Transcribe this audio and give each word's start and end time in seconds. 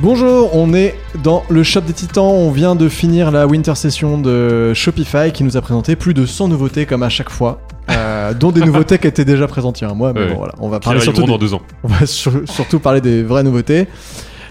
Bonjour, 0.00 0.54
on 0.54 0.74
est 0.74 0.94
dans 1.24 1.42
le 1.50 1.62
Shop 1.64 1.80
des 1.80 1.92
Titans. 1.92 2.22
On 2.24 2.50
vient 2.52 2.76
de 2.76 2.88
finir 2.88 3.30
la 3.32 3.46
winter 3.48 3.74
session 3.74 4.18
de 4.18 4.72
Shopify 4.72 5.32
qui 5.32 5.42
nous 5.42 5.56
a 5.56 5.60
présenté 5.60 5.96
plus 5.96 6.14
de 6.14 6.24
100 6.24 6.48
nouveautés 6.48 6.86
comme 6.86 7.02
à 7.02 7.08
chaque 7.08 7.30
fois. 7.30 7.60
euh, 7.90 8.32
dont 8.34 8.52
des 8.52 8.60
nouveautés 8.64 8.98
qui 8.98 9.06
étaient 9.08 9.24
déjà 9.24 9.46
présentes 9.48 9.80
il 9.80 9.84
y 9.84 9.86
a 9.86 9.90
un 9.90 9.94
mois, 9.94 10.12
mais 10.12 10.20
Ouais. 10.20 10.28
bon 10.28 10.36
voilà, 10.36 10.52
on 10.60 10.68
va 10.68 10.78
parler 10.78 11.00
surtout 11.00 11.22
des- 11.22 11.26
dans 11.26 11.38
deux 11.38 11.54
ans. 11.54 11.62
on 11.82 11.88
va 11.88 12.04
sur- 12.06 12.42
surtout 12.44 12.78
parler 12.80 13.00
des 13.00 13.22
vraies 13.22 13.42
nouveautés. 13.42 13.88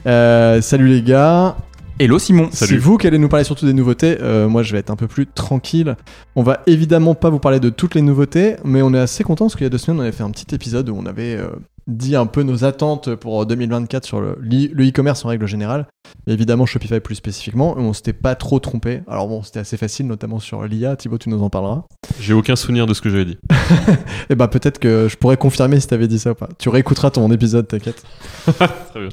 Euh, 0.07 0.59
salut 0.61 0.87
les 0.87 1.01
gars, 1.03 1.55
Hello 1.99 2.17
Simon. 2.19 2.49
c'est 2.51 2.65
Salut. 2.65 2.79
vous 2.79 2.97
qui 2.97 3.05
allez 3.07 3.17
nous 3.19 3.29
parler 3.29 3.43
surtout 3.43 3.65
des 3.67 3.73
nouveautés. 3.73 4.17
Euh, 4.21 4.47
moi, 4.49 4.63
je 4.63 4.71
vais 4.73 4.79
être 4.79 4.89
un 4.89 4.95
peu 4.95 5.07
plus 5.07 5.27
tranquille. 5.27 5.95
On 6.35 6.41
va 6.43 6.59
évidemment 6.67 7.13
pas 7.15 7.29
vous 7.29 7.39
parler 7.39 7.59
de 7.59 7.69
toutes 7.69 7.93
les 7.95 8.01
nouveautés, 8.01 8.55
mais 8.65 8.81
on 8.81 8.93
est 8.93 8.99
assez 8.99 9.23
content 9.23 9.45
parce 9.45 9.55
qu'il 9.55 9.63
y 9.63 9.67
a 9.67 9.69
deux 9.69 9.77
semaines, 9.77 9.99
on 9.99 10.03
avait 10.03 10.11
fait 10.11 10.23
un 10.23 10.31
petit 10.31 10.53
épisode 10.55 10.89
où 10.89 10.97
on 10.99 11.05
avait 11.05 11.35
euh, 11.35 11.47
dit 11.87 12.15
un 12.15 12.25
peu 12.25 12.43
nos 12.43 12.63
attentes 12.63 13.15
pour 13.15 13.45
2024 13.45 14.05
sur 14.05 14.21
le 14.21 14.37
e-commerce 14.41 15.25
en 15.25 15.29
règle 15.29 15.47
générale. 15.47 15.87
Et 16.27 16.33
évidemment, 16.33 16.65
Shopify 16.65 16.99
plus 16.99 17.15
spécifiquement. 17.15 17.75
On 17.77 17.93
s'était 17.93 18.13
pas 18.13 18.35
trop 18.35 18.59
trompé. 18.59 19.01
Alors 19.07 19.27
bon, 19.27 19.43
c'était 19.43 19.59
assez 19.59 19.77
facile, 19.77 20.07
notamment 20.07 20.39
sur 20.39 20.63
l'IA. 20.63 20.95
Thibaut, 20.95 21.17
tu 21.17 21.29
nous 21.29 21.41
en 21.41 21.49
parleras. 21.49 21.83
J'ai 22.19 22.33
aucun 22.33 22.55
souvenir 22.55 22.85
de 22.85 22.93
ce 22.93 23.01
que 23.01 23.09
j'avais 23.09 23.25
dit. 23.25 23.37
Et 24.29 24.35
bah 24.35 24.47
peut-être 24.47 24.79
que 24.79 25.07
je 25.09 25.15
pourrais 25.15 25.37
confirmer 25.37 25.79
si 25.79 25.87
t'avais 25.87 26.07
dit 26.07 26.19
ça 26.19 26.31
ou 26.31 26.35
pas. 26.35 26.49
Tu 26.57 26.69
réécouteras 26.69 27.11
ton 27.11 27.31
épisode, 27.31 27.67
t'inquiète. 27.67 28.03
Très 28.45 28.99
bien. 28.99 29.09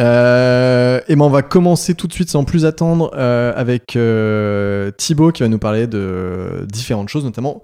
Euh, 0.00 1.00
et 1.06 1.14
ben 1.14 1.24
on 1.24 1.30
va 1.30 1.42
commencer 1.42 1.94
tout 1.94 2.08
de 2.08 2.12
suite 2.12 2.28
sans 2.28 2.42
plus 2.42 2.66
attendre 2.66 3.12
euh, 3.14 3.52
avec 3.54 3.94
euh, 3.94 4.90
Thibaut 4.90 5.30
qui 5.30 5.44
va 5.44 5.48
nous 5.48 5.58
parler 5.58 5.86
de 5.86 6.66
différentes 6.68 7.08
choses, 7.08 7.24
notamment 7.24 7.62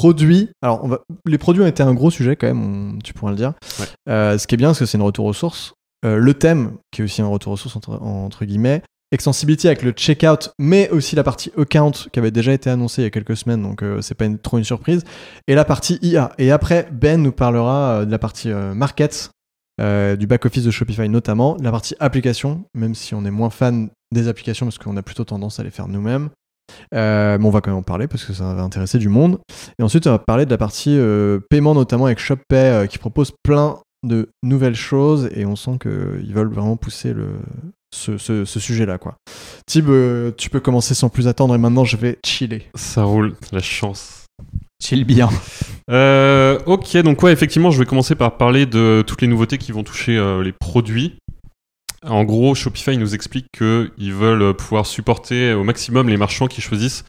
produits. 0.00 0.48
Alors 0.62 0.82
on 0.82 0.88
va, 0.88 1.00
les 1.26 1.36
produits 1.38 1.62
ont 1.62 1.66
été 1.66 1.82
un 1.82 1.92
gros 1.92 2.10
sujet 2.10 2.34
quand 2.36 2.46
même, 2.46 2.62
on- 2.94 2.98
tu 2.98 3.12
pourras 3.12 3.32
le 3.32 3.36
dire. 3.36 3.52
Ouais. 3.78 3.84
Euh, 4.08 4.38
ce 4.38 4.46
qui 4.46 4.54
est 4.54 4.58
bien, 4.58 4.68
parce 4.68 4.78
que 4.78 4.86
c'est 4.86 4.96
une 4.96 5.04
retour 5.04 5.26
aux 5.26 5.34
sources. 5.34 5.74
Euh, 6.06 6.16
le 6.16 6.32
thème, 6.32 6.72
qui 6.90 7.02
est 7.02 7.04
aussi 7.04 7.20
un 7.20 7.26
retour 7.26 7.52
aux 7.52 7.56
sources 7.58 7.76
entre, 7.76 7.90
entre 8.00 8.46
guillemets. 8.46 8.82
Extensibility 9.12 9.66
avec 9.66 9.82
le 9.82 9.90
checkout, 9.90 10.50
mais 10.58 10.88
aussi 10.90 11.16
la 11.16 11.22
partie 11.24 11.50
account 11.58 11.92
qui 12.12 12.18
avait 12.18 12.30
déjà 12.30 12.52
été 12.54 12.70
annoncée 12.70 13.02
il 13.02 13.04
y 13.04 13.08
a 13.08 13.10
quelques 13.10 13.36
semaines, 13.36 13.60
donc 13.62 13.82
euh, 13.82 14.00
c'est 14.00 14.14
pas 14.14 14.24
une- 14.24 14.38
trop 14.38 14.56
une 14.56 14.64
surprise. 14.64 15.02
Et 15.48 15.54
la 15.54 15.64
partie 15.66 15.98
IA. 16.00 16.32
Et 16.38 16.50
après, 16.50 16.88
Ben 16.92 17.20
nous 17.22 17.32
parlera 17.32 18.00
euh, 18.00 18.04
de 18.06 18.10
la 18.10 18.18
partie 18.18 18.48
market, 18.50 19.30
du 19.78 20.26
back-office 20.26 20.64
de 20.64 20.70
Shopify 20.70 21.08
notamment, 21.08 21.56
la 21.60 21.70
partie 21.70 21.94
application, 22.00 22.64
même 22.74 22.94
si 22.94 23.14
on 23.14 23.24
est 23.24 23.30
moins 23.30 23.48
fan 23.50 23.88
des 24.12 24.28
applications 24.28 24.66
parce 24.66 24.76
qu'on 24.78 24.96
a 24.98 25.02
plutôt 25.02 25.24
tendance 25.24 25.58
à 25.58 25.62
les 25.64 25.70
faire 25.70 25.88
nous-mêmes. 25.88 26.28
Euh, 26.94 27.38
mais 27.38 27.46
on 27.46 27.50
va 27.50 27.60
quand 27.60 27.70
même 27.70 27.78
en 27.78 27.82
parler 27.82 28.06
parce 28.08 28.24
que 28.24 28.32
ça 28.32 28.54
va 28.54 28.62
intéresser 28.62 28.98
du 28.98 29.08
monde. 29.08 29.38
Et 29.78 29.82
ensuite, 29.82 30.06
on 30.06 30.10
va 30.10 30.18
parler 30.18 30.44
de 30.46 30.50
la 30.50 30.58
partie 30.58 30.96
euh, 30.96 31.38
paiement, 31.50 31.74
notamment 31.74 32.06
avec 32.06 32.18
ShopPay 32.18 32.42
euh, 32.56 32.86
qui 32.86 32.98
propose 32.98 33.32
plein 33.42 33.76
de 34.06 34.30
nouvelles 34.42 34.74
choses 34.76 35.28
et 35.34 35.44
on 35.44 35.56
sent 35.56 35.78
qu'ils 35.82 36.32
veulent 36.34 36.52
vraiment 36.52 36.76
pousser 36.76 37.12
le, 37.12 37.28
ce, 37.94 38.16
ce- 38.16 38.44
ce 38.46 38.60
sujet-là. 38.60 38.96
quoi. 38.98 39.16
Tib, 39.66 39.88
euh, 39.90 40.32
tu 40.38 40.48
peux 40.48 40.60
commencer 40.60 40.94
sans 40.94 41.10
plus 41.10 41.28
attendre 41.28 41.54
et 41.54 41.58
maintenant 41.58 41.84
je 41.84 41.96
vais 41.98 42.18
chiller. 42.24 42.62
Ça 42.74 43.02
roule, 43.04 43.34
la 43.52 43.60
chance. 43.60 44.24
Chill 44.82 45.04
bien. 45.04 45.28
Euh, 45.90 46.58
ok, 46.64 46.96
donc 46.98 47.22
ouais, 47.22 47.32
effectivement, 47.32 47.70
je 47.70 47.78
vais 47.78 47.84
commencer 47.84 48.14
par 48.14 48.36
parler 48.38 48.64
de 48.64 49.04
toutes 49.06 49.20
les 49.20 49.28
nouveautés 49.28 49.58
qui 49.58 49.72
vont 49.72 49.82
toucher 49.82 50.18
les 50.42 50.52
produits. 50.52 51.18
En 52.06 52.24
gros, 52.24 52.54
Shopify 52.54 52.96
nous 52.96 53.14
explique 53.14 53.46
qu'ils 53.56 54.12
veulent 54.14 54.54
pouvoir 54.54 54.86
supporter 54.86 55.52
au 55.52 55.64
maximum 55.64 56.08
les 56.08 56.16
marchands 56.16 56.46
qui 56.46 56.60
choisissent 56.60 57.04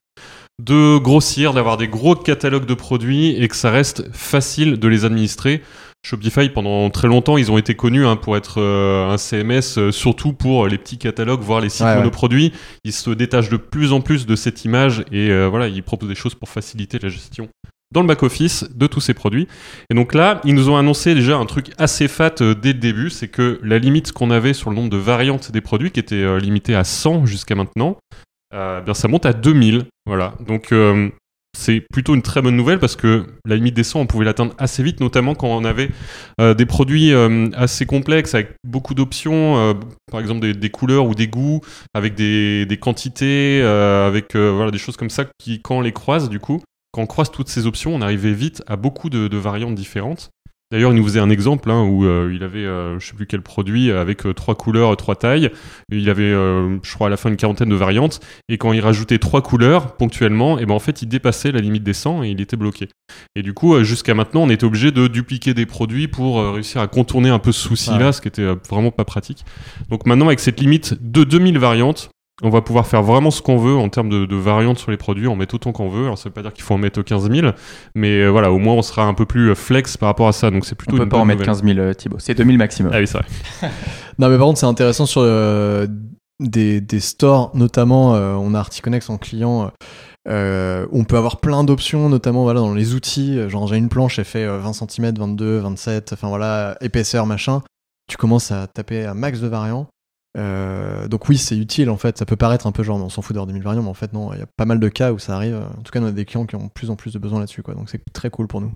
de 0.62 0.98
grossir, 0.98 1.54
d'avoir 1.54 1.78
des 1.78 1.88
gros 1.88 2.16
catalogues 2.16 2.66
de 2.66 2.74
produits 2.74 3.42
et 3.42 3.48
que 3.48 3.56
ça 3.56 3.72
reste 3.72 4.04
facile 4.14 4.78
de 4.78 4.88
les 4.88 5.06
administrer. 5.06 5.62
Shopify, 6.06 6.50
pendant 6.50 6.90
très 6.90 7.08
longtemps, 7.08 7.38
ils 7.38 7.52
ont 7.52 7.58
été 7.58 7.76
connus 7.76 8.06
hein, 8.06 8.16
pour 8.16 8.36
être 8.36 8.60
euh, 8.60 9.08
un 9.10 9.18
CMS, 9.18 9.78
euh, 9.78 9.92
surtout 9.92 10.34
pour 10.34 10.68
les 10.68 10.78
petits 10.78 10.98
catalogues, 10.98 11.42
voire 11.42 11.62
les 11.62 11.70
sites 11.70 11.82
Ouais, 11.82 11.92
ouais. 11.92 11.98
monoproduits. 11.98 12.52
Ils 12.84 12.92
se 12.94 13.12
détachent 13.12 13.50
de 13.50 13.58
plus 13.58 13.94
en 13.94 14.02
plus 14.02 14.26
de 14.26 14.36
cette 14.36 14.66
image 14.66 15.04
et 15.12 15.30
euh, 15.30 15.48
voilà, 15.48 15.68
ils 15.68 15.84
proposent 15.84 16.10
des 16.10 16.16
choses 16.16 16.36
pour 16.36 16.50
faciliter 16.50 16.98
la 17.00 17.10
gestion 17.10 17.50
dans 17.92 18.02
le 18.02 18.08
back-office 18.08 18.66
de 18.74 18.88
tous 18.88 19.02
ces 19.02 19.14
produits. 19.14 19.48
Et 19.90 19.94
donc 19.94 20.14
là, 20.14 20.42
ils 20.46 20.56
nous 20.56 20.70
ont 20.70 20.78
annoncé 20.78 21.14
déjà 21.14 21.38
un 21.38 21.46
truc 21.46 21.72
assez 21.78 22.08
fat 22.08 22.36
euh, 22.42 22.56
dès 22.56 22.74
le 22.74 22.80
début, 22.80 23.10
c'est 23.10 23.28
que 23.28 23.60
la 23.64 23.80
limite 23.80 24.12
qu'on 24.12 24.32
avait 24.32 24.54
sur 24.54 24.70
le 24.70 24.76
nombre 24.76 24.90
de 24.90 24.98
variantes 24.98 25.52
des 25.52 25.62
produits, 25.62 25.92
qui 25.92 26.00
était 26.00 26.16
euh, 26.16 26.40
limitée 26.40 26.76
à 26.76 26.84
100 26.84 27.26
jusqu'à 27.26 27.56
maintenant, 27.56 27.98
euh, 28.54 28.82
bien 28.82 28.94
ça 28.94 29.08
monte 29.08 29.26
à 29.26 29.34
2000. 29.34 29.86
Voilà. 30.06 30.34
Donc 30.46 30.74
c'est 31.58 31.84
plutôt 31.92 32.16
une 32.16 32.22
très 32.22 32.42
bonne 32.42 32.56
nouvelle 32.56 32.80
parce 32.80 32.96
que 32.96 33.26
la 33.46 33.56
limite 33.56 33.76
des 33.76 33.84
100, 33.84 34.00
on 34.00 34.06
pouvait 34.08 34.26
l'atteindre 34.26 34.56
assez 34.58 34.82
vite, 34.82 35.00
notamment 35.00 35.36
quand 35.36 35.48
on 35.48 35.64
avait 35.64 35.90
des 36.40 36.66
produits 36.66 37.14
assez 37.54 37.86
complexes 37.86 38.34
avec 38.34 38.54
beaucoup 38.64 38.96
d'options, 38.96 39.78
par 40.12 40.20
exemple 40.20 40.52
des, 40.54 40.70
couleurs 40.70 41.06
ou 41.06 41.14
des 41.14 41.28
goûts, 41.28 41.62
avec 41.94 42.16
des, 42.16 42.66
des 42.66 42.78
quantités, 42.78 43.62
avec 43.62 44.36
voilà, 44.36 44.72
des 44.72 44.80
choses 44.80 44.98
comme 44.98 45.12
ça 45.12 45.26
qui, 45.38 45.62
quand 45.62 45.78
on 45.78 45.82
les 45.82 45.94
croise, 45.94 46.30
du 46.30 46.40
coup, 46.40 46.64
quand 46.92 47.02
on 47.02 47.08
croise 47.08 47.32
toutes 47.32 47.50
ces 47.50 47.68
options, 47.68 47.94
on 47.96 48.02
arrivait 48.02 48.34
vite 48.34 48.64
à 48.68 48.76
beaucoup 48.76 49.10
de, 49.10 49.28
de 49.28 49.38
variantes 49.38 49.76
différentes. 49.76 50.30
D'ailleurs, 50.72 50.94
il 50.94 50.96
nous 50.96 51.04
faisait 51.04 51.20
un 51.20 51.30
exemple 51.30 51.70
hein, 51.70 51.84
où 51.84 52.06
euh, 52.06 52.32
il 52.34 52.44
avait, 52.44 52.64
euh, 52.64 52.98
je 52.98 53.06
sais 53.08 53.14
plus 53.14 53.28
quel 53.28 53.42
produit, 53.42 53.92
avec 53.92 54.26
euh, 54.26 54.34
trois 54.34 54.56
couleurs, 54.56 54.96
trois 54.96 55.18
tailles. 55.18 55.52
Il 55.92 56.10
avait, 56.10 56.24
euh, 56.32 56.78
je 56.82 56.94
crois, 56.94 57.08
à 57.08 57.10
la 57.10 57.18
fin 57.18 57.28
une 57.30 57.36
quarantaine 57.36 57.68
de 57.68 57.76
variantes. 57.76 58.22
Et 58.48 58.58
quand 58.58 58.72
il 58.72 58.80
rajoutait 58.80 59.18
trois 59.18 59.42
couleurs 59.42 59.98
ponctuellement, 59.98 60.60
et 60.60 60.66
ben 60.66 60.74
en 60.74 60.80
fait, 60.80 61.02
il 61.02 61.08
dépassait 61.10 61.52
la 61.52 61.60
limite 61.60 61.84
des 61.84 61.92
100 61.92 62.24
et 62.24 62.30
il 62.30 62.40
était 62.40 62.56
bloqué. 62.56 62.88
Et 63.36 63.42
du 63.42 63.54
coup, 63.54 63.76
euh, 63.76 63.84
jusqu'à 63.84 64.14
maintenant, 64.14 64.44
on 64.44 64.50
était 64.50 64.64
obligé 64.64 64.92
de 64.94 65.08
dupliquer 65.08 65.54
des 65.54 65.66
produits 65.66 66.08
pour 66.08 66.40
euh, 66.40 66.52
réussir 66.52 66.80
à 66.80 66.88
contourner 66.88 67.28
un 67.30 67.40
peu 67.40 67.52
ce 67.52 67.68
souci-là, 67.68 68.06
Ouais. 68.06 68.12
ce 68.14 68.22
qui 68.22 68.30
était 68.30 68.42
euh, 68.42 68.56
vraiment 68.70 68.92
pas 68.92 69.04
pratique. 69.04 69.44
Donc 69.90 70.06
maintenant, 70.06 70.28
avec 70.28 70.40
cette 70.40 70.62
limite 70.62 70.96
de 71.02 71.26
2000 71.26 71.60
variantes, 71.60 72.12
on 72.44 72.50
va 72.50 72.62
pouvoir 72.62 72.88
faire 72.88 73.04
vraiment 73.04 73.32
ce 73.32 73.42
qu'on 73.42 73.58
veut 73.58 73.76
en 73.76 73.90
termes 73.90 74.10
de, 74.10 74.26
de 74.26 74.36
variantes 74.36 74.78
sur 74.80 74.92
les 74.92 74.98
produits, 74.98 75.28
en 75.28 75.36
mettre 75.36 75.56
autant 75.56 75.72
qu'on 75.72 75.90
veut. 75.90 76.06
Alors 76.06 76.18
ça 76.18 76.30
veut 76.30 76.34
pas 76.34 76.42
dire 76.42 76.54
qu'il 76.54 76.64
faut 76.64 76.74
en 76.74 76.78
mettre 76.80 77.02
15 77.02 77.30
000, 77.32 77.48
mais 77.96 78.22
euh, 78.22 78.30
voilà, 78.30 78.52
au 78.52 78.58
moins 78.58 78.74
on 78.76 78.82
sera 78.82 79.04
un 79.06 79.14
peu 79.14 79.26
plus 79.26 79.50
euh, 79.52 79.56
flex 79.56 79.98
par 79.98 80.08
rapport 80.08 80.28
à 80.28 80.32
ça. 80.34 80.50
Donc 80.52 80.66
c'est 80.66 80.76
plutôt 80.76 80.96
On 80.96 80.98
peut 80.98 81.04
une 81.04 81.10
pas 81.10 81.18
bonne 81.18 81.22
en 81.22 81.26
mettre 81.26 81.40
nouvelle. 81.42 81.56
15 81.56 81.64
000 81.64 81.80
euh, 81.80 81.94
Thibaut. 81.94 82.18
C'est 82.20 82.34
2000 82.36 82.58
maximum. 82.58 82.92
Ah 82.94 83.00
oui, 83.00 83.08
c'est 83.08 83.18
vrai. 83.20 83.28
Non, 84.20 84.30
mais 84.30 84.38
par 84.38 84.48
contre, 84.48 84.60
c'est 84.60 84.66
intéressant 84.68 85.06
sur 85.06 85.22
euh, 85.24 85.88
des, 86.40 86.80
des 86.82 87.00
stores, 87.00 87.52
notamment, 87.56 88.16
euh, 88.16 88.34
on 88.36 88.54
a 88.54 88.60
Articonex 88.60 89.10
en 89.10 89.18
client. 89.18 89.72
euh, 90.28 90.86
on 90.92 91.04
peut 91.06 91.18
avoir 91.18 91.40
plein 91.40 91.64
d'options, 91.64 92.08
notamment 92.10 92.44
voilà, 92.44 92.60
dans 92.60 92.74
les 92.76 92.94
outils. 92.94 93.40
Genre, 93.50 93.68
j'ai 93.68 93.78
une 93.78 93.90
planche, 93.90 94.20
elle 94.20 94.26
fait 94.26 94.44
euh, 94.46 94.60
20 94.60 94.74
cm, 94.74 95.14
22, 95.18 95.58
27, 95.60 96.14
enfin 96.14 96.28
voilà, 96.28 96.78
épaisseur, 96.82 97.26
machin. 97.26 97.62
Tu 98.08 98.18
commences 98.18 98.52
à 98.52 98.68
taper 98.68 99.06
un 99.06 99.14
max 99.16 99.40
de 99.40 99.48
variants. 99.48 99.88
Euh, 100.38 101.08
donc 101.10 101.28
oui, 101.28 101.38
c'est 101.38 101.58
utile 101.58 101.90
en 101.90 101.98
fait. 101.98 102.18
Ça 102.18 102.26
peut 102.26 102.36
paraître 102.38 102.66
un 102.68 102.72
peu 102.72 102.84
genre, 102.84 102.98
on 103.04 103.10
s'en 103.10 103.22
fout 103.22 103.34
d'avoir 103.34 103.48
2000 103.48 103.64
variants, 103.64 103.84
mais 103.84 103.90
en 103.90 103.94
fait 103.94 104.14
non, 104.14 104.32
il 104.34 104.40
y 104.40 104.42
a 104.42 104.46
pas 104.58 104.66
mal 104.66 104.80
de 104.80 104.88
cas 104.90 105.12
où 105.12 105.20
ça 105.20 105.36
arrive. 105.36 105.56
En 105.78 105.82
tout 105.82 105.92
cas, 105.92 106.00
on 106.02 106.06
a 106.06 106.12
des 106.12 106.26
clients 106.26 106.46
qui 106.46 106.56
ont 106.56 106.66
de 106.68 106.72
plus 106.72 106.90
en 106.90 106.96
plus 106.96 107.14
de 107.14 107.20
besoin 107.20 107.40
là-dessus, 107.40 107.64
quoi. 107.64 107.74
Donc 107.74 107.90
c'est 107.90 108.02
très 108.14 108.30
cool 108.30 108.48
pour 108.48 108.62
nous. 108.62 108.72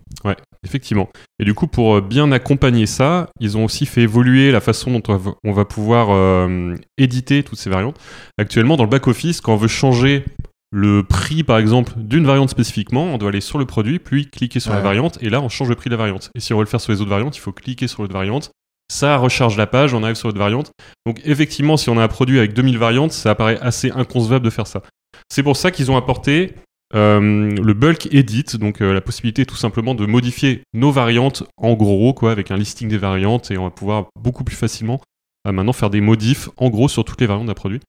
Effectivement. 0.65 1.07
Et 1.39 1.45
du 1.45 1.53
coup, 1.53 1.67
pour 1.67 1.95
euh, 1.95 2.01
bien 2.01 2.31
accompagner 2.31 2.85
ça, 2.87 3.29
ils 3.39 3.57
ont 3.57 3.65
aussi 3.65 3.85
fait 3.85 4.01
évoluer 4.01 4.51
la 4.51 4.59
façon 4.61 4.91
dont 4.99 5.03
on 5.43 5.51
va- 5.53 5.65
pouvoir 5.65 6.07
euh, 6.11 6.75
éditer 6.97 7.43
toutes 7.43 7.59
ces 7.59 7.69
variantes. 7.69 7.99
Actuellement, 8.37 8.75
dans 8.77 8.83
le 8.83 8.89
back-office, 8.89 9.41
quand 9.41 9.53
on 9.53 9.57
veut 9.57 9.67
changer 9.67 10.25
le 10.71 11.03
prix, 11.03 11.43
par 11.43 11.57
exemple, 11.57 11.93
d'une 11.97 12.25
variante 12.25 12.49
spécifiquement, 12.49 13.03
on 13.05 13.17
doit 13.17 13.29
aller 13.29 13.39
sur 13.41 13.57
le 13.59 13.65
produit, 13.65 13.99
puis 13.99 14.29
cliquer 14.29 14.59
sur 14.59 14.71
la 14.71 14.77
Ouais. 14.77 14.83
variante, 14.83 15.17
et 15.21 15.29
là, 15.29 15.41
on 15.41 15.47
change 15.47 15.69
le 15.69 15.75
prix 15.75 15.89
de 15.89 15.95
la 15.95 15.99
variante. 15.99 16.31
Et 16.35 16.39
si 16.41 16.53
on 16.53 16.57
veut 16.57 16.63
le 16.63 16.69
faire 16.69 16.81
sur 16.81 16.91
les 16.91 16.99
autres 16.99 17.09
variantes, 17.09 17.37
il 17.37 17.39
faut 17.39 17.53
cliquer 17.53 17.87
sur 17.87 18.01
l'autre 18.01 18.13
variante. 18.13 18.51
Ça 18.91 19.17
recharge 19.17 19.57
la 19.57 19.67
page, 19.67 19.93
on 19.93 20.03
arrive 20.03 20.15
sur 20.15 20.27
l'autre 20.27 20.39
variante. 20.39 20.71
Donc, 21.05 21.21
effectivement, 21.25 21.77
si 21.77 21.89
on 21.89 21.97
a 21.97 22.03
un 22.03 22.07
produit 22.07 22.37
avec 22.37 22.53
2000 22.53 22.77
variantes, 22.77 23.11
ça 23.11 23.31
apparaît 23.31 23.59
assez 23.59 23.91
inconcevable 23.91 24.45
de 24.45 24.49
faire 24.49 24.67
ça. 24.67 24.81
C'est 25.29 25.43
pour 25.43 25.57
ça 25.57 25.71
qu'ils 25.71 25.91
ont 25.91 25.97
apporté 25.97 26.53
euh, 26.93 27.51
le 27.51 27.73
bulk 27.73 28.13
edit, 28.13 28.57
donc 28.59 28.81
euh, 28.81 28.93
la 28.93 29.01
possibilité 29.01 29.45
tout 29.45 29.55
simplement 29.55 29.95
de 29.95 30.05
modifier 30.05 30.61
nos 30.73 30.91
variantes 30.91 31.43
en 31.57 31.73
gros, 31.73 32.13
quoi, 32.13 32.31
avec 32.31 32.51
un 32.51 32.57
listing 32.57 32.87
des 32.87 32.97
variantes, 32.97 33.49
et 33.49 33.57
on 33.57 33.63
va 33.63 33.71
pouvoir 33.71 34.07
beaucoup 34.21 34.43
plus 34.43 34.55
facilement 34.55 35.01
euh, 35.47 35.51
maintenant 35.51 35.73
faire 35.73 35.89
des 35.89 36.01
modifs 36.01 36.49
en 36.57 36.69
gros 36.69 36.87
sur 36.87 37.03
toutes 37.03 37.19
les 37.21 37.27
variantes 37.27 37.47
d'un 37.47 37.53
produit. 37.53 37.79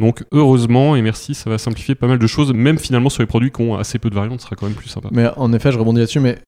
Donc 0.00 0.24
heureusement 0.32 0.96
et 0.96 1.02
merci, 1.02 1.34
ça 1.34 1.50
va 1.50 1.58
simplifier 1.58 1.94
pas 1.94 2.06
mal 2.06 2.18
de 2.18 2.26
choses, 2.26 2.52
même 2.52 2.78
finalement 2.78 3.10
sur 3.10 3.22
les 3.22 3.26
produits 3.26 3.50
qui 3.50 3.60
ont 3.62 3.76
assez 3.76 3.98
peu 3.98 4.10
de 4.10 4.14
variantes, 4.14 4.40
ce 4.40 4.46
sera 4.46 4.56
quand 4.56 4.66
même 4.66 4.76
plus 4.76 4.88
sympa. 4.88 5.08
Mais 5.12 5.28
en 5.36 5.52
effet, 5.52 5.72
je 5.72 5.78
rebondis 5.78 5.98
là-dessus, 5.98 6.20
mais 6.20 6.38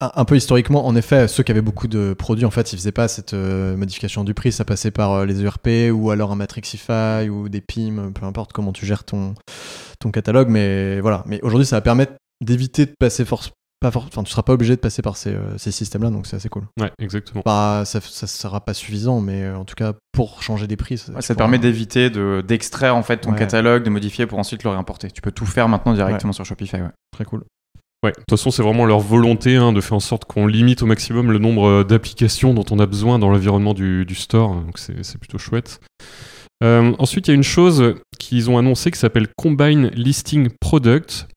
un, 0.00 0.24
peu 0.24 0.36
historiquement, 0.36 0.86
en 0.86 0.94
effet, 0.96 1.26
ceux 1.28 1.42
qui 1.42 1.50
avaient 1.50 1.60
beaucoup 1.60 1.88
de 1.88 2.14
produits, 2.14 2.44
en 2.44 2.50
fait, 2.50 2.72
ils 2.72 2.76
faisaient 2.76 2.92
pas 2.92 3.08
cette 3.08 3.34
euh, 3.34 3.76
modification 3.76 4.22
du 4.24 4.32
prix, 4.34 4.52
ça 4.52 4.64
passait 4.64 4.90
par 4.92 5.12
euh, 5.12 5.26
les 5.26 5.44
ERP 5.44 5.68
ou 5.92 6.10
alors 6.10 6.30
un 6.32 6.36
Matrixify 6.36 7.28
ou 7.28 7.48
des 7.48 7.60
PIM, 7.60 8.12
peu 8.12 8.24
importe 8.24 8.52
comment 8.52 8.72
tu 8.72 8.86
gères 8.86 9.04
ton, 9.04 9.34
ton 9.98 10.10
catalogue, 10.10 10.48
mais 10.48 11.00
voilà. 11.00 11.24
Mais 11.26 11.40
aujourd'hui, 11.42 11.66
ça 11.66 11.76
va 11.76 11.80
permettre 11.80 12.12
d'éviter 12.44 12.86
de 12.86 12.94
passer 12.98 13.24
force. 13.24 13.50
Pas 13.80 13.92
for- 13.92 14.06
Enfin, 14.08 14.24
tu 14.24 14.30
seras 14.32 14.42
pas 14.42 14.52
obligé 14.54 14.74
de 14.74 14.80
passer 14.80 15.02
par 15.02 15.16
ces, 15.16 15.30
euh, 15.34 15.56
ces 15.56 15.70
systèmes-là, 15.70 16.10
donc 16.10 16.26
c'est 16.26 16.34
assez 16.34 16.48
cool. 16.48 16.64
Ouais, 16.80 16.90
exactement. 16.98 17.42
Bah, 17.46 17.84
ça, 17.84 18.00
ça 18.00 18.26
sera 18.26 18.60
pas 18.64 18.74
suffisant, 18.74 19.20
mais 19.20 19.44
euh, 19.44 19.56
en 19.56 19.64
tout 19.64 19.76
cas, 19.76 19.92
pour 20.12 20.42
changer 20.42 20.66
des 20.66 20.76
prix, 20.76 20.98
ça, 20.98 21.12
Ouais, 21.12 21.22
ça 21.22 21.34
pourras- 21.34 21.44
permet 21.44 21.58
d'éviter 21.58 22.10
de- 22.10 22.42
d'extraire 22.46 22.96
en 22.96 23.04
fait 23.04 23.18
ton 23.18 23.30
Ouais. 23.32 23.38
catalogue, 23.38 23.84
de 23.84 23.90
modifier 23.90 24.26
pour 24.26 24.38
ensuite 24.40 24.64
le 24.64 24.70
réimporter. 24.70 25.10
Tu 25.12 25.20
peux 25.22 25.30
tout 25.30 25.46
faire 25.46 25.68
maintenant 25.68 25.94
directement 25.94 26.32
sur 26.32 26.44
Shopify. 26.44 26.76
ouais. 26.76 26.88
Très 27.12 27.24
cool. 27.24 27.44
Ouais, 28.04 28.12
de 28.12 28.16
toute 28.16 28.30
façon, 28.30 28.50
c'est 28.50 28.62
vraiment 28.62 28.86
leur 28.86 29.00
volonté 29.00 29.56
hein, 29.56 29.72
de 29.72 29.80
faire 29.80 29.94
en 29.94 30.00
sorte 30.00 30.24
qu'on 30.24 30.46
limite 30.46 30.82
au 30.82 30.86
maximum 30.86 31.32
le 31.32 31.38
nombre 31.38 31.66
euh, 31.66 31.84
d'applications 31.84 32.54
dont 32.54 32.64
on 32.70 32.78
a 32.78 32.86
besoin 32.86 33.18
dans 33.18 33.28
l'environnement 33.28 33.74
du, 33.74 34.04
du 34.04 34.14
store, 34.14 34.54
donc 34.54 34.78
c'est 34.78 35.04
c'est 35.04 35.18
plutôt 35.18 35.38
chouette. 35.38 35.80
Euh, 36.62 36.92
ensuite, 36.98 37.28
il 37.28 37.30
y 37.30 37.32
a 37.32 37.34
une 37.34 37.42
chose 37.42 37.94
qu'ils 38.18 38.50
ont 38.50 38.58
annoncé 38.58 38.90
qui 38.90 38.98
s'appelle 38.98 39.28
Combine 39.36 39.90
Listing 39.94 40.48
Product. 40.60 41.28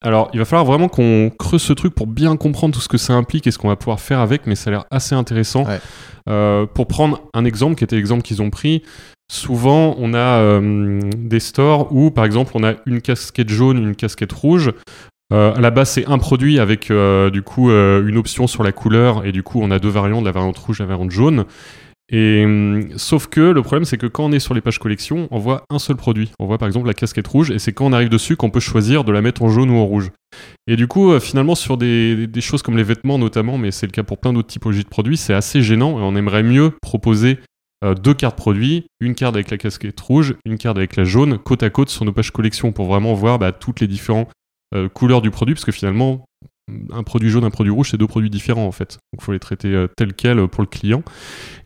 Alors, 0.00 0.30
il 0.32 0.38
va 0.38 0.44
falloir 0.44 0.64
vraiment 0.64 0.88
qu'on 0.88 1.30
creuse 1.36 1.62
ce 1.62 1.72
truc 1.72 1.94
pour 1.94 2.06
bien 2.06 2.36
comprendre 2.36 2.72
tout 2.72 2.80
ce 2.80 2.88
que 2.88 2.98
ça 2.98 3.14
implique 3.14 3.46
et 3.48 3.50
ce 3.50 3.58
qu'on 3.58 3.68
va 3.68 3.76
pouvoir 3.76 3.98
faire 3.98 4.20
avec, 4.20 4.46
mais 4.46 4.54
ça 4.54 4.70
a 4.70 4.72
l'air 4.72 4.84
assez 4.90 5.16
intéressant. 5.16 5.64
Ouais. 5.64 5.80
Euh, 6.28 6.66
pour 6.66 6.86
prendre 6.86 7.22
un 7.34 7.44
exemple, 7.44 7.74
qui 7.74 7.84
était 7.84 7.96
l'exemple 7.96 8.22
qu'ils 8.22 8.40
ont 8.40 8.50
pris, 8.50 8.82
souvent 9.30 9.96
on 9.98 10.14
a 10.14 10.18
euh, 10.18 11.00
des 11.16 11.40
stores 11.40 11.92
où, 11.92 12.12
par 12.12 12.24
exemple, 12.24 12.52
on 12.54 12.62
a 12.62 12.74
une 12.86 13.00
casquette 13.00 13.48
jaune, 13.48 13.78
une 13.78 13.96
casquette 13.96 14.32
rouge. 14.32 14.72
Euh, 15.32 15.54
à 15.54 15.60
la 15.60 15.70
base, 15.70 15.90
c'est 15.90 16.06
un 16.06 16.18
produit 16.18 16.58
avec 16.58 16.90
euh, 16.90 17.28
du 17.28 17.42
coup 17.42 17.70
euh, 17.70 18.06
une 18.06 18.16
option 18.16 18.46
sur 18.46 18.62
la 18.62 18.72
couleur 18.72 19.26
et 19.26 19.32
du 19.32 19.42
coup 19.42 19.60
on 19.62 19.70
a 19.70 19.78
deux 19.78 19.90
variantes, 19.90 20.24
la 20.24 20.32
variante 20.32 20.56
rouge 20.58 20.80
et 20.80 20.84
la 20.84 20.88
variante 20.88 21.10
jaune. 21.10 21.44
Et 22.10 22.42
hum, 22.46 22.88
sauf 22.96 23.26
que 23.26 23.40
le 23.40 23.60
problème 23.60 23.84
c'est 23.84 23.98
que 23.98 24.06
quand 24.06 24.24
on 24.24 24.32
est 24.32 24.38
sur 24.38 24.54
les 24.54 24.62
pages 24.62 24.78
collection, 24.78 25.28
on 25.30 25.38
voit 25.38 25.64
un 25.68 25.78
seul 25.78 25.96
produit. 25.96 26.32
On 26.38 26.46
voit 26.46 26.56
par 26.56 26.66
exemple 26.66 26.86
la 26.86 26.94
casquette 26.94 27.28
rouge 27.28 27.50
et 27.50 27.58
c'est 27.58 27.74
quand 27.74 27.84
on 27.84 27.92
arrive 27.92 28.08
dessus 28.08 28.36
qu'on 28.36 28.48
peut 28.48 28.60
choisir 28.60 29.04
de 29.04 29.12
la 29.12 29.20
mettre 29.20 29.42
en 29.42 29.50
jaune 29.50 29.68
ou 29.68 29.76
en 29.76 29.84
rouge. 29.84 30.10
Et 30.66 30.76
du 30.76 30.86
coup, 30.86 31.18
finalement, 31.20 31.54
sur 31.54 31.76
des, 31.76 32.28
choses 32.40 32.62
comme 32.62 32.76
les 32.76 32.82
vêtements 32.82 33.18
notamment, 33.18 33.58
mais 33.58 33.70
c'est 33.70 33.86
le 33.86 33.92
cas 33.92 34.02
pour 34.02 34.18
plein 34.18 34.32
d'autres 34.32 34.48
typologies 34.48 34.84
de 34.84 34.88
produits, 34.88 35.18
c'est 35.18 35.34
assez 35.34 35.60
gênant 35.60 35.98
et 35.98 36.02
on 36.02 36.16
aimerait 36.16 36.42
mieux 36.42 36.72
proposer 36.80 37.38
deux 38.02 38.14
cartes 38.14 38.36
produits, 38.36 38.86
une 39.00 39.14
carte 39.14 39.36
avec 39.36 39.50
la 39.50 39.58
casquette 39.58 40.00
rouge, 40.00 40.34
une 40.46 40.56
carte 40.56 40.78
avec 40.78 40.96
la 40.96 41.04
jaune, 41.04 41.36
côte 41.38 41.62
à 41.62 41.68
côte 41.68 41.90
sur 41.90 42.06
nos 42.06 42.12
pages 42.12 42.30
collection 42.30 42.72
pour 42.72 42.86
vraiment 42.86 43.12
voir 43.12 43.38
bah, 43.38 43.52
toutes 43.52 43.80
les 43.80 43.86
différentes 43.86 44.30
euh, 44.74 44.88
couleurs 44.88 45.22
du 45.22 45.30
produit, 45.30 45.54
parce 45.54 45.64
que 45.64 45.72
finalement, 45.72 46.24
un 46.92 47.02
produit 47.02 47.30
jaune, 47.30 47.44
un 47.44 47.50
produit 47.50 47.72
rouge, 47.72 47.90
c'est 47.90 47.96
deux 47.96 48.06
produits 48.06 48.30
différents 48.30 48.66
en 48.66 48.72
fait. 48.72 48.98
Donc 49.12 49.20
il 49.20 49.24
faut 49.24 49.32
les 49.32 49.38
traiter 49.38 49.68
euh, 49.68 49.88
tels 49.96 50.14
quels 50.14 50.48
pour 50.48 50.62
le 50.62 50.68
client. 50.68 51.02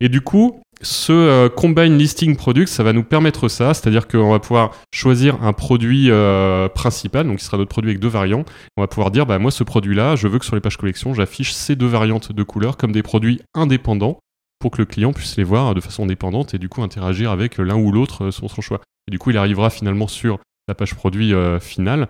Et 0.00 0.08
du 0.08 0.20
coup, 0.20 0.60
ce 0.82 1.12
euh, 1.12 1.48
Combine 1.48 1.96
Listing 1.96 2.36
Product, 2.36 2.68
ça 2.68 2.82
va 2.82 2.92
nous 2.92 3.04
permettre 3.04 3.48
ça, 3.48 3.74
c'est-à-dire 3.74 4.08
qu'on 4.08 4.30
va 4.30 4.40
pouvoir 4.40 4.72
choisir 4.92 5.42
un 5.42 5.52
produit 5.52 6.10
euh, 6.10 6.68
principal, 6.68 7.26
donc 7.26 7.38
qui 7.38 7.44
sera 7.44 7.56
notre 7.56 7.70
produit 7.70 7.90
avec 7.90 8.00
deux 8.00 8.08
variants. 8.08 8.44
On 8.76 8.82
va 8.82 8.88
pouvoir 8.88 9.10
dire, 9.10 9.26
bah, 9.26 9.38
moi 9.38 9.50
ce 9.50 9.64
produit-là, 9.64 10.16
je 10.16 10.28
veux 10.28 10.38
que 10.38 10.44
sur 10.44 10.54
les 10.54 10.60
pages 10.60 10.76
collection, 10.76 11.14
j'affiche 11.14 11.52
ces 11.52 11.76
deux 11.76 11.86
variantes 11.86 12.32
de 12.32 12.42
couleurs 12.42 12.76
comme 12.76 12.92
des 12.92 13.02
produits 13.02 13.40
indépendants 13.54 14.18
pour 14.58 14.70
que 14.70 14.78
le 14.78 14.86
client 14.86 15.12
puisse 15.12 15.36
les 15.36 15.44
voir 15.44 15.74
de 15.74 15.80
façon 15.80 16.04
indépendante 16.04 16.54
et 16.54 16.58
du 16.58 16.68
coup 16.68 16.82
interagir 16.82 17.32
avec 17.32 17.58
l'un 17.58 17.76
ou 17.76 17.90
l'autre 17.90 18.26
euh, 18.26 18.30
selon 18.30 18.48
son 18.48 18.60
choix. 18.60 18.80
Et 19.08 19.10
du 19.10 19.18
coup, 19.18 19.30
il 19.30 19.36
arrivera 19.36 19.70
finalement 19.70 20.06
sur 20.06 20.38
la 20.68 20.74
page 20.74 20.94
produit 20.94 21.34
euh, 21.34 21.58
finale. 21.58 22.08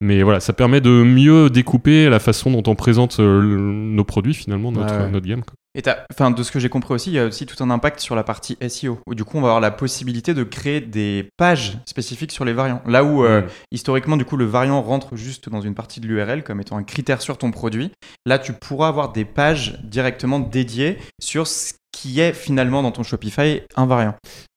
Mais 0.00 0.22
voilà, 0.22 0.40
ça 0.40 0.52
permet 0.52 0.80
de 0.80 0.90
mieux 0.90 1.48
découper 1.50 2.08
la 2.10 2.18
façon 2.18 2.50
dont 2.50 2.62
on 2.70 2.74
présente 2.74 3.20
euh, 3.20 3.40
nos 3.42 4.04
produits 4.04 4.34
finalement, 4.34 4.70
notre, 4.72 4.94
Ouais, 4.94 5.02
ouais. 5.04 5.10
notre 5.10 5.26
gamme. 5.26 5.42
quoi. 5.44 5.54
Et 5.76 5.82
enfin, 6.12 6.30
de 6.30 6.40
ce 6.44 6.52
que 6.52 6.60
j'ai 6.60 6.68
compris 6.68 6.94
aussi, 6.94 7.10
il 7.10 7.14
y 7.14 7.18
a 7.18 7.26
aussi 7.26 7.46
tout 7.46 7.60
un 7.64 7.70
impact 7.70 7.98
sur 7.98 8.14
la 8.14 8.22
partie 8.22 8.56
SEO, 8.68 9.00
où 9.08 9.14
du 9.16 9.24
coup 9.24 9.38
on 9.38 9.40
va 9.40 9.48
avoir 9.48 9.60
la 9.60 9.72
possibilité 9.72 10.32
de 10.32 10.44
créer 10.44 10.80
des 10.80 11.28
pages 11.36 11.78
spécifiques 11.86 12.30
sur 12.30 12.44
les 12.44 12.52
variants. 12.52 12.80
Là 12.86 13.02
où 13.02 13.24
euh, 13.24 13.40
Mm. 13.42 13.46
historiquement, 13.72 14.16
du 14.16 14.24
coup, 14.24 14.36
le 14.36 14.44
variant 14.44 14.80
rentre 14.82 15.16
juste 15.16 15.48
dans 15.48 15.60
une 15.60 15.74
partie 15.74 15.98
de 16.00 16.06
l'URL 16.06 16.44
comme 16.44 16.60
étant 16.60 16.76
un 16.76 16.84
critère 16.84 17.20
sur 17.20 17.38
ton 17.38 17.50
produit, 17.50 17.90
là 18.26 18.38
tu 18.38 18.52
pourras 18.52 18.88
avoir 18.88 19.10
des 19.12 19.24
pages 19.24 19.80
directement 19.82 20.38
dédiées 20.38 20.98
sur 21.20 21.46
ce 21.48 21.72
qui 21.94 22.20
est 22.20 22.32
finalement 22.32 22.82
dans 22.82 22.90
ton 22.90 23.02
Shopify 23.02 23.62
un 23.76 23.86
variant. 23.86 24.14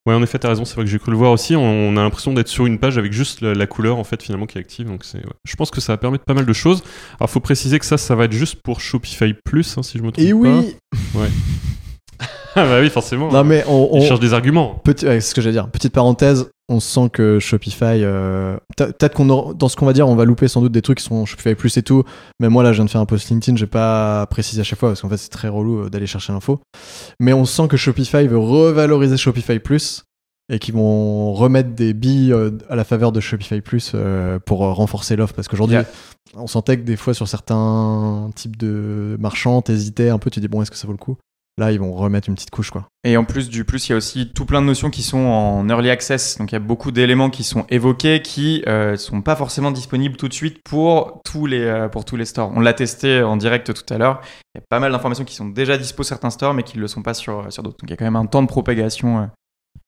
Ouais, 0.07 0.13
en 0.13 0.23
effet, 0.23 0.39
t'as 0.39 0.49
raison, 0.49 0.63
c'est 0.65 0.75
vrai 0.75 0.85
que 0.85 0.89
j'ai 0.89 0.99
cru 0.99 1.11
le 1.11 1.17
voir 1.17 1.31
aussi. 1.31 1.55
On, 1.55 1.97
a 1.97 2.01
l'impression 2.01 2.33
d'être 2.33 2.47
sur 2.47 2.65
une 2.65 2.79
page 2.79 2.97
avec 2.97 3.11
juste 3.11 3.41
la, 3.41 3.53
la 3.53 3.67
couleur 3.67 3.97
en 3.97 4.03
fait 4.03 4.23
finalement 4.23 4.45
qui 4.45 4.57
est 4.57 4.61
active. 4.61 4.87
Donc 4.87 5.03
c'est, 5.03 5.17
ouais. 5.17 5.33
je 5.45 5.55
pense 5.55 5.69
que 5.69 5.81
ça 5.81 5.93
va 5.93 5.97
permettre 5.97 6.23
pas 6.23 6.33
mal 6.33 6.45
de 6.45 6.53
choses. 6.53 6.81
Alors 7.19 7.29
faut 7.29 7.39
préciser 7.39 7.77
que 7.77 7.85
ça, 7.85 7.97
ça 7.97 8.15
va 8.15 8.25
être 8.25 8.31
juste 8.31 8.55
pour 8.61 8.79
Shopify 8.79 9.33
Plus, 9.33 9.77
hein, 9.77 9.83
si 9.83 9.97
je 9.97 10.03
me 10.03 10.11
trompe 10.11 10.25
Et 10.25 10.33
oui 10.33 10.77
pas. 11.13 11.19
Ah 12.55 12.65
bah 12.65 12.79
oui, 12.81 12.89
forcément. 12.89 13.31
Non, 13.31 13.43
mais 13.43 13.63
on. 13.67 13.89
On- 13.91 14.01
cherchent 14.01 14.19
des 14.19 14.33
arguments. 14.33 14.81
Petit, 14.83 15.05
ouais, 15.05 15.21
c'est 15.21 15.29
ce 15.29 15.35
que 15.35 15.41
j'allais 15.41 15.53
dire. 15.53 15.69
Petite 15.69 15.93
parenthèse, 15.93 16.49
on 16.69 16.79
sent 16.79 17.09
que 17.13 17.39
Shopify, 17.39 18.03
euh, 18.03 18.57
peut- 18.75 18.87
peut-être 18.91 19.13
qu'on 19.15 19.29
aura- 19.29 19.53
dans 19.53 19.69
ce 19.69 19.75
qu'on 19.75 19.85
va 19.85 19.93
dire, 19.93 20.07
on 20.07 20.15
va 20.15 20.25
louper 20.25 20.47
sans 20.47 20.61
doute 20.61 20.71
des 20.73 20.81
trucs 20.81 20.97
qui 20.97 21.03
sont 21.05 21.25
Shopify 21.25 21.55
Plus 21.55 21.77
et 21.77 21.83
tout. 21.83 22.03
Mais 22.39 22.49
moi 22.49 22.61
là, 22.63 22.71
je 22.73 22.77
viens 22.77 22.85
de 22.85 22.89
faire 22.89 23.01
un 23.01 23.05
post 23.05 23.29
LinkedIn, 23.29 23.55
j'ai 23.57 23.67
pas 23.67 24.25
précisé 24.27 24.59
à 24.61 24.63
chaque 24.63 24.79
fois 24.79 24.89
parce 24.89 25.01
qu'en 25.01 25.09
fait 25.09 25.17
c'est 25.17 25.29
très 25.29 25.47
relou 25.47 25.83
euh, 25.85 25.89
d'aller 25.89 26.07
chercher 26.07 26.33
l'info. 26.33 26.59
Mais 27.19 27.33
on 27.33 27.45
sent 27.45 27.67
que 27.69 27.77
Shopify 27.77 28.27
veut 28.27 28.37
revaloriser 28.37 29.15
Shopify 29.17 29.59
Plus 29.59 30.03
et 30.49 30.59
qu'ils 30.59 30.73
vont 30.75 31.33
remettre 31.33 31.69
des 31.75 31.93
billes 31.93 32.31
euh, 32.33 32.51
à 32.69 32.75
la 32.75 32.83
faveur 32.85 33.11
de 33.11 33.19
Shopify 33.19 33.61
Plus 33.61 33.93
pour 34.45 34.59
renforcer 34.59 35.15
l'offre 35.15 35.33
parce 35.33 35.47
qu'aujourd'hui 35.47 35.75
Yeah. 35.77 35.85
on 36.35 36.47
sentait 36.47 36.77
que 36.77 36.83
des 36.83 36.95
fois 36.97 37.13
sur 37.13 37.27
certains 37.27 38.29
types 38.35 38.57
de 38.57 39.15
marchands 39.19 39.61
t'hésitais 39.61 40.09
un 40.09 40.17
peu 40.19 40.29
tu 40.29 40.39
dis 40.41 40.47
bon 40.47 40.61
est-ce 40.61 40.71
que 40.71 40.77
ça 40.77 40.85
vaut 40.87 40.93
le 40.93 40.97
coup? 40.97 41.15
Là 41.57 41.71
ils 41.71 41.79
vont 41.79 41.93
remettre 41.93 42.29
une 42.29 42.35
petite 42.35 42.51
couche 42.51 42.69
quoi 42.71 42.87
Et 43.03 43.17
en 43.17 43.23
plus 43.25 43.49
du 43.49 43.65
plus, 43.65 43.87
il 43.87 43.91
y 43.91 43.93
a 43.93 43.97
aussi 43.97 44.31
tout 44.33 44.45
plein 44.45 44.61
de 44.61 44.67
notions 44.67 44.89
qui 44.89 45.01
sont 45.03 45.17
en 45.17 45.67
early 45.69 45.89
access. 45.89 46.37
Donc 46.37 46.51
il 46.51 46.55
y 46.55 46.57
a 46.57 46.59
beaucoup 46.59 46.91
d'éléments 46.91 47.29
qui 47.29 47.43
sont 47.43 47.65
évoqués 47.69 48.21
qui 48.21 48.63
euh, 48.67 48.95
sont 48.97 49.21
pas 49.21 49.35
forcément 49.35 49.71
disponibles 49.71 50.17
tout 50.17 50.27
de 50.27 50.33
suite 50.33 50.59
pour 50.63 51.21
tous 51.25 51.45
les 51.45 51.61
euh, 51.61 51.87
pour 51.89 52.05
tous 52.05 52.15
les 52.15 52.25
stores. 52.25 52.51
On 52.55 52.59
l'a 52.59 52.73
testé 52.73 53.23
en 53.23 53.37
direct 53.37 53.73
tout 53.73 53.93
à 53.93 53.97
l'heure. 53.97 54.21
Il 54.55 54.59
y 54.59 54.61
a 54.61 54.63
pas 54.69 54.79
mal 54.79 54.91
d'informations 54.91 55.25
qui 55.25 55.35
sont 55.35 55.47
déjà 55.47 55.77
dispo 55.77 56.03
sur 56.03 56.09
certains 56.09 56.29
stores, 56.29 56.53
mais 56.53 56.63
qui 56.63 56.77
ne 56.77 56.81
le 56.81 56.87
sont 56.87 57.01
pas 57.01 57.13
sur 57.13 57.51
sur 57.51 57.63
d'autres. 57.63 57.77
Donc 57.79 57.89
il 57.89 57.91
y 57.91 57.93
a 57.93 57.97
quand 57.97 58.05
même 58.05 58.15
un 58.15 58.25
temps 58.25 58.41
de 58.43 58.47
propagation 58.47 59.19
euh, 59.19 59.25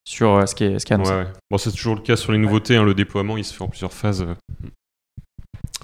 sur 0.08 0.34
euh, 0.36 0.46
ce 0.46 0.56
qui 0.56 0.64
est 0.64 0.80
ce 0.80 0.86
qui 0.86 0.94
est 0.94 0.96
Ouais, 0.98 1.02
annoncé. 1.08 1.14
ouais. 1.30 1.34
Bon, 1.52 1.58
c'est 1.58 1.72
toujours 1.72 1.96
le 1.96 2.02
cas 2.02 2.16
sur 2.16 2.32
les 2.32 2.38
nouveautés. 2.40 2.76
hein, 2.78 2.84
le 2.84 2.94
déploiement, 2.96 3.38
il 3.38 3.44
se 3.46 3.54
fait 3.54 3.64
en 3.64 3.68
plusieurs 3.68 3.94
phases. 3.94 4.22
euh. 4.24 4.34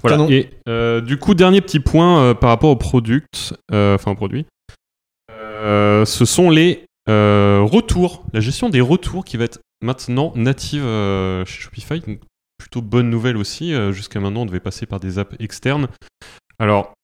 Voilà. 0.02 0.16
Canon. 0.18 0.30
Et 0.30 0.50
euh, 0.68 1.00
du 1.00 1.16
coup, 1.18 1.34
dernier 1.34 1.60
petit 1.60 1.80
point 1.80 2.20
euh, 2.20 2.34
par 2.34 2.50
rapport 2.50 2.70
au 2.70 2.76
product, 2.76 3.54
euh, 3.72 3.94
enfin 3.94 4.10
au 4.12 4.14
produit. 4.14 4.46
Euh, 5.66 6.04
ce 6.04 6.24
sont 6.24 6.48
les 6.48 6.86
euh, 7.08 7.60
retours, 7.62 8.24
la 8.32 8.40
gestion 8.40 8.68
des 8.68 8.80
retours 8.80 9.24
qui 9.24 9.36
va 9.36 9.44
être 9.44 9.60
maintenant 9.82 10.32
native 10.36 10.84
euh, 10.84 11.44
chez 11.44 11.60
Shopify. 11.60 12.00
Donc, 12.00 12.20
plutôt 12.56 12.82
bonne 12.82 13.10
nouvelle 13.10 13.36
aussi. 13.36 13.74
Jusqu'à 13.92 14.20
maintenant, 14.20 14.42
on 14.42 14.46
devait 14.46 14.60
passer 14.60 14.86
par 14.86 14.98
des 14.98 15.18
apps 15.18 15.36
externes. 15.38 15.88
Alors, 16.58 16.94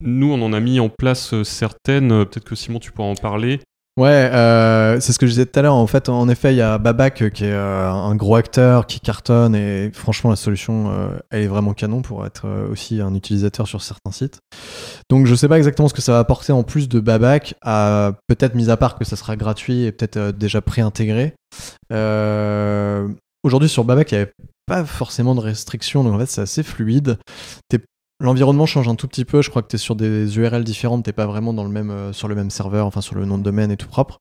nous, 0.00 0.32
on 0.32 0.42
en 0.42 0.52
a 0.52 0.60
mis 0.60 0.80
en 0.80 0.88
place 0.88 1.42
certaines. 1.44 2.08
Peut-être 2.26 2.44
que 2.44 2.56
Simon, 2.56 2.80
tu 2.80 2.90
pourras 2.90 3.08
en 3.08 3.14
parler. 3.14 3.60
Ouais, 3.96 4.08
euh, 4.08 4.98
c'est 4.98 5.12
ce 5.12 5.20
que 5.20 5.26
je 5.26 5.30
disais 5.30 5.46
tout 5.46 5.56
à 5.56 5.62
l'heure. 5.62 5.74
En 5.74 5.86
fait, 5.86 6.08
en 6.08 6.28
effet, 6.28 6.52
il 6.52 6.56
y 6.56 6.60
a 6.60 6.78
Babac 6.78 7.22
euh, 7.22 7.30
qui 7.30 7.44
est 7.44 7.52
euh, 7.52 7.88
un 7.88 8.16
gros 8.16 8.34
acteur 8.34 8.88
qui 8.88 8.98
cartonne 8.98 9.54
et 9.54 9.92
franchement, 9.92 10.30
la 10.30 10.36
solution, 10.36 10.92
elle 11.30 11.42
est 11.42 11.46
vraiment 11.46 11.74
canon 11.74 12.02
pour 12.02 12.26
être 12.26 12.48
aussi 12.70 13.00
un 13.00 13.14
utilisateur 13.14 13.68
sur 13.68 13.82
certains 13.82 14.10
sites. 14.10 14.40
Donc, 15.10 15.26
je 15.26 15.34
sais 15.36 15.48
pas 15.48 15.58
exactement 15.58 15.88
ce 15.88 15.94
que 15.94 16.02
ça 16.02 16.12
va 16.12 16.18
apporter 16.18 16.52
en 16.52 16.64
plus 16.64 16.88
de 16.88 16.98
Babac, 16.98 17.54
à 17.62 18.14
peut-être 18.26 18.56
mis 18.56 18.68
à 18.68 18.76
part 18.76 18.98
que 18.98 19.04
ça 19.04 19.14
sera 19.14 19.36
gratuit 19.36 19.84
et 19.84 19.92
peut-être 19.92 20.32
déjà 20.32 20.60
préintégré. 20.60 21.34
Aujourd'hui, 23.44 23.68
sur 23.68 23.84
Babac, 23.84 24.10
il 24.10 24.14
n'y 24.16 24.22
avait 24.22 24.32
pas 24.66 24.84
forcément 24.84 25.34
de 25.34 25.40
restrictions, 25.40 26.02
donc 26.02 26.14
en 26.14 26.18
fait, 26.18 26.26
c'est 26.26 26.40
assez 26.40 26.62
fluide. 26.64 27.18
L'environnement 28.20 28.66
change 28.66 28.88
un 28.88 28.94
tout 28.94 29.08
petit 29.08 29.24
peu. 29.24 29.42
Je 29.42 29.50
crois 29.50 29.62
que 29.62 29.68
tu 29.68 29.76
es 29.76 29.78
sur 29.78 29.96
des 29.96 30.38
URL 30.38 30.62
différentes. 30.64 31.04
T'es 31.04 31.12
pas 31.12 31.26
vraiment 31.26 31.52
dans 31.52 31.64
le 31.64 31.70
même, 31.70 31.90
euh, 31.90 32.12
sur 32.12 32.28
le 32.28 32.34
même 32.34 32.50
serveur, 32.50 32.86
enfin 32.86 33.00
sur 33.00 33.16
le 33.16 33.24
nom 33.24 33.38
de 33.38 33.42
domaine 33.42 33.70
et 33.70 33.76
tout 33.76 33.88
propre. 33.88 34.18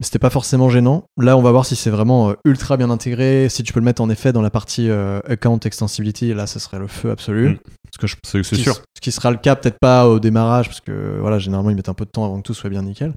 C'était 0.00 0.20
pas 0.20 0.30
forcément 0.30 0.68
gênant. 0.70 1.04
Là, 1.20 1.36
on 1.36 1.42
va 1.42 1.50
voir 1.50 1.66
si 1.66 1.74
c'est 1.76 1.90
vraiment 1.90 2.30
euh, 2.30 2.34
ultra 2.44 2.76
bien 2.76 2.88
intégré, 2.88 3.48
si 3.50 3.62
tu 3.64 3.72
peux 3.72 3.80
le 3.80 3.84
mettre 3.84 4.00
en 4.00 4.08
effet 4.10 4.32
dans 4.32 4.42
la 4.42 4.50
partie 4.50 4.88
euh, 4.88 5.18
account 5.28 5.58
extensibility. 5.58 6.32
Là, 6.34 6.46
ce 6.46 6.58
serait 6.58 6.78
le 6.78 6.86
feu 6.86 7.10
absolu. 7.10 7.58
Parce 7.84 7.98
que 7.98 8.06
je- 8.06 8.16
c'est 8.24 8.42
c'est 8.44 8.50
Ce 8.50 8.54
qui- 8.54 8.62
sûr. 8.62 8.76
Ce 8.96 9.00
qui 9.00 9.10
sera 9.12 9.30
le 9.30 9.36
cas, 9.38 9.56
peut-être 9.56 9.78
pas 9.80 10.08
au 10.08 10.20
démarrage, 10.20 10.68
parce 10.68 10.80
que 10.80 11.18
voilà, 11.20 11.38
généralement, 11.38 11.70
ils 11.70 11.76
mettent 11.76 11.88
un 11.88 11.94
peu 11.94 12.04
de 12.04 12.10
temps 12.10 12.24
avant 12.24 12.36
que 12.38 12.42
tout 12.46 12.54
soit 12.54 12.70
bien 12.70 12.82
nickel. 12.82 13.12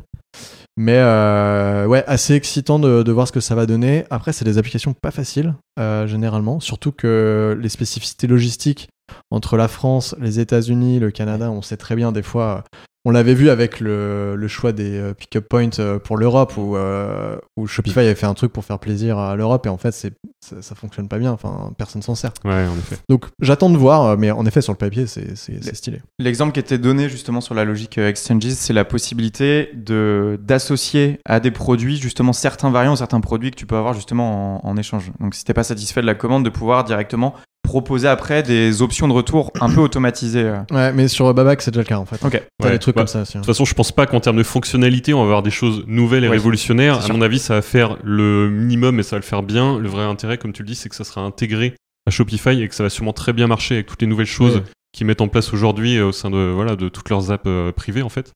Mais 0.77 0.97
euh, 0.97 1.85
ouais, 1.85 2.03
assez 2.07 2.33
excitant 2.33 2.79
de, 2.79 3.03
de 3.03 3.11
voir 3.11 3.27
ce 3.27 3.31
que 3.31 3.41
ça 3.41 3.53
va 3.55 3.65
donner. 3.65 4.05
Après, 4.09 4.33
c'est 4.33 4.45
des 4.45 4.57
applications 4.57 4.93
pas 4.93 5.11
faciles, 5.11 5.53
euh, 5.79 6.07
généralement. 6.07 6.59
Surtout 6.59 6.91
que 6.91 7.57
les 7.61 7.69
spécificités 7.69 8.25
logistiques 8.27 8.87
entre 9.29 9.57
la 9.57 9.67
France, 9.67 10.15
les 10.19 10.39
États-Unis, 10.39 10.99
le 10.99 11.11
Canada, 11.11 11.51
on 11.51 11.61
sait 11.61 11.77
très 11.77 11.95
bien, 11.95 12.11
des 12.11 12.23
fois. 12.23 12.63
On 13.03 13.09
l'avait 13.09 13.33
vu 13.33 13.49
avec 13.49 13.79
le, 13.79 14.35
le 14.35 14.47
choix 14.47 14.73
des 14.73 14.95
euh, 14.95 15.15
pick-up 15.15 15.49
points 15.49 15.79
euh, 15.79 15.97
pour 15.97 16.17
l'Europe, 16.17 16.55
où, 16.55 16.75
euh, 16.75 17.35
où 17.57 17.65
Shopify 17.65 18.01
avait 18.01 18.13
fait 18.13 18.27
un 18.27 18.35
truc 18.35 18.53
pour 18.53 18.63
faire 18.63 18.77
plaisir 18.77 19.17
à 19.17 19.35
l'Europe, 19.35 19.65
et 19.65 19.69
en 19.69 19.77
fait, 19.79 19.89
c'est, 19.89 20.13
ça, 20.39 20.61
ça 20.61 20.75
fonctionne 20.75 21.07
pas 21.07 21.17
bien. 21.17 21.31
Enfin, 21.31 21.73
personne 21.79 22.03
s'en 22.03 22.13
sert. 22.13 22.31
Ouais, 22.45 22.51
en 22.51 22.77
effet. 22.77 22.97
Donc, 23.09 23.25
j'attends 23.41 23.71
de 23.71 23.77
voir, 23.77 24.05
euh, 24.05 24.17
mais 24.19 24.29
en 24.29 24.45
effet, 24.45 24.61
sur 24.61 24.71
le 24.71 24.77
papier, 24.77 25.07
c'est, 25.07 25.35
c'est, 25.35 25.63
c'est 25.63 25.75
stylé. 25.75 25.99
L'exemple 26.19 26.53
qui 26.53 26.59
était 26.59 26.77
donné 26.77 27.09
justement 27.09 27.41
sur 27.41 27.55
la 27.55 27.65
logique 27.65 27.97
euh, 27.97 28.07
exchanges, 28.07 28.49
c'est 28.49 28.73
la 28.73 28.85
possibilité 28.85 29.71
de 29.73 30.39
d'associer 30.39 31.17
à 31.25 31.39
des 31.39 31.49
produits 31.49 31.97
justement 31.97 32.33
certains 32.33 32.69
variants, 32.69 32.95
certains 32.95 33.19
produits 33.19 33.49
que 33.49 33.55
tu 33.55 33.65
peux 33.65 33.77
avoir 33.77 33.95
justement 33.95 34.63
en, 34.63 34.69
en 34.69 34.77
échange. 34.77 35.11
Donc 35.19 35.33
si 35.33 35.43
t'es 35.43 35.55
pas 35.55 35.63
satisfait 35.63 36.01
de 36.01 36.05
la 36.05 36.13
commande, 36.13 36.45
de 36.45 36.51
pouvoir 36.51 36.83
directement 36.83 37.33
proposer 37.63 38.07
après 38.07 38.43
des 38.43 38.81
options 38.81 39.07
de 39.07 39.13
retour 39.13 39.51
un 39.61 39.69
peu 39.73 39.79
automatisées. 39.81 40.43
euh. 40.43 40.57
Ouais, 40.71 40.91
mais 40.93 41.07
sur 41.07 41.33
Babac, 41.33 41.61
c'est 41.61 41.71
déjà 41.71 41.81
le 41.81 41.87
cas 41.87 41.97
en 41.97 42.05
fait. 42.05 42.23
Ok. 42.25 42.41
T'as 42.59 42.65
Ouais, 42.65 42.71
des 42.73 42.79
trucs 42.79 42.95
bah, 42.95 43.01
comme 43.01 43.07
ça 43.07 43.21
aussi. 43.21 43.37
hein. 43.37 43.41
De 43.41 43.45
toute 43.45 43.53
façon, 43.53 43.65
je 43.65 43.73
pense 43.73 43.91
pas 43.91 44.05
qu'en 44.05 44.19
termes 44.19 44.37
de 44.37 44.43
fonctionnalité, 44.43 45.13
on 45.13 45.19
va 45.19 45.23
avoir 45.25 45.43
des 45.43 45.51
choses 45.51 45.83
nouvelles 45.87 46.23
et 46.23 46.27
révolutionnaires. 46.27 47.03
À 47.05 47.13
mon 47.13 47.21
avis, 47.21 47.39
ça 47.39 47.55
va 47.55 47.61
faire 47.61 47.97
le 48.03 48.49
minimum 48.49 48.99
et 48.99 49.03
ça 49.03 49.15
va 49.15 49.19
le 49.19 49.25
faire 49.25 49.43
bien. 49.43 49.77
Le 49.79 49.87
vrai 49.89 50.03
intérêt, 50.03 50.37
comme 50.37 50.53
tu 50.53 50.63
le 50.63 50.67
dis, 50.67 50.75
c'est 50.75 50.89
que 50.89 50.95
ça 50.95 51.03
sera 51.03 51.21
intégré 51.21 51.75
à 52.07 52.11
Shopify 52.11 52.61
et 52.61 52.67
que 52.67 52.75
ça 52.75 52.83
va 52.83 52.89
sûrement 52.89 53.13
très 53.13 53.31
bien 53.33 53.47
marcher 53.47 53.75
avec 53.75 53.85
toutes 53.87 54.01
les 54.01 54.07
nouvelles 54.07 54.25
choses 54.25 54.63
qu'ils 54.93 55.07
mettent 55.07 55.21
en 55.21 55.27
place 55.29 55.53
aujourd'hui 55.53 55.97
euh, 55.97 56.07
au 56.07 56.11
sein 56.11 56.29
de, 56.29 56.51
voilà, 56.53 56.75
de 56.75 56.89
toutes 56.89 57.09
leurs 57.09 57.31
apps 57.31 57.43
euh, 57.47 57.71
privées, 57.71 58.01
en 58.01 58.09
fait. 58.09 58.31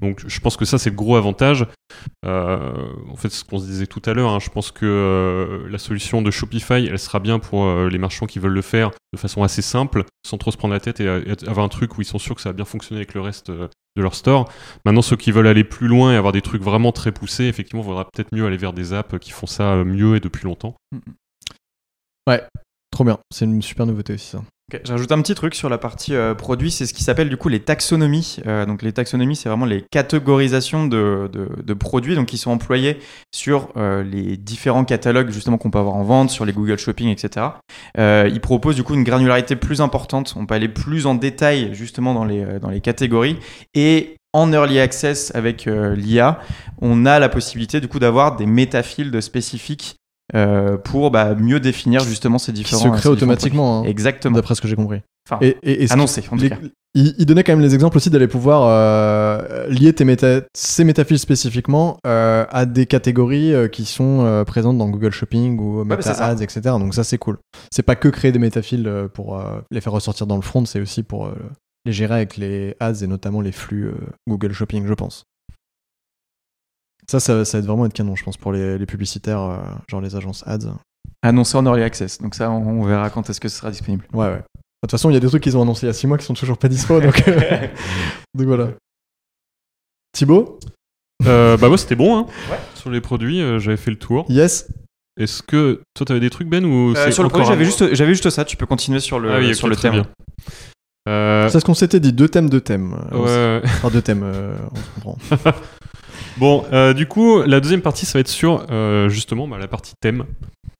Donc, 0.00 0.22
je 0.26 0.40
pense 0.40 0.56
que 0.56 0.64
ça, 0.64 0.78
c'est 0.78 0.90
le 0.90 0.96
gros 0.96 1.16
avantage. 1.16 1.66
Euh, 2.24 2.72
en 3.08 3.16
fait, 3.16 3.30
ce 3.30 3.44
qu'on 3.44 3.58
se 3.58 3.66
disait 3.66 3.86
tout 3.86 4.02
à 4.06 4.14
l'heure. 4.14 4.30
hein. 4.30 4.38
Je 4.38 4.50
pense 4.50 4.70
que 4.70 4.86
euh, 4.86 5.68
la 5.68 5.78
solution 5.78 6.22
de 6.22 6.30
Shopify, 6.30 6.86
elle 6.86 6.98
sera 6.98 7.20
bien 7.20 7.38
pour 7.38 7.64
euh, 7.64 7.88
les 7.88 7.98
marchands 7.98 8.26
qui 8.26 8.38
veulent 8.38 8.52
le 8.52 8.62
faire 8.62 8.90
de 9.12 9.18
façon 9.18 9.42
assez 9.42 9.62
simple, 9.62 10.04
sans 10.26 10.38
trop 10.38 10.50
se 10.50 10.56
prendre 10.56 10.74
la 10.74 10.80
tête 10.80 11.00
et, 11.00 11.08
avoir 11.46 11.64
un 11.64 11.68
truc 11.68 11.98
où 11.98 12.00
ils 12.00 12.06
sont 12.06 12.18
sûrs 12.18 12.34
que 12.36 12.42
ça 12.42 12.50
va 12.50 12.54
bien 12.54 12.64
fonctionner 12.64 13.00
avec 13.00 13.14
le 13.14 13.20
reste 13.20 13.50
de 13.50 13.68
leur 13.96 14.14
store. 14.14 14.50
Maintenant, 14.84 15.02
ceux 15.02 15.16
qui 15.16 15.32
veulent 15.32 15.48
aller 15.48 15.64
plus 15.64 15.88
loin 15.88 16.12
et 16.12 16.16
avoir 16.16 16.32
des 16.32 16.42
trucs 16.42 16.62
vraiment 16.62 16.92
très 16.92 17.12
poussés, 17.12 17.44
effectivement, 17.44 17.82
il 17.82 17.86
vaudra 17.86 18.04
peut-être 18.04 18.34
mieux 18.34 18.46
aller 18.46 18.56
vers 18.56 18.72
des 18.72 18.92
apps 18.92 19.18
qui 19.18 19.32
font 19.32 19.46
ça 19.46 19.76
mieux 19.84 20.16
et 20.16 20.20
depuis 20.20 20.44
longtemps. 20.44 20.76
Trop 22.90 23.04
bien. 23.04 23.18
C'est 23.32 23.44
une 23.44 23.62
super 23.62 23.86
nouveauté 23.86 24.14
aussi 24.14 24.26
ça. 24.26 24.42
Ok, 24.72 24.80
Je 24.84 24.92
un 24.92 25.22
petit 25.22 25.34
truc 25.34 25.56
sur 25.56 25.68
la 25.68 25.78
partie 25.78 26.14
euh, 26.14 26.34
produit, 26.34 26.70
c'est 26.70 26.86
ce 26.86 26.94
qui 26.94 27.02
s'appelle 27.02 27.28
du 27.28 27.36
coup 27.36 27.48
les 27.48 27.58
taxonomies. 27.58 28.36
Euh, 28.46 28.66
donc 28.66 28.82
les 28.82 28.92
taxonomies, 28.92 29.34
c'est 29.34 29.48
vraiment 29.48 29.64
les 29.64 29.82
catégorisations 29.90 30.86
de, 30.86 31.28
produits 31.74 32.14
donc 32.14 32.26
qui 32.26 32.38
sont 32.38 32.52
employés 32.52 32.98
sur 33.34 33.70
euh, 33.76 34.04
les 34.04 34.36
différents 34.36 34.84
catalogues 34.84 35.30
justement 35.30 35.58
qu'on 35.58 35.72
peut 35.72 35.80
avoir 35.80 35.96
en 35.96 36.04
vente, 36.04 36.30
sur 36.30 36.44
les 36.44 36.52
Google 36.52 36.78
Shopping, 36.78 37.08
etc. 37.08 37.46
Ils 37.98 38.40
proposent 38.40 38.76
du 38.76 38.84
coup 38.84 38.94
une 38.94 39.02
granularité 39.02 39.56
plus 39.56 39.80
importante. 39.80 40.34
On 40.36 40.46
peut 40.46 40.54
aller 40.54 40.68
plus 40.68 41.06
en 41.06 41.16
détail 41.16 41.70
justement 41.74 42.14
dans 42.14 42.24
les, 42.24 42.60
dans 42.60 42.70
les 42.70 42.80
catégories 42.80 43.38
et 43.74 44.18
en 44.32 44.52
early 44.52 44.78
access 44.78 45.34
avec 45.34 45.64
l'IA, 45.64 46.38
on 46.80 47.04
a 47.04 47.18
la 47.18 47.28
possibilité 47.28 47.80
du 47.80 47.88
coup 47.88 47.98
d'avoir 47.98 48.36
des 48.36 48.46
métafields 48.46 49.20
spécifiques 49.20 49.96
euh, 50.34 50.76
pour 50.76 51.10
bah, 51.10 51.34
mieux 51.34 51.60
définir 51.60 52.00
justement 52.04 52.38
ces 52.38 52.52
Qui 52.52 52.58
différents. 52.60 52.78
se 52.80 52.84
ces 52.84 52.88
crée 52.90 52.96
différents 52.98 53.12
automatiquement, 53.14 53.80
hein. 53.80 53.84
Exactement. 53.84 54.36
d'après 54.36 54.54
ce 54.54 54.60
que 54.60 54.68
j'ai 54.68 54.76
compris. 54.76 55.00
Enfin, 55.28 55.38
Et, 55.44 55.56
et, 55.62 55.82
et 55.82 55.86
ce 55.86 55.92
annoncé 55.92 56.22
en 56.30 56.36
tout 56.36 56.42
les- 56.42 56.48
cas. 56.50 56.58
il, 56.94 57.14
il 57.18 57.26
donnait 57.26 57.44
quand 57.44 57.52
même 57.52 57.60
les 57.60 57.74
exemples 57.74 57.96
aussi 57.98 58.10
d'aller 58.10 58.26
pouvoir 58.26 58.62
euh, 58.64 59.66
lier 59.68 59.92
tes 59.92 60.04
méta, 60.04 60.40
ces 60.54 60.82
métaphiles 60.84 61.18
spécifiquement 61.18 61.98
euh, 62.06 62.44
à 62.50 62.64
des 62.66 62.86
catégories 62.86 63.52
qui 63.70 63.84
sont 63.84 64.42
présentes 64.46 64.78
dans 64.78 64.88
Google 64.88 65.12
Shopping 65.12 65.58
ou 65.60 65.84
Meta. 65.84 66.12
Ads, 66.12 66.42
etc. 66.42 66.60
Donc 66.78 66.94
ça 66.94 67.04
c'est 67.04 67.18
cool. 67.18 67.38
C'est 67.70 67.82
pas 67.82 67.96
que 67.96 68.08
créer 68.08 68.32
des 68.32 68.38
métaphiles 68.38 68.90
pour 69.14 69.40
les 69.70 69.80
faire 69.80 69.92
ressortir 69.92 70.26
dans 70.26 70.36
le 70.36 70.42
front, 70.42 70.64
c'est 70.64 70.80
aussi 70.80 71.02
pour 71.02 71.30
les 71.86 71.92
gérer 71.92 72.14
avec 72.14 72.36
les 72.36 72.74
ads 72.80 72.92
et 73.02 73.06
notamment 73.06 73.40
les 73.40 73.52
flux 73.52 73.90
Google 74.28 74.52
Shopping, 74.52 74.86
je 74.86 74.94
pense. 74.94 75.24
Ça, 77.10 77.18
ça, 77.18 77.44
ça 77.44 77.58
va 77.58 77.62
être 77.62 77.66
vraiment 77.66 77.86
être 77.86 77.92
canon, 77.92 78.14
je 78.14 78.22
pense, 78.22 78.36
pour 78.36 78.52
les, 78.52 78.78
les 78.78 78.86
publicitaires, 78.86 79.40
euh, 79.40 79.56
genre 79.88 80.00
les 80.00 80.14
agences 80.14 80.44
ads. 80.46 80.72
Annoncé 81.22 81.56
en 81.58 81.66
early 81.66 81.82
access. 81.82 82.18
Donc 82.20 82.36
ça, 82.36 82.50
on, 82.50 82.80
on 82.80 82.84
verra 82.84 83.10
quand 83.10 83.28
est-ce 83.28 83.40
que 83.40 83.48
ce 83.48 83.56
sera 83.58 83.70
disponible. 83.72 84.04
Ouais, 84.12 84.26
ouais. 84.28 84.36
De 84.36 84.86
toute 84.86 84.92
façon, 84.92 85.10
il 85.10 85.14
y 85.14 85.16
a 85.16 85.20
des 85.20 85.26
trucs 85.26 85.42
qu'ils 85.42 85.56
ont 85.56 85.62
annoncés 85.62 85.86
il 85.86 85.88
y 85.88 85.90
a 85.90 85.92
6 85.92 86.06
mois 86.06 86.18
qui 86.18 86.24
sont 86.24 86.34
toujours 86.34 86.56
pas 86.56 86.68
dispo, 86.68 87.00
donc, 87.00 87.26
euh, 87.26 87.66
donc 88.34 88.46
voilà. 88.46 88.68
Thibaut? 90.12 90.60
Euh, 91.26 91.56
bah, 91.56 91.68
moi, 91.68 91.76
c'était 91.78 91.96
bon. 91.96 92.16
Hein. 92.16 92.26
Ouais. 92.50 92.58
Sur 92.76 92.90
les 92.90 93.00
produits, 93.00 93.42
euh, 93.42 93.58
j'avais 93.58 93.76
fait 93.76 93.90
le 93.90 93.98
tour. 93.98 94.24
Yes 94.28 94.68
Est-ce 95.18 95.42
que 95.42 95.82
toi, 95.94 96.06
t'avais 96.06 96.20
des 96.20 96.30
trucs, 96.30 96.48
Ben 96.48 96.64
ou 96.64 96.94
Euh, 96.96 97.10
sur 97.10 97.24
le 97.24 97.28
produit, 97.28 97.46
j'avais 97.48 97.64
juste, 97.64 97.92
j'avais 97.92 98.12
juste 98.12 98.30
ça. 98.30 98.44
Tu 98.44 98.56
peux 98.56 98.66
continuer 98.66 99.00
sur 99.00 99.18
le, 99.18 99.32
Ah 99.32 99.38
oui, 99.40 99.54
sur 99.56 99.66
le 99.68 99.74
thème. 99.76 99.92
bien. 99.92 100.06
Euh, 101.08 101.48
C'est 101.48 101.58
ce 101.60 101.64
qu'on 101.64 101.74
s'était 101.74 101.98
dit, 102.00 102.12
deux 102.12 102.28
thèmes, 102.28 102.48
deux 102.48 102.60
thèmes. 102.60 102.92
Ouais. 103.12 103.60
Enfin, 103.64 103.90
deux 103.90 104.02
thèmes, 104.02 104.22
euh, 104.22 104.54
on 104.72 104.76
se 104.76 104.90
comprend. 105.34 105.52
Bon, 106.36 106.64
euh, 106.72 106.94
du 106.94 107.06
coup, 107.06 107.42
la 107.42 107.60
deuxième 107.60 107.82
partie, 107.82 108.06
ça 108.06 108.18
va 108.18 108.20
être 108.20 108.28
sur 108.28 108.66
euh, 108.70 109.08
justement 109.08 109.48
bah, 109.48 109.58
la 109.58 109.68
partie 109.68 109.94
thème. 110.00 110.24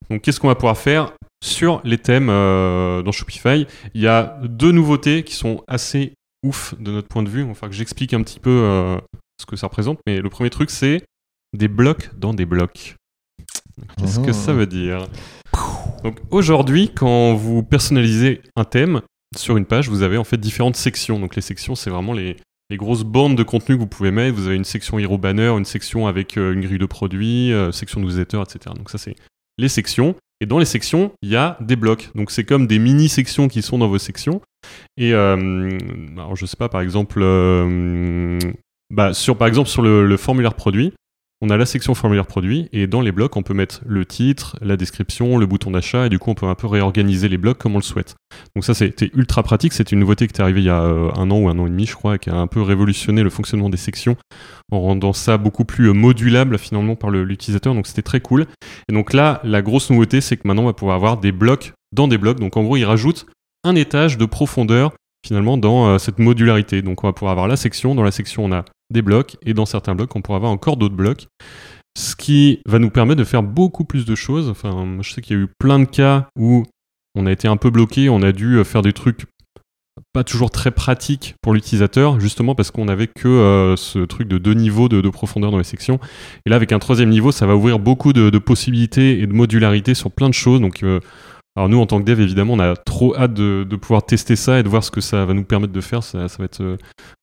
Donc, 0.09 0.23
qu'est-ce 0.23 0.41
qu'on 0.41 0.49
va 0.49 0.55
pouvoir 0.55 0.79
faire 0.79 1.13
sur 1.43 1.81
les 1.85 1.99
thèmes 1.99 2.29
euh, 2.31 3.03
dans 3.03 3.13
Shopify? 3.13 3.67
Il 3.95 4.01
y 4.01 4.07
a 4.07 4.39
deux 4.45 4.73
nouveautés 4.73 5.23
qui 5.23 5.35
sont 5.35 5.63
assez 5.69 6.15
ouf 6.45 6.75
de 6.79 6.91
notre 6.91 7.09
point 7.09 7.23
de 7.23 7.29
vue. 7.29 7.45
Enfin, 7.51 7.69
que 7.69 7.75
j'explique 7.75 8.15
un 8.15 8.23
petit 8.23 8.41
peu 8.41 8.99
ce 9.41 9.47
que 9.47 9.57
ça 9.57 9.67
représente. 9.67 9.99
Mais 10.07 10.21
le 10.21 10.31
premier 10.31 10.51
truc, 10.51 10.71
c'est 10.71 11.03
des 11.57 11.69
blocs 11.69 12.11
dans 12.17 12.35
des 12.35 12.47
blocs. 12.47 12.97
Qu'est-ce 13.99 14.21
que 14.21 14.33
ça 14.33 14.53
veut 14.53 14.67
dire? 14.67 15.07
Donc, 16.05 16.19
aujourd'hui, 16.31 16.91
quand 16.95 17.35
vous 17.35 17.63
personnalisez 17.63 18.43
un 18.57 18.65
thème 18.65 19.03
sur 19.37 19.57
une 19.57 19.67
page, 19.67 19.89
vous 19.89 20.03
avez 20.03 20.17
en 20.17 20.25
fait 20.25 20.39
différentes 20.39 20.77
sections. 20.77 21.19
Donc, 21.19 21.37
les 21.37 21.43
sections, 21.43 21.75
c'est 21.75 21.91
vraiment 21.91 22.13
les, 22.13 22.37
les 22.71 22.77
grosses 22.77 23.03
bandes 23.03 23.37
de 23.37 23.43
contenu 23.43 23.75
que 23.75 23.81
vous 23.81 23.89
pouvez 23.89 24.13
mettre. 24.13 24.37
Vous 24.37 24.47
avez 24.47 24.57
une 24.57 24.65
section 24.65 24.99
hero 24.99 25.19
banner, 25.19 25.49
une 25.49 25.65
section 25.65 26.07
avec 26.07 26.39
euh, 26.39 26.55
une 26.55 26.61
grille 26.61 26.79
de 26.79 26.87
produits, 26.87 27.53
euh, 27.53 27.73
section 27.73 28.01
newsletter, 28.01 28.41
etc. 28.41 28.75
Donc 28.77 28.89
ça 28.89 28.97
c'est 28.97 29.17
les 29.59 29.69
sections. 29.69 30.15
Et 30.41 30.47
dans 30.47 30.59
les 30.59 30.65
sections, 30.65 31.13
il 31.21 31.29
y 31.29 31.37
a 31.37 31.59
des 31.61 31.77
blocs. 31.77 32.11
Donc 32.15 32.31
c'est 32.31 32.45
comme 32.45 32.67
des 32.67 32.79
mini-sections 32.79 33.49
qui 33.49 33.61
sont 33.61 33.77
dans 33.77 33.89
vos 33.89 33.99
sections. 33.99 34.41
Et 34.97 35.13
euh, 35.13 35.77
je 36.35 36.47
sais 36.47 36.57
pas, 36.57 36.71
par 36.71 36.81
exemple, 36.81 37.21
bah, 38.91 39.13
sur, 39.13 39.37
par 39.37 39.49
exemple 39.49 39.69
sur 39.69 39.83
le 39.83 40.17
formulaire 40.17 40.55
produit, 40.55 40.95
on 41.43 41.49
a 41.49 41.57
la 41.57 41.65
section 41.65 41.95
formulaire 41.95 42.27
produit 42.27 42.69
et 42.73 42.87
dans 42.87 43.01
les 43.01 43.13
blocs, 43.13 43.35
on 43.37 43.43
peut 43.43 43.55
mettre 43.55 43.81
le 43.87 44.05
titre, 44.05 44.59
la 44.61 44.77
description, 44.77 45.39
le 45.39 45.47
bouton 45.47 45.71
d'achat 45.71 46.07
et 46.07 46.09
du 46.11 46.19
coup, 46.19 46.31
on 46.31 46.35
peut 46.35 46.47
un 46.47 46.55
peu 46.55 46.67
réorganiser 46.67 47.29
les 47.29 47.39
blocs 47.39 47.57
comme 47.57 47.75
on 47.75 47.79
le 47.79 47.83
souhaite. 47.83 48.15
Donc 48.55 48.65
ça, 48.65 48.75
c'était 48.75 49.11
ultra 49.15 49.43
pratique. 49.43 49.73
C'est 49.73 49.91
une 49.91 50.01
nouveauté 50.01 50.27
qui 50.27 50.35
est 50.35 50.43
arrivée 50.43 50.61
il 50.61 50.67
y 50.67 50.71
a 50.71 50.83
euh, 50.83 51.11
un 51.17 51.31
an 51.31 51.39
ou 51.39 51.49
un 51.49 51.59
an 51.59 51.67
et 51.67 51.71
demi, 51.71 51.87
je 51.87 51.95
crois, 51.95 52.17
et 52.17 52.19
qui 52.19 52.29
a 52.29 52.37
un 52.37 52.47
peu 52.47 52.61
révolutionné 52.61 53.23
le 53.23 53.31
fonctionnement 53.31 53.71
des 53.71 53.79
sections 53.79 54.17
en 54.71 54.81
rendant 54.81 55.15
ça 55.15 55.39
beaucoup 55.39 55.65
plus 55.65 55.89
euh, 55.89 55.93
modulable 55.95 56.59
finalement 56.59 56.95
par 56.95 57.11
l'utilisateur. 57.11 57.75
Donc 57.75 57.87
c'était 57.87 58.03
très 58.03 58.21
cool. 58.21 58.47
Et 58.91 58.93
donc 58.93 59.15
là, 59.15 59.41
la 59.43 59.63
grosse 59.63 59.89
nouveauté, 59.91 60.21
c'est 60.21 60.37
que 60.37 60.47
maintenant, 60.47 60.65
on 60.65 60.67
va 60.67 60.75
pouvoir 60.75 60.97
avoir 60.97 61.17
des 61.17 61.33
blocs 61.33 61.73
dans 61.93 62.07
des 62.07 62.19
blocs. 62.19 62.39
Donc 62.39 62.59
en 62.59 62.63
gros, 62.63 62.77
il 62.77 62.85
rajoute 62.85 63.27
un 63.65 63.75
étage 63.75 64.19
de 64.19 64.25
profondeur 64.27 64.93
finalement 65.27 65.57
dans 65.57 65.87
euh, 65.87 65.99
cette 65.99 66.19
modularité. 66.19 66.83
Donc 66.83 67.05
on 67.05 67.07
va 67.07 67.13
pouvoir 67.13 67.33
avoir 67.33 67.49
la 67.49 67.57
section. 67.57 67.95
Dans 67.95 68.03
la 68.03 68.11
section, 68.11 68.45
on 68.45 68.53
a 68.53 68.65
des 68.93 69.03
blocs 69.03 69.37
et 69.45 69.55
dans 69.55 69.67
certains 69.67 69.95
blocs, 69.95 70.15
on 70.15 70.23
pourra 70.23 70.37
avoir 70.37 70.53
encore 70.53 70.77
d'autres 70.77 70.97
blocs. 70.97 71.29
Ce 71.99 72.15
qui 72.15 72.61
va 72.67 72.79
nous 72.79 72.91
permettre 72.91 73.19
de 73.19 73.25
faire 73.25 73.43
beaucoup 73.43 73.85
plus 73.85 74.05
de 74.05 74.15
choses. 74.15 74.49
Enfin, 74.49 74.99
je 75.01 75.13
sais 75.13 75.21
qu'il 75.21 75.37
y 75.37 75.41
a 75.41 75.43
eu 75.43 75.49
plein 75.59 75.79
de 75.79 75.85
cas 75.85 76.29
où 76.39 76.65
on 77.17 77.27
a 77.27 77.33
été 77.33 77.49
un 77.49 77.57
peu 77.57 77.71
bloqué, 77.71 78.09
on 78.09 78.23
a 78.23 78.33
dû 78.33 78.57
euh, 78.57 78.65
faire 78.65 78.83
des 78.83 78.93
trucs 78.93 79.25
pas 80.13 80.25
toujours 80.25 80.51
très 80.51 80.71
pratiques 80.71 81.35
pour 81.43 81.53
l'utilisateur, 81.53 82.19
justement 82.21 82.55
parce 82.55 82.71
qu'on 82.71 82.89
avait 82.89 83.07
que 83.07 83.29
euh, 83.29 83.77
ce 83.77 83.99
truc 83.99 84.29
de 84.29 84.39
deux 84.39 84.55
niveaux 84.55 84.89
de, 84.89 85.01
de 85.01 85.09
profondeur 85.09 85.51
dans 85.51 85.59
les 85.59 85.65
sections. 85.65 86.01
Et 86.47 86.51
là, 86.51 86.57
avec 86.57 86.73
un 86.73 86.79
troisième 86.79 87.11
niveau, 87.11 87.33
ça 87.33 87.47
va 87.47 87.55
ouvrir 87.55 87.79
beaucoup 87.79 88.13
de, 88.13 88.39
possibilités 88.39 89.21
et 89.21 89.27
de 89.27 89.33
modularité 89.33 89.95
sur 89.95 90.11
plein 90.11 90.29
de 90.29 90.35
choses. 90.35 90.61
Donc, 90.61 90.83
alors 91.57 91.69
nous, 91.69 91.79
en 91.81 91.87
tant 91.87 91.99
que 91.99 92.05
dev, 92.05 92.21
évidemment, 92.21 92.55
on 92.55 92.59
a 92.61 92.77
trop 92.77 93.17
hâte 93.17 93.35
de, 93.35 93.67
de 93.69 93.77
pouvoir 93.77 94.05
tester 94.05 94.37
ça 94.37 94.59
et 94.61 94.63
de 94.63 94.69
voir 94.69 94.85
ce 94.85 94.91
que 94.91 95.01
ça 95.01 95.25
va 95.25 95.35
nous 95.35 95.45
permettre 95.45 95.73
de 95.73 95.81
faire. 95.81 96.03
Ça, 96.03 96.29
ça 96.29 96.37
va 96.39 96.45
être 96.45 96.61
euh, 96.63 96.77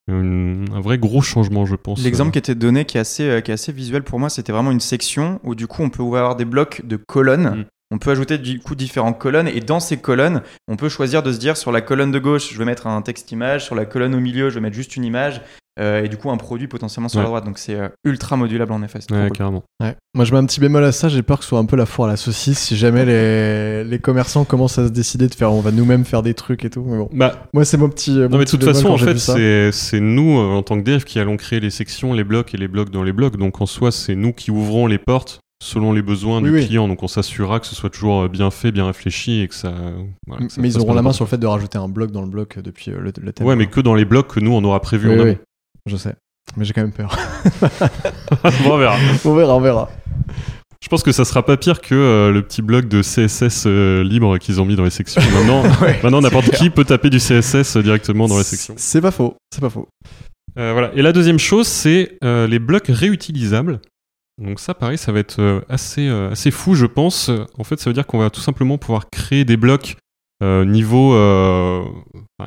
une- 0.09 0.65
un 0.73 0.81
vrai 0.81 0.97
gros 0.97 1.21
changement, 1.21 1.65
je 1.65 1.75
pense. 1.75 2.03
L'exemple 2.03 2.31
qui 2.31 2.39
était 2.39 2.55
donné, 2.55 2.85
qui 2.85 2.97
est, 2.97 3.01
assez, 3.01 3.23
euh, 3.27 3.41
qui 3.41 3.51
est 3.51 3.53
assez 3.53 3.71
visuel 3.71 4.03
pour 4.03 4.19
moi, 4.19 4.29
c'était 4.29 4.51
vraiment 4.51 4.71
une 4.71 4.79
section 4.79 5.39
où 5.43 5.55
du 5.55 5.67
coup 5.67 5.81
on 5.83 5.89
peut 5.89 6.03
avoir 6.03 6.35
des 6.35 6.45
blocs 6.45 6.81
de 6.85 6.97
colonnes. 6.97 7.59
Mm. 7.61 7.65
On 7.89 7.99
peut 7.99 8.11
ajouter 8.11 8.37
du 8.37 8.59
coup 8.59 8.75
différentes 8.75 9.17
colonnes 9.17 9.47
et 9.47 9.61
dans 9.61 9.79
ces 9.79 9.95
colonnes, 9.95 10.41
on 10.67 10.75
peut 10.75 10.89
choisir 10.89 11.23
de 11.23 11.31
se 11.31 11.39
dire 11.39 11.55
sur 11.55 11.71
la 11.71 11.79
colonne 11.79 12.11
de 12.11 12.19
gauche, 12.19 12.51
je 12.51 12.57
vais 12.57 12.65
mettre 12.65 12.85
un 12.85 13.01
texte 13.01 13.31
image, 13.31 13.63
sur 13.63 13.75
la 13.75 13.85
colonne 13.85 14.13
au 14.13 14.19
milieu, 14.19 14.49
je 14.49 14.55
vais 14.55 14.61
mettre 14.61 14.75
juste 14.75 14.97
une 14.97 15.05
image 15.05 15.41
euh, 15.79 16.03
et 16.03 16.09
du 16.09 16.17
coup 16.17 16.29
un 16.31 16.37
produit 16.37 16.67
potentiellement 16.67 17.09
sur 17.09 17.19
la 17.19 17.25
Ouais. 17.25 17.29
droite. 17.29 17.45
Donc 17.45 17.57
c'est 17.57 17.75
euh, 17.75 17.89
ultra 18.03 18.35
modulable 18.37 18.71
en 18.71 18.81
effet. 18.83 18.99
Ouais, 19.11 19.29
carrément. 19.33 19.63
Ouais. 19.81 19.95
Moi, 20.15 20.25
je 20.25 20.31
mets 20.31 20.39
un 20.39 20.45
petit 20.45 20.59
bémol 20.59 20.83
à 20.83 20.91
ça. 20.91 21.09
J'ai 21.09 21.21
peur 21.21 21.37
que 21.37 21.43
ce 21.43 21.49
soit 21.49 21.59
un 21.59 21.65
peu 21.65 21.75
la 21.75 21.85
foire 21.85 22.07
à 22.07 22.11
la 22.11 22.17
saucisse. 22.17 22.57
Si 22.59 22.75
jamais 22.75 23.05
les, 23.05 23.83
les 23.89 23.99
commerçants 23.99 24.45
commencent 24.45 24.79
à 24.79 24.87
se 24.87 24.91
décider 24.91 25.27
de 25.27 25.35
faire, 25.35 25.53
on 25.53 25.61
va 25.61 25.71
nous-mêmes 25.71 26.05
faire 26.05 26.23
des 26.23 26.33
trucs 26.33 26.65
et 26.65 26.69
tout. 26.71 26.83
Mais 26.87 26.97
bon, 26.97 27.09
Bah, 27.13 27.47
moi, 27.53 27.65
c'est 27.65 27.77
mon 27.77 27.89
petit. 27.89 28.11
non, 28.11 28.37
mais 28.37 28.45
de 28.45 28.49
toute 28.49 28.63
façon, 28.63 28.87
en 28.89 28.97
fait, 28.97 29.17
c'est 29.19 29.71
c'est 29.71 29.99
nous, 29.99 30.39
euh, 30.39 30.55
en 30.55 30.63
tant 30.63 30.77
que 30.79 30.83
dev, 30.83 31.03
qui 31.03 31.19
allons 31.19 31.37
créer 31.37 31.59
les 31.59 31.69
sections, 31.69 32.13
les 32.13 32.23
blocs 32.23 32.53
et 32.55 32.57
les 32.57 32.67
blocs 32.67 32.89
dans 32.89 33.03
les 33.03 33.13
blocs. 33.13 33.37
Donc, 33.37 33.61
en 33.61 33.65
soi, 33.67 33.91
c'est 33.91 34.15
nous 34.15 34.33
qui 34.33 34.49
ouvrons 34.49 34.87
les 34.87 34.97
portes 34.97 35.39
selon 35.63 35.91
les 35.91 36.01
besoins 36.03 36.37
Oui, 36.41 36.49
du 36.49 36.55
oui. 36.55 36.65
client. 36.67 36.87
Donc, 36.87 37.01
on 37.03 37.07
s'assurera 37.07 37.59
que 37.59 37.65
ce 37.67 37.75
soit 37.75 37.89
toujours 37.89 38.21
euh, 38.23 38.27
bien 38.27 38.49
fait, 38.51 38.71
bien 38.71 38.85
réfléchi 38.87 39.41
et 39.41 39.47
que 39.47 39.55
ça. 39.55 39.73
voilà, 40.27 40.45
que 40.47 40.51
ça 40.51 40.61
Mais 40.61 40.67
ils 40.69 40.77
auront 40.79 40.93
la 40.93 41.01
main 41.01 41.13
sur 41.13 41.25
le 41.25 41.29
fait 41.29 41.37
de 41.37 41.47
rajouter 41.47 41.77
un 41.77 41.87
bloc 41.89 42.11
dans 42.11 42.21
le 42.21 42.27
bloc 42.27 42.59
depuis 42.59 42.91
euh, 42.91 42.99
le, 42.99 43.11
le 43.21 43.33
thème. 43.33 43.45
Ouais, 43.47 43.55
mais 43.55 43.67
que 43.67 43.81
dans 43.81 43.95
les 43.95 44.05
blocs 44.05 44.27
que 44.27 44.39
nous, 44.39 44.51
on 44.53 44.63
aura 44.63 44.79
prévu 44.81 45.09
Oui. 45.09 45.37
Je 45.85 45.95
sais. 45.97 46.15
Mais 46.55 46.65
j'ai 46.65 46.73
quand 46.73 46.81
même 46.81 46.91
peur. 46.91 47.15
bon, 47.61 48.71
on 48.71 48.77
verra. 48.77 48.97
on 49.25 49.35
verra, 49.35 49.55
on 49.55 49.61
verra. 49.61 49.89
Je 50.81 50.87
pense 50.87 51.03
que 51.03 51.11
ça 51.11 51.25
sera 51.25 51.43
pas 51.43 51.57
pire 51.57 51.81
que 51.81 51.95
euh, 51.95 52.31
le 52.31 52.41
petit 52.41 52.61
bloc 52.61 52.87
de 52.87 53.01
CSS 53.01 53.65
euh, 53.65 54.03
libre 54.03 54.37
qu'ils 54.37 54.61
ont 54.61 54.65
mis 54.65 54.75
dans 54.75 54.85
les 54.85 54.89
sections. 54.89 55.21
Maintenant, 55.33 55.63
Ouais, 55.81 55.99
maintenant 56.01 56.21
n'importe 56.21 56.51
qui 56.51 56.69
peut 56.69 56.85
taper 56.85 57.09
du 57.09 57.17
CSS 57.17 57.77
directement 57.77 58.27
dans 58.27 58.37
les 58.37 58.43
sections. 58.43 58.75
C'est 58.77 59.01
pas 59.01 59.11
faux. 59.11 59.35
C'est 59.53 59.61
pas 59.61 59.69
faux. 59.69 59.87
Euh, 60.57 60.71
voilà. 60.73 60.91
Et 60.95 61.01
la 61.01 61.11
deuxième 61.11 61.39
chose, 61.39 61.67
c'est 61.67 62.17
euh, 62.23 62.47
les 62.47 62.59
blocs 62.59 62.87
réutilisables. 62.87 63.79
Donc 64.41 64.59
ça, 64.59 64.73
pareil, 64.73 64.97
ça 64.97 65.11
va 65.11 65.19
être 65.19 65.39
euh, 65.39 65.61
assez, 65.67 66.07
euh, 66.07 66.31
assez 66.31 66.51
fou, 66.51 66.75
je 66.75 66.85
pense. 66.85 67.31
En 67.57 67.63
fait, 67.63 67.79
ça 67.79 67.89
veut 67.89 67.93
dire 67.93 68.05
qu'on 68.05 68.19
va 68.19 68.29
tout 68.29 68.41
simplement 68.41 68.77
pouvoir 68.77 69.09
créer 69.09 69.45
des 69.45 69.57
blocs 69.57 69.97
euh, 70.43 70.65
niveau, 70.65 71.15
euh, 71.15 71.83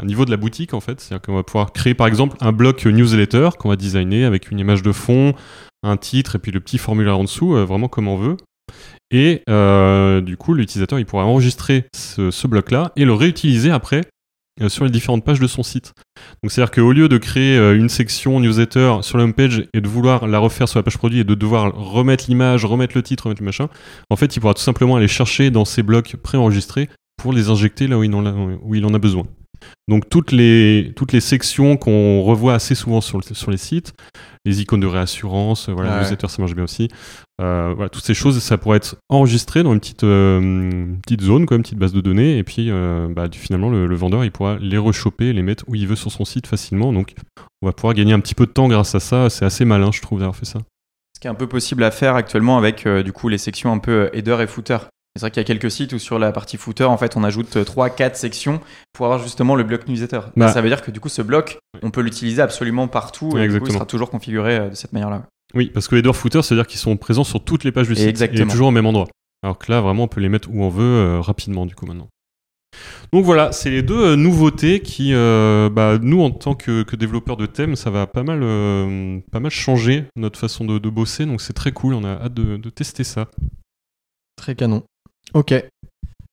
niveau 0.04 0.24
de 0.24 0.30
la 0.30 0.36
boutique, 0.36 0.74
en 0.74 0.80
fait. 0.80 1.00
C'est-à-dire 1.00 1.22
qu'on 1.22 1.34
va 1.34 1.42
pouvoir 1.42 1.72
créer, 1.72 1.94
par 1.94 2.06
exemple, 2.06 2.36
un 2.40 2.52
bloc 2.52 2.84
newsletter 2.86 3.50
qu'on 3.58 3.68
va 3.68 3.76
designer 3.76 4.24
avec 4.24 4.50
une 4.50 4.60
image 4.60 4.82
de 4.82 4.92
fond, 4.92 5.34
un 5.82 5.96
titre 5.96 6.36
et 6.36 6.38
puis 6.38 6.52
le 6.52 6.60
petit 6.60 6.78
formulaire 6.78 7.18
en 7.18 7.24
dessous, 7.24 7.56
euh, 7.56 7.64
vraiment 7.64 7.88
comme 7.88 8.06
on 8.06 8.16
veut. 8.16 8.36
Et 9.10 9.42
du 10.22 10.36
coup, 10.36 10.54
l'utilisateur, 10.54 11.00
il 11.00 11.06
pourra 11.06 11.24
enregistrer 11.24 11.86
ce, 11.96 12.46
bloc-là 12.46 12.92
et 12.94 13.04
le 13.04 13.12
réutiliser 13.12 13.72
après 13.72 14.02
sur 14.68 14.84
les 14.84 14.90
différentes 14.90 15.24
pages 15.24 15.40
de 15.40 15.48
son 15.48 15.64
site. 15.64 15.94
Donc 16.42 16.52
c'est-à-dire 16.52 16.70
qu'au 16.70 16.92
lieu 16.92 17.08
de 17.08 17.18
créer 17.18 17.56
une 17.74 17.88
section 17.88 18.38
newsletter 18.38 18.98
sur 19.00 19.18
la 19.18 19.24
homepage 19.24 19.64
et 19.74 19.80
de 19.80 19.88
vouloir 19.88 20.28
la 20.28 20.38
refaire 20.38 20.68
sur 20.68 20.78
la 20.78 20.84
page 20.84 20.98
produit 20.98 21.18
et 21.18 21.24
de 21.24 21.34
devoir 21.34 21.74
remettre 21.74 22.26
l'image, 22.28 22.64
remettre 22.64 22.92
le 22.94 23.02
titre, 23.02 23.24
remettre 23.24 23.40
le 23.40 23.46
machin, 23.46 23.68
en 24.10 24.16
fait, 24.16 24.36
il 24.36 24.40
pourra 24.40 24.54
tout 24.54 24.62
simplement 24.62 24.94
aller 24.94 25.08
chercher 25.08 25.50
dans 25.50 25.64
ses 25.64 25.82
blocs 25.82 26.14
préenregistrés 26.14 26.88
pour 27.20 27.32
les 27.32 27.48
injecter 27.50 27.86
là 27.86 27.98
où 27.98 28.04
il 28.04 28.14
en 28.14 28.24
a, 28.26 28.32
où 28.32 28.74
il 28.74 28.84
en 28.84 28.94
a 28.94 28.98
besoin. 28.98 29.24
Donc 29.88 30.08
toutes 30.08 30.32
les, 30.32 30.92
toutes 30.96 31.12
les 31.12 31.20
sections 31.20 31.76
qu'on 31.76 32.22
revoit 32.22 32.54
assez 32.54 32.74
souvent 32.74 33.02
sur, 33.02 33.18
le- 33.18 33.34
sur 33.34 33.50
les 33.50 33.58
sites, 33.58 33.92
les 34.46 34.62
icônes 34.62 34.80
de 34.80 34.86
réassurance, 34.86 35.68
euh, 35.68 35.72
voilà, 35.72 35.90
Ouais. 35.96 36.00
newsletter 36.00 36.28
ça 36.28 36.40
marche 36.40 36.54
bien 36.54 36.64
aussi, 36.64 36.88
euh, 37.42 37.74
voilà, 37.76 37.90
toutes 37.90 38.04
ces 38.04 38.14
choses, 38.14 38.38
ça 38.42 38.56
pourrait 38.56 38.78
être 38.78 38.96
enregistré 39.10 39.62
dans 39.62 39.74
une 39.74 39.80
petite, 39.80 40.02
euh, 40.04 40.86
petite 41.02 41.20
zone, 41.20 41.44
quoi, 41.44 41.58
une 41.58 41.62
petite 41.62 41.78
base 41.78 41.92
de 41.92 42.00
données, 42.00 42.38
et 42.38 42.42
puis 42.44 42.70
euh, 42.70 43.08
bah, 43.14 43.26
finalement 43.30 43.68
le, 43.68 43.86
le 43.86 43.94
vendeur 43.96 44.24
il 44.24 44.30
pourra 44.32 44.56
les 44.58 44.78
rechoper, 44.78 45.34
les 45.34 45.42
mettre 45.42 45.64
où 45.68 45.74
il 45.74 45.86
veut 45.86 45.96
sur 45.96 46.10
son 46.10 46.24
site 46.24 46.46
facilement, 46.46 46.90
donc 46.94 47.12
on 47.60 47.66
va 47.66 47.72
pouvoir 47.74 47.92
gagner 47.92 48.14
un 48.14 48.20
petit 48.20 48.34
peu 48.34 48.46
de 48.46 48.52
temps 48.52 48.68
grâce 48.68 48.94
à 48.94 49.00
ça, 49.00 49.28
c'est 49.28 49.44
assez 49.44 49.66
malin 49.66 49.90
je 49.92 50.00
trouve 50.00 50.20
d'avoir 50.20 50.36
fait 50.36 50.46
ça. 50.46 50.60
Ce 51.14 51.20
qui 51.20 51.26
est 51.26 51.30
un 51.30 51.34
peu 51.34 51.48
possible 51.48 51.84
à 51.84 51.90
faire 51.90 52.14
actuellement 52.14 52.56
avec 52.56 52.88
du 52.88 53.12
coup 53.12 53.28
les 53.28 53.36
sections 53.36 53.70
un 53.72 53.78
peu 53.78 54.08
header 54.14 54.38
et 54.40 54.46
footer. 54.46 54.78
C'est 55.16 55.22
vrai 55.22 55.30
qu'il 55.30 55.40
y 55.40 55.44
a 55.44 55.44
quelques 55.44 55.70
sites 55.70 55.92
où 55.92 55.98
sur 55.98 56.18
la 56.18 56.30
partie 56.32 56.56
footer, 56.56 56.84
en 56.84 56.96
fait, 56.96 57.16
on 57.16 57.24
ajoute 57.24 57.56
3-4 57.56 58.14
sections 58.14 58.60
pour 58.92 59.06
avoir 59.06 59.20
justement 59.20 59.56
le 59.56 59.64
bloc 59.64 59.88
newsletter. 59.88 60.16
Là, 60.18 60.32
Bah. 60.36 60.52
ça 60.52 60.60
veut 60.60 60.68
dire 60.68 60.82
que 60.82 60.90
du 60.92 61.00
coup, 61.00 61.08
ce 61.08 61.20
bloc, 61.22 61.58
on 61.82 61.90
peut 61.90 62.00
l'utiliser 62.00 62.40
absolument 62.42 62.86
partout 62.86 63.36
et 63.36 63.48
du 63.48 63.58
coup, 63.60 63.66
il 63.66 63.72
sera 63.72 63.86
toujours 63.86 64.10
configuré 64.10 64.56
euh, 64.56 64.68
de 64.70 64.74
cette 64.76 64.92
manière-là. 64.92 65.26
Oui, 65.54 65.70
parce 65.74 65.88
que 65.88 65.96
header 65.96 66.12
footer, 66.12 66.42
c'est-à-dire 66.42 66.66
qu'ils 66.66 66.78
sont 66.78 66.96
présents 66.96 67.24
sur 67.24 67.42
toutes 67.42 67.64
les 67.64 67.72
pages 67.72 67.88
du 67.88 67.96
site 67.96 68.06
Exactement. 68.08 68.44
et 68.46 68.50
toujours 68.50 68.68
au 68.68 68.70
même 68.70 68.86
endroit. 68.86 69.08
Alors 69.42 69.58
que 69.58 69.72
là, 69.72 69.80
vraiment, 69.80 70.04
on 70.04 70.08
peut 70.08 70.20
les 70.20 70.28
mettre 70.28 70.48
où 70.52 70.62
on 70.62 70.68
veut 70.68 70.84
euh, 70.84 71.20
rapidement, 71.20 71.66
du 71.66 71.74
coup, 71.74 71.86
maintenant. 71.86 72.06
Donc 73.12 73.24
voilà, 73.24 73.50
c'est 73.50 73.70
les 73.70 73.82
deux 73.82 74.00
euh, 74.12 74.16
nouveautés 74.16 74.78
qui, 74.80 75.12
euh, 75.12 75.68
bah, 75.68 75.98
nous, 76.00 76.22
en 76.22 76.30
tant 76.30 76.54
que, 76.54 76.84
que 76.84 76.94
développeurs 76.94 77.36
de 77.36 77.46
thèmes, 77.46 77.74
ça 77.74 77.90
va 77.90 78.06
pas 78.06 78.22
mal, 78.22 78.40
euh, 78.44 79.18
pas 79.32 79.40
mal 79.40 79.50
changer 79.50 80.04
notre 80.14 80.38
façon 80.38 80.64
de, 80.64 80.78
de 80.78 80.88
bosser. 80.88 81.26
Donc 81.26 81.40
c'est 81.40 81.52
très 81.52 81.72
cool, 81.72 81.94
on 81.94 82.04
a 82.04 82.10
hâte 82.10 82.34
de, 82.34 82.56
de 82.56 82.70
tester 82.70 83.02
ça. 83.02 83.26
Très 84.36 84.54
canon. 84.54 84.84
Ok. 85.34 85.54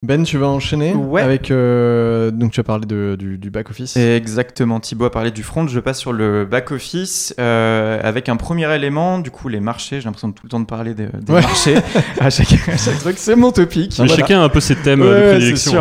Ben, 0.03 0.21
tu 0.23 0.37
vas 0.37 0.45
enchaîner 0.47 0.93
Ouais. 0.93 1.23
avec. 1.23 1.49
euh, 1.49 2.29
donc, 2.29 2.51
tu 2.51 2.59
as 2.59 2.63
parlé 2.63 2.85
de, 2.85 3.15
du, 3.17 3.39
du 3.39 3.49
back-office. 3.49 3.97
Exactement. 3.97 4.79
Thibaut 4.79 5.05
a 5.05 5.11
parlé 5.11 5.31
du 5.31 5.41
front. 5.41 5.67
Je 5.67 5.79
passe 5.79 5.97
sur 5.99 6.13
le 6.13 6.45
back-office 6.45 7.33
euh, 7.39 7.99
avec 8.03 8.29
un 8.29 8.35
premier 8.35 8.71
élément. 8.75 9.17
Du 9.17 9.31
coup, 9.31 9.49
les 9.49 9.59
marchés. 9.59 9.99
J'ai 9.99 10.05
l'impression 10.05 10.27
de 10.27 10.33
tout 10.35 10.43
le 10.45 10.49
temps 10.49 10.59
de 10.59 10.67
parler 10.67 10.93
des, 10.93 11.07
des 11.07 11.33
Ouais. 11.33 11.41
marchés. 11.41 11.77
à, 12.19 12.29
chaque, 12.29 12.53
à 12.69 12.77
chaque 12.77 12.99
truc, 12.99 13.15
c'est 13.17 13.35
mon 13.35 13.51
topic. 13.51 13.95
Mais 13.97 14.05
Voilà. 14.05 14.15
Chacun 14.21 14.39
a 14.39 14.43
un 14.43 14.49
peu 14.49 14.59
ses 14.59 14.75
thèmes 14.75 15.01
Ouais, 15.01 15.07
de 15.09 15.29
prédilection. 15.31 15.71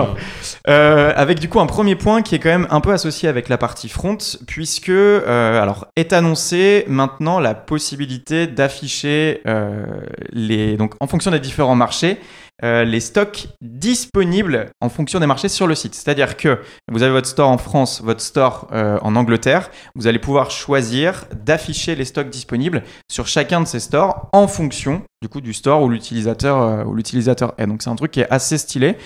c'est 0.40 0.46
sûr. 0.46 0.62
Euh, 0.68 1.12
avec 1.14 1.38
du 1.38 1.50
coup 1.50 1.60
un 1.60 1.66
premier 1.66 1.94
point 1.94 2.22
qui 2.22 2.34
est 2.34 2.38
quand 2.38 2.48
même 2.48 2.66
un 2.70 2.80
peu 2.80 2.92
associé 2.92 3.28
avec 3.28 3.50
la 3.50 3.58
partie 3.58 3.90
front, 3.90 4.16
puisque 4.46 4.88
euh, 4.88 5.62
alors 5.62 5.88
est 5.94 6.14
annoncé 6.14 6.84
maintenant 6.88 7.38
la 7.38 7.54
possibilité 7.54 8.46
d'afficher 8.46 9.42
euh, 9.46 9.84
les 10.32 10.76
donc 10.78 10.94
en 11.00 11.06
fonction 11.06 11.30
des 11.30 11.38
différents 11.38 11.76
marchés 11.76 12.18
euh, 12.64 12.84
les 12.84 13.00
stocks 13.00 13.48
disponibles 13.60 14.70
en 14.80 14.88
fonction 14.88 15.20
des 15.20 15.26
marchés 15.26 15.50
sur 15.50 15.66
le 15.66 15.74
site. 15.74 15.94
C'est-à-dire 15.94 16.38
que 16.38 16.58
vous 16.90 17.02
avez 17.02 17.12
votre 17.12 17.28
store 17.28 17.50
en 17.50 17.58
France, 17.58 18.00
votre 18.02 18.22
store 18.22 18.68
euh, 18.72 18.98
en 19.02 19.14
Angleterre, 19.14 19.70
vous 19.94 20.06
allez 20.06 20.18
pouvoir 20.18 20.50
choisir 20.50 21.26
d'afficher 21.44 21.94
les 21.94 22.06
stocks 22.06 22.30
disponibles 22.30 22.82
sur 23.10 23.26
chacun 23.26 23.60
de 23.60 23.66
ces 23.66 23.80
stores 23.80 24.30
en 24.32 24.48
fonction 24.48 25.02
du 25.20 25.28
coup 25.28 25.42
du 25.42 25.52
store 25.52 25.82
où 25.82 25.90
l'utilisateur 25.90 26.62
euh, 26.62 26.84
l'utilisateur 26.94 27.52
est. 27.58 27.66
Donc 27.66 27.82
c'est 27.82 27.90
un 27.90 27.96
truc 27.96 28.12
qui 28.12 28.20
est 28.20 28.30
assez 28.30 28.56
stylé. 28.56 28.96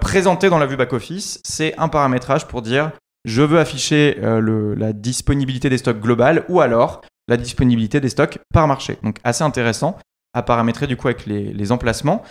Présenté 0.00 0.50
dans 0.50 0.58
la 0.58 0.66
vue 0.66 0.76
back-office, 0.76 1.40
c'est 1.42 1.74
un 1.78 1.88
paramétrage 1.88 2.46
pour 2.46 2.60
dire 2.60 2.90
je 3.24 3.40
veux 3.40 3.58
afficher 3.58 4.18
la 4.20 4.92
disponibilité 4.92 5.70
des 5.70 5.78
stocks 5.78 6.00
globales 6.00 6.44
ou 6.50 6.60
alors 6.60 7.00
la 7.28 7.38
disponibilité 7.38 8.00
des 8.00 8.10
stocks 8.10 8.38
par 8.52 8.68
marché. 8.68 8.98
Donc 9.02 9.16
assez 9.24 9.42
intéressant 9.42 9.96
à 10.34 10.42
paramétrer 10.42 10.86
du 10.86 10.96
coup 10.96 11.08
avec 11.08 11.24
les 11.24 11.72
emplacements. 11.72 12.22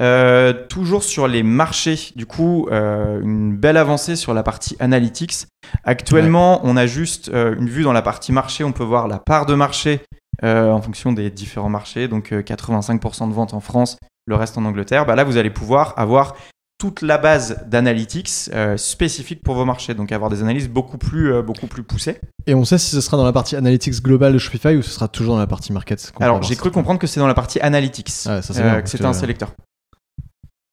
Euh, 0.00 0.52
toujours 0.68 1.02
sur 1.02 1.26
les 1.26 1.42
marchés, 1.42 2.12
du 2.14 2.26
coup, 2.26 2.68
euh, 2.70 3.20
une 3.20 3.56
belle 3.56 3.76
avancée 3.76 4.16
sur 4.16 4.34
la 4.34 4.42
partie 4.42 4.76
analytics. 4.78 5.46
Actuellement, 5.84 6.60
on 6.64 6.76
a 6.76 6.86
juste 6.86 7.30
euh, 7.30 7.56
une 7.58 7.68
vue 7.68 7.82
dans 7.82 7.92
la 7.92 8.02
partie 8.02 8.32
marché, 8.32 8.64
on 8.64 8.72
peut 8.72 8.84
voir 8.84 9.08
la 9.08 9.18
part 9.18 9.46
de 9.46 9.54
marché 9.54 10.00
en 10.40 10.80
fonction 10.80 11.12
des 11.12 11.30
différents 11.30 11.68
marchés, 11.68 12.06
donc 12.06 12.32
euh, 12.32 12.42
85% 12.42 13.28
de 13.28 13.34
ventes 13.34 13.54
en 13.54 13.60
France, 13.60 13.98
le 14.26 14.36
reste 14.36 14.56
en 14.56 14.64
Angleterre. 14.64 15.04
Bah 15.04 15.16
là, 15.16 15.24
vous 15.24 15.36
allez 15.36 15.50
pouvoir 15.50 15.94
avoir 15.96 16.36
toute 16.78 17.02
la 17.02 17.18
base 17.18 17.64
d'analytics 17.66 18.30
euh, 18.54 18.76
spécifique 18.76 19.42
pour 19.42 19.56
vos 19.56 19.64
marchés, 19.64 19.94
donc 19.94 20.12
avoir 20.12 20.30
des 20.30 20.42
analyses 20.42 20.68
beaucoup 20.68 20.96
plus, 20.96 21.32
euh, 21.32 21.42
beaucoup 21.42 21.66
plus 21.66 21.82
poussées. 21.82 22.20
Et 22.46 22.54
on 22.54 22.64
sait 22.64 22.78
si 22.78 22.92
ce 22.92 23.00
sera 23.00 23.16
dans 23.16 23.24
la 23.24 23.32
partie 23.32 23.56
analytics 23.56 24.00
globale 24.00 24.32
de 24.32 24.38
Shopify 24.38 24.76
ou 24.76 24.82
ce 24.82 24.90
sera 24.90 25.08
toujours 25.08 25.34
dans 25.34 25.40
la 25.40 25.48
partie 25.48 25.72
market. 25.72 26.12
Alors, 26.20 26.42
j'ai 26.44 26.54
cru 26.54 26.70
comprendre 26.70 27.00
que 27.00 27.08
c'est 27.08 27.18
dans 27.18 27.26
la 27.26 27.34
partie 27.34 27.58
analytics, 27.60 28.12
Ah 28.26 28.36
ouais, 28.36 28.42
ça, 28.42 28.54
c'est 28.54 28.60
euh, 28.60 28.70
bien, 28.70 28.82
que 28.82 28.88
c'était 28.88 29.04
un 29.04 29.12
sélecteur. 29.12 29.52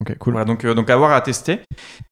Ok, 0.07 0.17
cool. 0.19 0.33
Voilà, 0.33 0.45
donc, 0.45 0.65
euh, 0.65 0.73
donc 0.73 0.89
avoir 0.89 1.11
à 1.11 1.21
tester. 1.21 1.59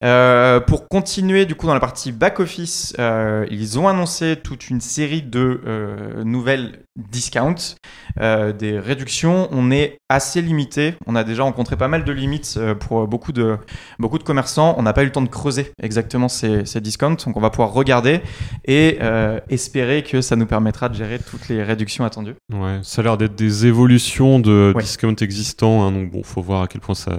Euh, 0.04 0.60
pour 0.60 0.88
continuer 0.88 1.46
du 1.46 1.56
coup 1.56 1.68
dans 1.68 1.74
la 1.74 1.80
partie 1.80 2.12
back 2.12 2.40
office, 2.40 2.94
euh, 3.00 3.46
ils 3.52 3.78
ont 3.80 3.88
annoncé 3.88 4.36
toute 4.42 4.70
une 4.70 4.82
série 4.82 5.22
de 5.22 5.62
euh, 5.66 6.24
nouvelles 6.24 6.80
discounts, 6.96 7.76
euh, 8.20 8.52
des 8.54 8.80
réductions. 8.80 9.48
On 9.52 9.72
est 9.72 9.98
assez 10.10 10.42
limité. 10.42 10.96
On 11.08 11.16
a 11.16 11.24
déjà 11.24 11.44
rencontré 11.44 11.76
pas 11.76 11.88
mal 11.88 12.04
de 12.04 12.12
limites 12.12 12.56
euh, 12.58 12.76
pour 12.76 13.08
beaucoup 13.08 13.32
de 13.32 13.58
beaucoup 14.00 14.18
de 14.18 14.24
commerçants. 14.24 14.76
On 14.78 14.84
n'a 14.84 14.94
pas 14.94 15.02
eu 15.04 15.06
le 15.06 15.12
temps 15.12 15.22
de 15.22 15.28
creuser 15.30 15.72
exactement 15.82 16.28
ces, 16.28 16.66
ces 16.66 16.82
discounts, 16.82 17.16
donc 17.26 17.36
on 17.38 17.42
va 17.42 17.50
pouvoir 17.50 17.72
regarder 17.74 18.22
et 18.66 18.98
euh, 19.02 19.40
espérer 19.50 20.04
que 20.04 20.22
ça 20.22 20.36
nous 20.36 20.46
permettra 20.46 20.90
de 20.90 20.96
gérer 20.96 21.20
toutes 21.20 21.48
les 21.50 21.64
réductions 21.64 22.06
attendues. 22.06 22.36
Ouais, 22.54 22.80
ça 22.84 23.02
a 23.02 23.04
l'air 23.04 23.18
d'être 23.18 23.36
des 23.36 23.66
évolutions 23.66 24.40
de 24.40 24.72
Ouais. 24.76 24.82
discount 24.82 25.16
existants, 25.22 25.84
hein, 25.84 25.92
donc 25.92 26.12
bon, 26.12 26.24
faut 26.24 26.42
voir 26.42 26.62
à 26.64 26.68
quel 26.68 26.80
point 26.82 26.96
ça, 26.96 27.18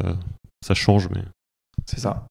ça 0.65 0.75
change, 0.75 1.09
mais 1.15 1.21
C'est 1.87 2.01
ça. 2.01 2.27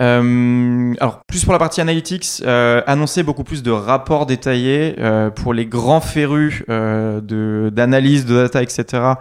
Euh, 0.00 0.94
alors, 1.00 1.20
plus 1.26 1.44
pour 1.44 1.52
la 1.52 1.58
partie 1.58 1.80
analytics, 1.80 2.42
euh, 2.44 2.82
annoncer 2.86 3.22
beaucoup 3.22 3.44
plus 3.44 3.62
de 3.62 3.70
rapports 3.70 4.26
détaillés 4.26 4.96
euh, 4.98 5.30
pour 5.30 5.54
les 5.54 5.66
grands 5.66 6.00
férus 6.00 6.64
euh, 6.68 7.20
de- 7.20 7.70
d'analyse, 7.72 8.26
de, 8.26 8.34
data, 8.42 8.62
etc. 8.62 9.14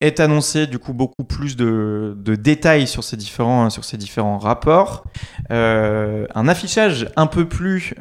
Est 0.00 0.20
annoncé 0.20 0.66
du 0.68 0.78
coup 0.78 0.92
beaucoup 0.92 1.24
plus 1.24 1.56
de, 1.56 2.14
de 2.16 2.34
détails 2.36 2.86
sur 2.86 3.02
ces 3.04 3.16
différents, 3.16 3.68
sur 3.70 3.84
ces 3.84 3.96
différents 3.96 4.38
rapports. 4.38 5.04
Un 5.50 6.48
affichage 6.48 7.08
un 7.16 7.26
peu 7.26 7.48
plus 7.48 7.94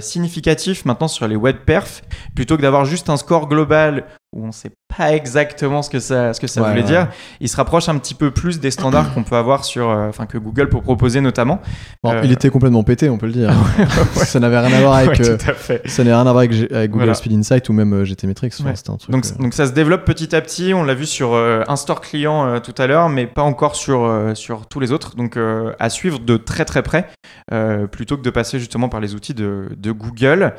significatif 0.00 0.84
maintenant 0.84 1.06
sur 1.06 1.28
les 1.28 1.36
web 1.36 1.58
perfs, 1.64 2.02
plutôt 2.34 2.56
que 2.56 2.62
d'avoir 2.62 2.84
juste 2.84 3.08
un 3.08 3.16
score 3.16 3.48
global 3.48 4.04
où 4.34 4.44
on 4.46 4.52
sait 4.52 4.72
pas 4.96 5.12
exactement 5.14 5.82
ce 5.82 5.90
que 5.90 5.98
ça, 6.00 6.32
ce 6.34 6.40
que 6.40 6.46
ça 6.46 6.60
Ouais, 6.62 6.68
voulait 6.70 6.82
ouais. 6.82 6.86
dire. 6.88 7.08
Il 7.40 7.48
se 7.48 7.56
rapproche 7.56 7.88
un 7.88 7.96
petit 7.98 8.14
peu 8.14 8.30
plus 8.30 8.60
des 8.60 8.70
standards 8.70 9.14
qu'on 9.14 9.22
peut 9.24 9.36
avoir 9.36 9.64
sur, 9.64 9.88
euh, 9.88 10.08
enfin 10.08 10.26
que 10.26 10.38
Google 10.38 10.68
peut 10.68 10.80
proposer 10.80 11.20
notamment. 11.20 11.60
Bon, 12.02 12.12
Euh, 12.12 12.20
Il 12.24 12.32
était 12.32 12.50
complètement 12.50 12.82
pété, 12.82 13.08
on 13.08 13.16
peut 13.18 13.26
le 13.26 13.32
dire. 13.32 13.52
ça 14.14 14.40
n'avait 14.40 14.58
rien 14.58 14.76
à 14.76 14.80
voir 14.80 14.94
avec. 14.94 15.20
Euh, 15.20 15.38
ça 15.86 16.02
rien 16.12 16.26
à 16.26 16.32
voir 16.32 16.42
Google 16.72 16.88
Voilà. 16.90 17.14
Speed 17.14 17.32
Insight 17.32 17.68
ou 17.68 17.72
même 17.72 17.92
euh, 17.92 18.04
GT 18.04 18.26
un 18.90 18.96
truc. 18.96 19.10
Donc, 19.10 19.38
donc 19.38 19.54
ça 19.54 19.66
se 19.66 19.72
développe 19.72 20.04
petit 20.04 20.34
à 20.34 20.40
petit. 20.40 20.74
On 20.74 20.82
l'a 20.82 20.94
vu 20.94 21.06
sur 21.06 21.34
un 21.34 21.76
store 21.76 22.00
client 22.00 22.60
tout 22.60 22.74
à 22.78 22.86
l'heure, 22.86 23.08
mais 23.08 23.26
pas 23.26 23.42
encore 23.42 23.76
sur, 23.76 24.10
sur 24.34 24.66
tous 24.66 24.80
les 24.80 24.92
autres. 24.92 25.16
Donc 25.16 25.38
à 25.78 25.90
suivre 25.90 26.18
de 26.18 26.36
très 26.36 26.64
très 26.64 26.82
près, 26.82 27.08
plutôt 27.90 28.16
que 28.16 28.22
de 28.22 28.30
passer 28.30 28.58
justement 28.58 28.88
par 28.88 29.00
les 29.00 29.14
outils 29.14 29.34
de, 29.34 29.68
de 29.76 29.92
Google. 29.92 30.54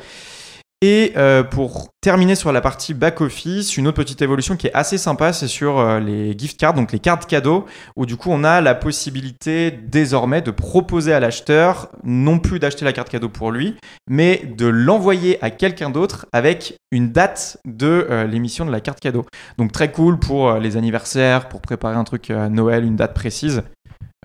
Et 0.82 1.12
euh, 1.16 1.42
pour 1.42 1.88
terminer 2.02 2.34
sur 2.34 2.52
la 2.52 2.60
partie 2.60 2.92
back-office, 2.92 3.78
une 3.78 3.86
autre 3.86 3.96
petite 3.96 4.20
évolution 4.20 4.56
qui 4.56 4.66
est 4.66 4.74
assez 4.74 4.98
sympa, 4.98 5.32
c'est 5.32 5.48
sur 5.48 5.78
euh, 5.78 6.00
les 6.00 6.36
gift 6.36 6.60
cards, 6.60 6.74
donc 6.74 6.92
les 6.92 6.98
cartes 6.98 7.24
cadeaux, 7.24 7.64
où 7.96 8.04
du 8.04 8.16
coup 8.16 8.28
on 8.30 8.44
a 8.44 8.60
la 8.60 8.74
possibilité 8.74 9.70
désormais 9.70 10.42
de 10.42 10.50
proposer 10.50 11.14
à 11.14 11.20
l'acheteur 11.20 11.88
non 12.04 12.38
plus 12.38 12.58
d'acheter 12.58 12.84
la 12.84 12.92
carte 12.92 13.08
cadeau 13.08 13.30
pour 13.30 13.52
lui, 13.52 13.76
mais 14.06 14.42
de 14.54 14.66
l'envoyer 14.66 15.42
à 15.42 15.50
quelqu'un 15.50 15.88
d'autre 15.88 16.26
avec 16.32 16.76
une 16.92 17.10
date 17.10 17.56
de 17.64 18.06
euh, 18.10 18.26
l'émission 18.26 18.66
de 18.66 18.70
la 18.70 18.82
carte 18.82 19.00
cadeau. 19.00 19.24
Donc 19.56 19.72
très 19.72 19.90
cool 19.90 20.18
pour 20.18 20.56
les 20.56 20.76
anniversaires, 20.76 21.48
pour 21.48 21.62
préparer 21.62 21.96
un 21.96 22.04
truc 22.04 22.30
à 22.30 22.50
Noël, 22.50 22.84
une 22.84 22.96
date 22.96 23.14
précise. 23.14 23.62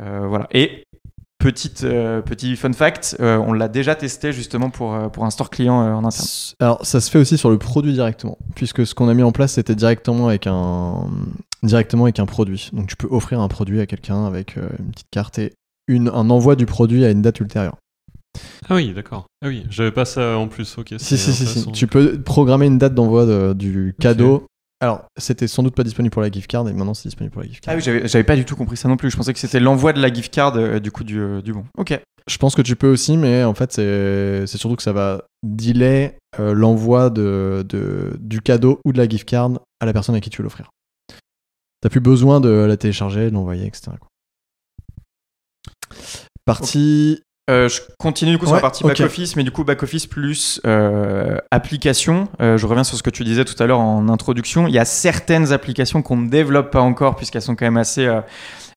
Voilà. 0.04 0.48
Et 0.52 0.84
petite, 1.42 1.84
euh, 1.84 2.22
petit 2.22 2.56
fun 2.56 2.72
fact, 2.74 3.18
euh, 3.20 3.38
on 3.38 3.52
l'a 3.54 3.68
déjà 3.68 3.96
testé 3.96 4.32
justement 4.32 4.70
pour, 4.70 4.94
euh, 4.94 5.10
pour 5.10 5.26
un 5.26 5.30
store 5.30 5.50
client 5.50 5.82
euh, 5.82 5.94
en 5.94 6.06
interne. 6.06 6.28
Alors, 6.60 6.86
ça 6.86 7.02
se 7.02 7.10
fait 7.12 7.20
aussi 7.20 7.38
sur 7.38 7.50
le 7.50 7.58
produit 7.58 7.94
directement, 7.94 8.38
puisque 8.56 8.86
ce 8.86 8.96
qu'on 8.96 9.10
a 9.10 9.14
mis 9.14 9.24
en 9.24 9.32
place, 9.32 9.54
c'était 9.54 9.76
directement 9.76 10.28
avec 10.28 10.48
un 10.48 11.10
directement 11.64 12.06
avec 12.06 12.20
un 12.20 12.26
produit. 12.26 12.70
Donc, 12.74 12.88
tu 12.88 12.96
peux 12.96 13.08
offrir 13.12 13.40
un 13.42 13.48
produit 13.48 13.82
à 13.82 13.86
quelqu'un 13.86 14.26
avec 14.26 14.58
euh, 14.58 14.68
une 14.80 14.92
petite 14.92 15.10
carte 15.12 15.38
et 15.40 15.54
une, 15.88 16.08
un 16.10 16.30
envoi 16.30 16.56
du 16.56 16.66
produit 16.66 17.04
à 17.06 17.12
une 17.12 17.22
date 17.22 17.40
ultérieure. 17.40 17.76
Ah 18.70 18.76
oui, 18.76 18.94
d'accord. 18.94 19.26
Ah 19.44 19.48
oui, 19.50 19.66
j'avais 19.70 19.92
pas 19.92 20.06
ça 20.06 20.38
en 20.38 20.48
plus. 20.48 20.78
Ok. 20.78 20.94
Si, 20.98 21.18
si, 21.18 21.34
si, 21.34 21.46
si. 21.46 21.72
Tu 21.74 21.86
peux 21.88 22.22
programmer 22.22 22.66
une 22.68 22.78
date 22.78 22.96
d'envoi 22.96 23.26
de- 23.26 23.54
du 23.54 23.94
cadeau. 24.00 24.46
Alors, 24.82 25.06
c'était 25.16 25.48
sans 25.48 25.62
doute 25.62 25.76
pas 25.76 25.84
disponible 25.84 26.12
pour 26.12 26.24
la 26.24 26.32
gift 26.32 26.48
card 26.50 26.68
et 26.68 26.74
maintenant 26.74 26.96
c'est 26.96 27.08
disponible 27.08 27.32
pour 27.32 27.44
la 27.44 27.48
gift 27.48 27.64
card. 27.64 27.74
Ah 27.74 27.78
oui, 27.78 27.84
j'avais 28.08 28.24
pas 28.24 28.36
du 28.36 28.46
tout 28.46 28.56
compris 28.56 28.78
ça 28.78 28.90
non 28.90 28.98
plus. 28.98 29.12
Je 29.12 29.16
pensais 29.18 29.32
que 29.32 29.38
c'était 29.40 29.60
l'envoi 29.60 29.94
de 29.94 30.02
la 30.02 30.12
gift 30.12 30.34
card 30.34 30.56
euh, 30.56 30.80
du 30.80 30.92
coup 30.92 31.04
du, 31.04 31.20
euh, 31.20 31.42
du 31.44 31.54
bon. 31.54 31.66
Ok. 31.78 32.00
Je 32.28 32.38
pense 32.38 32.56
que 32.56 32.62
tu 32.64 32.76
peux 32.76 32.90
aussi, 32.92 33.16
mais 33.18 33.44
en 33.44 33.54
fait, 33.54 33.72
c'est 33.74 34.46
c'est 34.48 34.58
surtout 34.58 34.76
que 34.76 34.84
ça 34.84 34.92
va 34.94 35.24
delay 35.44 36.18
euh, 36.40 36.54
l'envoi 36.54 37.10
de, 37.12 37.64
de- 37.70 38.18
du 38.20 38.42
cadeau 38.42 38.80
ou 38.86 38.92
de 38.92 38.98
la 38.98 39.08
gift 39.08 39.28
card 39.28 39.52
à 39.80 39.86
la 39.86 39.94
personne 39.94 40.16
à 40.16 40.20
qui 40.20 40.30
tu 40.32 40.38
veux 40.40 40.44
l'offrir. 40.44 40.70
T'as 41.82 41.90
plus 41.90 42.00
besoin 42.00 42.40
de 42.40 42.50
la 42.50 42.78
télécharger, 42.78 43.30
de 43.30 43.34
l'envoyer, 43.36 43.66
etc. 43.68 43.92
quoi. 44.00 44.08
Partie. 46.46 47.22
Euh, 47.52 47.68
je 47.68 47.82
continue 47.98 48.32
du 48.32 48.38
coup 48.38 48.46
sur 48.46 48.54
Ouais, 48.54 48.60
la 48.60 48.62
partie 48.62 48.84
back-office, 48.84 49.36
mais 49.36 49.44
du 49.44 49.52
coup 49.52 49.64
back-office 49.64 50.08
plus 50.08 50.62
euh, 50.66 51.38
application. 51.52 52.30
Euh, 52.42 52.58
je 52.58 52.66
reviens 52.66 52.86
sur 52.86 52.98
ce 52.98 53.04
que 53.04 53.10
tu 53.10 53.24
disais 53.24 53.44
tout 53.44 53.62
à 53.62 53.68
l'heure 53.68 53.80
en 53.80 54.08
introduction. 54.08 54.68
Il 54.68 54.74
y 54.74 54.80
a 54.80 54.86
certaines 54.86 55.52
applications 55.52 56.02
qu'on 56.02 56.18
ne 56.18 56.30
développe 56.30 56.72
pas 56.72 56.82
encore 56.82 57.18
puisqu'elles 57.18 57.42
sont 57.42 57.56
quand 57.56 57.66
même 57.66 57.78
assez, 57.78 58.10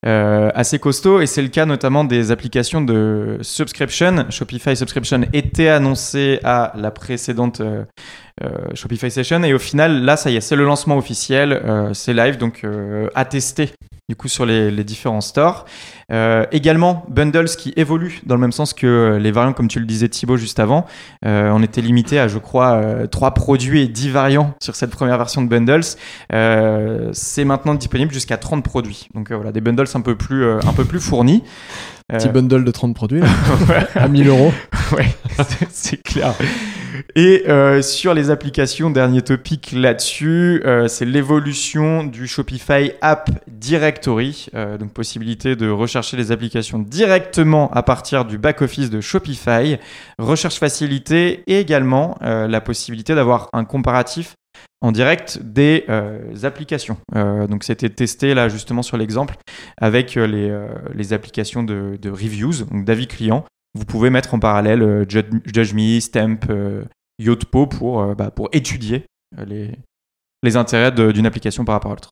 euh, 0.05 0.51
assez 0.55 0.81
costauds. 0.81 1.21
Et 1.21 1.27
c'est 1.27 1.43
le 1.43 1.49
cas 1.49 1.67
notamment 1.67 2.03
des 2.03 2.33
applications 2.33 2.81
de 2.81 3.39
subscription. 3.43 4.27
Shopify 4.31 4.77
Subscription 4.77 5.23
était 5.33 5.69
annoncé 5.69 6.41
à 6.43 6.73
la 6.77 6.91
précédente 6.91 7.63
Shopify 8.75 9.11
Session. 9.11 9.45
Et 9.45 9.55
au 9.55 9.61
final, 9.61 10.03
là, 10.03 10.17
ça 10.17 10.31
y 10.31 10.37
est, 10.37 10.41
c'est 10.41 10.57
le 10.57 10.65
lancement 10.65 10.97
officiel. 10.97 11.63
c'est 11.93 12.13
live, 12.13 12.39
donc 12.39 12.67
à 13.15 13.25
tester 13.25 13.71
du 14.09 14.17
coup 14.17 14.29
sur 14.29 14.45
les, 14.45 14.71
les 14.71 14.85
différents 14.85 15.23
stores. 15.23 15.65
Euh, 16.13 16.45
également, 16.53 17.07
bundles 17.09 17.49
qui 17.49 17.73
évoluent 17.77 18.21
dans 18.27 18.35
le 18.35 18.41
même 18.41 18.53
sens 18.53 18.75
que 18.75 19.19
les 19.21 19.33
variants, 19.33 19.55
comme 19.55 19.69
tu 19.69 19.81
le 19.81 19.87
disais 19.87 20.09
Thibaut 20.09 20.37
juste 20.37 20.61
avant. 20.61 20.85
Euh, 21.25 21.51
on 21.53 21.63
était 21.63 21.81
limité 21.81 22.19
à, 22.19 22.29
je 22.29 22.39
crois, 22.39 22.75
euh, 22.75 23.07
3 23.07 23.33
produits 23.33 23.81
et 23.81 23.89
10 23.89 24.11
variants 24.11 24.55
sur 24.61 24.77
cette 24.77 24.91
première 24.91 25.17
version 25.17 25.41
de 25.43 25.49
bundles. 25.49 25.85
Euh, 26.33 27.09
c'est 27.13 27.45
maintenant 27.45 27.75
disponible 27.75 28.13
jusqu'à 28.13 28.37
30 28.37 28.63
produits. 28.63 29.09
Donc 29.15 29.33
voilà, 29.33 29.53
des 29.53 29.63
bundles 29.63 29.87
un 29.95 30.01
peu 30.03 30.17
plus, 30.17 30.45
un 30.45 30.73
peu 30.75 30.85
plus 30.85 31.01
fournis. 31.01 31.43
Petit 32.09 32.29
bundle 32.29 32.65
de 32.65 32.71
30 32.71 32.95
produits 32.95 33.21
là, 33.21 33.29
à 33.95 34.09
1000 34.09 34.29
euros. 34.29 34.53
Ouais, 34.93 35.07
c'est 35.71 36.03
clair. 36.03 36.35
Et 37.17 37.45
euh, 37.49 37.83
sur 37.83 38.15
les 38.15 38.31
applications, 38.31 38.91
dernier 38.91 39.23
topic 39.23 39.73
là-dessus, 39.73 40.63
euh, 40.65 40.89
c'est 40.89 41.05
l'évolution 41.05 42.05
du 42.05 42.27
Shopify 42.27 42.93
App 43.01 43.31
Directory. 43.49 44.47
Euh, 44.55 44.79
donc 44.79 44.93
possibilité 44.93 45.57
de 45.57 45.69
rechercher 45.69 46.17
les 46.17 46.33
applications 46.33 46.79
directement 46.79 47.71
à 47.73 47.83
partir 47.83 48.25
du 48.25 48.39
back-office 48.39 48.91
de 48.91 49.01
Shopify. 49.01 49.79
Recherche 50.19 50.59
facilitée 50.59 51.43
et 51.47 51.59
également 51.59 52.17
la 52.21 52.61
possibilité 52.61 53.15
d'avoir 53.15 53.49
un 53.53 53.65
comparatif 53.65 54.35
en 54.81 54.93
direct 54.93 55.39
des 55.43 55.85
applications. 56.43 56.97
Donc 57.15 57.65
c'était 57.65 57.89
testé 57.89 58.35
là 58.35 58.49
justement 58.49 58.83
sur 58.83 58.97
l'exemple 58.97 59.37
avec 59.81 60.15
les, 60.15 60.57
les 60.95 61.13
applications 61.13 61.63
de, 61.63 61.99
de 62.01 62.11
reviews, 62.11 62.65
donc 62.71 62.85
d'avis 62.85 63.07
clients 63.07 63.45
vous 63.75 63.85
pouvez 63.85 64.11
mettre 64.11 64.35
en 64.35 64.39
parallèle 64.39 64.83
euh, 64.83 65.05
Judge, 65.09 65.27
Judge 65.47 65.75
Me, 65.75 66.01
Stamp, 66.01 66.41
euh, 66.51 66.85
Yotpo 67.19 67.67
pour, 67.67 68.03
euh, 68.03 68.15
bah, 68.15 68.31
pour 68.31 68.49
étudier 68.53 69.05
euh, 69.39 69.45
les, 69.45 69.71
les 70.43 70.57
intérêts 70.57 70.93
d'une 70.93 71.27
application 71.27 71.65
par 71.65 71.75
rapport 71.75 71.93
à 71.93 71.95
l'autre. 71.95 72.11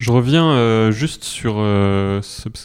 Je 0.00 0.12
reviens 0.12 0.50
euh, 0.50 0.90
juste 0.90 1.24
sur 1.24 1.54
euh, 1.58 2.20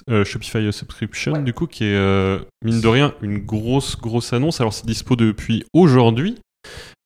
euh, 0.10 0.26
Shopify 0.26 0.74
Subscription, 0.74 1.42
du 1.42 1.54
coup, 1.54 1.68
qui 1.68 1.86
est, 1.86 1.96
euh, 1.96 2.40
mine 2.66 2.82
de 2.82 2.88
rien, 2.88 3.14
une 3.22 3.38
grosse, 3.38 3.98
grosse 3.98 4.34
annonce. 4.34 4.60
Alors, 4.60 4.74
c'est 4.74 4.86
dispo 4.86 5.16
depuis 5.16 5.64
aujourd'hui. 5.74 6.36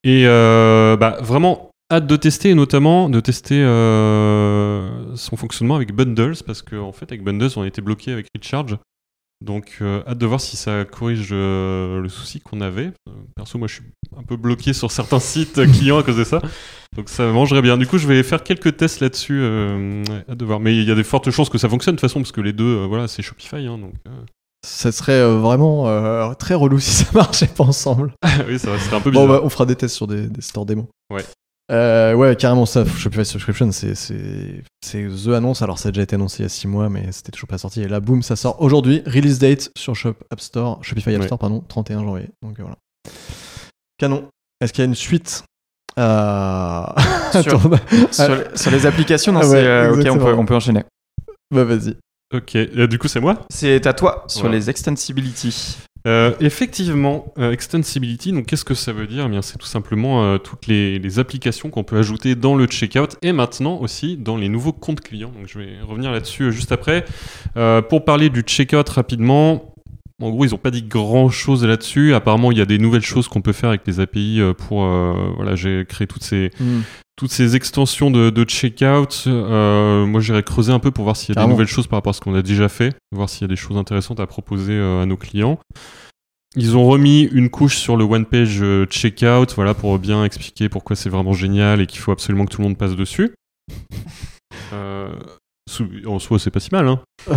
Et 0.03 0.23
euh, 0.25 0.97
bah, 0.97 1.17
vraiment, 1.21 1.69
hâte 1.91 2.07
de 2.07 2.15
tester, 2.15 2.49
et 2.49 2.55
notamment 2.55 3.09
de 3.09 3.19
tester 3.19 3.61
euh, 3.61 5.15
son 5.15 5.35
fonctionnement 5.35 5.75
avec 5.75 5.93
Bundles, 5.93 6.37
parce 6.45 6.61
qu'en 6.61 6.87
en 6.87 6.91
fait, 6.93 7.11
avec 7.11 7.23
Bundles, 7.23 7.51
on 7.55 7.61
a 7.61 7.67
été 7.67 7.81
bloqué 7.81 8.11
avec 8.11 8.27
Recharge. 8.33 8.77
Donc, 9.43 9.79
euh, 9.81 10.01
hâte 10.07 10.17
de 10.17 10.25
voir 10.25 10.39
si 10.39 10.55
ça 10.55 10.85
corrige 10.85 11.29
euh, 11.33 11.99
le 11.99 12.07
souci 12.07 12.39
qu'on 12.39 12.61
avait. 12.61 12.93
Euh, 13.09 13.11
perso, 13.35 13.57
moi, 13.57 13.67
je 13.67 13.73
suis 13.73 13.83
un 14.17 14.23
peu 14.23 14.37
bloqué 14.37 14.71
sur 14.71 14.89
certains 14.89 15.19
sites 15.19 15.59
clients 15.73 15.97
à 15.99 16.03
cause 16.03 16.15
de 16.15 16.23
ça. 16.23 16.41
Donc 16.95 17.09
ça 17.09 17.29
mangerait 17.29 17.61
bien. 17.61 17.77
Du 17.77 17.85
coup, 17.85 17.97
je 17.97 18.07
vais 18.07 18.23
faire 18.23 18.41
quelques 18.43 18.77
tests 18.77 19.01
là-dessus. 19.01 19.39
Euh, 19.41 20.01
ouais, 20.05 20.23
hâte 20.29 20.37
de 20.37 20.45
voir. 20.45 20.61
Mais 20.61 20.75
il 20.77 20.87
y 20.87 20.91
a 20.91 20.95
des 20.95 21.03
fortes 21.03 21.29
chances 21.29 21.49
que 21.49 21.57
ça 21.57 21.67
fonctionne 21.67 21.95
de 21.95 21.99
toute 21.99 22.09
façon, 22.09 22.21
parce 22.21 22.31
que 22.31 22.39
les 22.39 22.53
deux, 22.53 22.85
voilà, 22.85 23.09
c'est 23.09 23.21
Shopify. 23.21 23.65
hein, 23.67 23.77
donc, 23.77 23.93
Ça 24.65 24.93
serait 24.93 25.21
vraiment 25.37 26.33
très 26.35 26.53
relou 26.53 26.79
si 26.79 26.91
ça 26.91 27.05
marchait 27.13 27.47
pas 27.47 27.65
ensemble. 27.65 28.13
oui, 28.47 28.57
ça 28.59 28.79
serait 28.79 28.95
un 28.95 29.01
peu 29.01 29.11
Bon, 29.11 29.23
bizarre. 29.25 29.39
bah, 29.41 29.45
on 29.45 29.49
fera 29.49 29.65
des 29.65 29.75
tests 29.75 29.95
sur 29.95 30.07
des, 30.07 30.27
des 30.27 30.41
stores 30.41 30.65
démo. 30.65 30.87
Ouais. 31.11 31.25
Euh, 31.71 32.13
ouais, 32.13 32.35
carrément 32.35 32.65
ça. 32.65 32.83
Shopify 32.85 33.25
Subscription, 33.25 33.71
c'est 33.71 33.95
c'est 33.95 34.63
c'est 34.85 35.07
the 35.07 35.29
annonce. 35.29 35.61
Alors 35.61 35.79
ça 35.79 35.89
a 35.89 35.91
déjà 35.91 36.03
été 36.03 36.15
annoncé 36.15 36.39
il 36.39 36.43
y 36.43 36.45
a 36.45 36.49
6 36.49 36.67
mois, 36.67 36.89
mais 36.89 37.11
c'était 37.11 37.31
toujours 37.31 37.47
pas 37.47 37.57
sorti. 37.57 37.81
Et 37.81 37.87
là, 37.87 37.99
boum, 37.99 38.21
ça 38.21 38.35
sort 38.35 38.61
aujourd'hui. 38.61 39.01
Release 39.05 39.39
date 39.39 39.71
sur 39.77 39.95
Shop 39.95 40.15
App 40.29 40.41
Store, 40.41 40.83
Shopify 40.83 41.13
App 41.15 41.21
Ouais. 41.21 41.25
Store, 41.27 41.39
pardon, 41.39 41.63
31 41.67 42.03
janvier. 42.03 42.29
Donc 42.41 42.59
euh, 42.59 42.63
voilà. 42.63 42.75
Canon. 43.97 44.27
Est-ce 44.61 44.73
qu'il 44.73 44.81
y 44.81 44.85
a 44.85 44.89
une 44.89 44.95
suite 44.95 45.43
à... 45.97 46.95
Sur- 47.41 47.55
Attends, 47.73 47.77
sur, 48.11 48.35
les- 48.35 48.57
sur 48.57 48.71
les 48.71 48.85
applications, 48.85 49.31
non, 49.33 49.41
Ah 49.43 49.47
ouais, 49.49 49.57
euh, 49.57 49.93
ok, 49.95 50.07
on 50.11 50.17
peut, 50.17 50.33
on 50.33 50.45
peut 50.45 50.55
enchaîner. 50.55 50.83
bah 51.51 51.63
vas-y. 51.63 51.95
Ok, 52.33 52.57
du 52.87 52.97
coup, 52.97 53.07
c'est 53.07 53.19
moi? 53.19 53.45
C'est 53.51 53.85
à 53.87 53.93
toi 53.93 54.23
sur 54.27 54.41
Voilà. 54.41 54.55
les 54.57 54.69
extensibility. 54.69 55.77
Euh, 56.05 56.33
effectivement, 56.41 57.33
euh, 57.37 57.51
extensibility, 57.51 58.33
donc 58.33 58.45
qu'est-ce 58.45 58.65
que 58.65 58.73
ça 58.73 58.91
veut 58.91 59.07
dire? 59.07 59.25
Eh 59.25 59.29
bien, 59.29 59.41
C'est 59.41 59.57
tout 59.57 59.67
simplement 59.67 60.23
euh, 60.23 60.37
toutes 60.37 60.67
les, 60.67 60.99
les 60.99 61.19
applications 61.19 61.69
qu'on 61.69 61.83
peut 61.83 61.97
ajouter 61.97 62.35
dans 62.35 62.55
le 62.55 62.65
checkout 62.65 63.17
et 63.21 63.31
maintenant 63.31 63.77
aussi 63.77 64.17
dans 64.17 64.35
les 64.35 64.49
nouveaux 64.49 64.73
comptes 64.73 65.01
clients. 65.01 65.31
Donc, 65.37 65.47
je 65.47 65.59
vais 65.59 65.79
revenir 65.87 66.11
là-dessus 66.11 66.51
juste 66.51 66.71
après. 66.71 67.05
Pour 67.89 68.03
parler 68.03 68.29
du 68.29 68.41
checkout 68.41 68.89
rapidement, 68.89 69.72
en 70.23 70.29
gros, 70.31 70.45
ils 70.45 70.51
n'ont 70.51 70.57
pas 70.57 70.71
dit 70.71 70.83
grand-chose 70.83 71.65
là-dessus. 71.65 72.13
Apparemment, 72.13 72.51
il 72.51 72.57
y 72.57 72.61
a 72.61 72.65
des 72.65 72.77
nouvelles 72.79 73.03
choses 73.03 73.27
qu'on 73.27 73.41
peut 73.41 73.51
faire 73.53 73.69
avec 73.69 73.81
les 73.85 73.99
API 73.99 74.39
euh, 74.39 74.53
pour... 74.53 74.83
euh, 74.85 75.31
voilà, 75.35 75.55
j'ai 75.55 75.85
créé 75.87 76.07
toutes 76.07 76.23
ces, 76.23 76.51
Hmm. 76.59 76.81
toutes 77.15 77.31
ces 77.31 77.55
extensions 77.55 78.09
de, 78.11 78.29
de 78.29 78.43
checkout, 78.43 79.25
euh, 79.27 80.05
moi 80.05 80.19
j'irai 80.21 80.43
creuser 80.43 80.71
un 80.71 80.79
peu 80.79 80.91
pour 80.91 81.03
voir 81.03 81.15
s'il 81.15 81.35
y 81.35 81.37
a 81.37 81.41
des 81.43 81.47
nouvelles 81.49 81.67
choses 81.67 81.87
par 81.87 81.97
rapport 81.97 82.11
à 82.11 82.13
ce 82.13 82.21
qu'on 82.21 82.35
a 82.35 82.41
déjà 82.41 82.69
fait, 82.69 82.95
voir 83.11 83.29
s'il 83.29 83.41
y 83.41 83.45
a 83.45 83.47
des 83.47 83.55
choses 83.55 83.77
intéressantes 83.77 84.19
à 84.19 84.27
proposer 84.27 84.73
euh, 84.73 85.01
à 85.01 85.05
nos 85.05 85.17
clients. 85.17 85.59
Ils 86.55 86.77
ont 86.77 86.85
remis 86.85 87.23
une 87.31 87.49
couche 87.49 87.77
sur 87.77 87.97
le 87.97 88.03
one 88.03 88.25
page 88.25 88.63
checkout, 88.89 89.53
voilà 89.55 89.73
pour 89.73 89.97
bien 89.99 90.23
expliquer 90.23 90.69
pourquoi 90.69 90.95
c'est 90.95 91.09
vraiment 91.09 91.33
génial 91.33 91.81
et 91.81 91.87
qu'il 91.87 91.99
faut 91.99 92.11
absolument 92.11 92.45
que 92.45 92.51
tout 92.53 92.61
le 92.61 92.67
monde 92.67 92.77
passe 92.77 92.95
dessus. 92.95 93.31
Euh, 94.71 95.09
en 96.05 96.19
soi, 96.19 96.39
c'est 96.39 96.51
pas 96.51 96.59
si 96.59 96.69
mal. 96.71 96.87
Hein. 96.87 96.99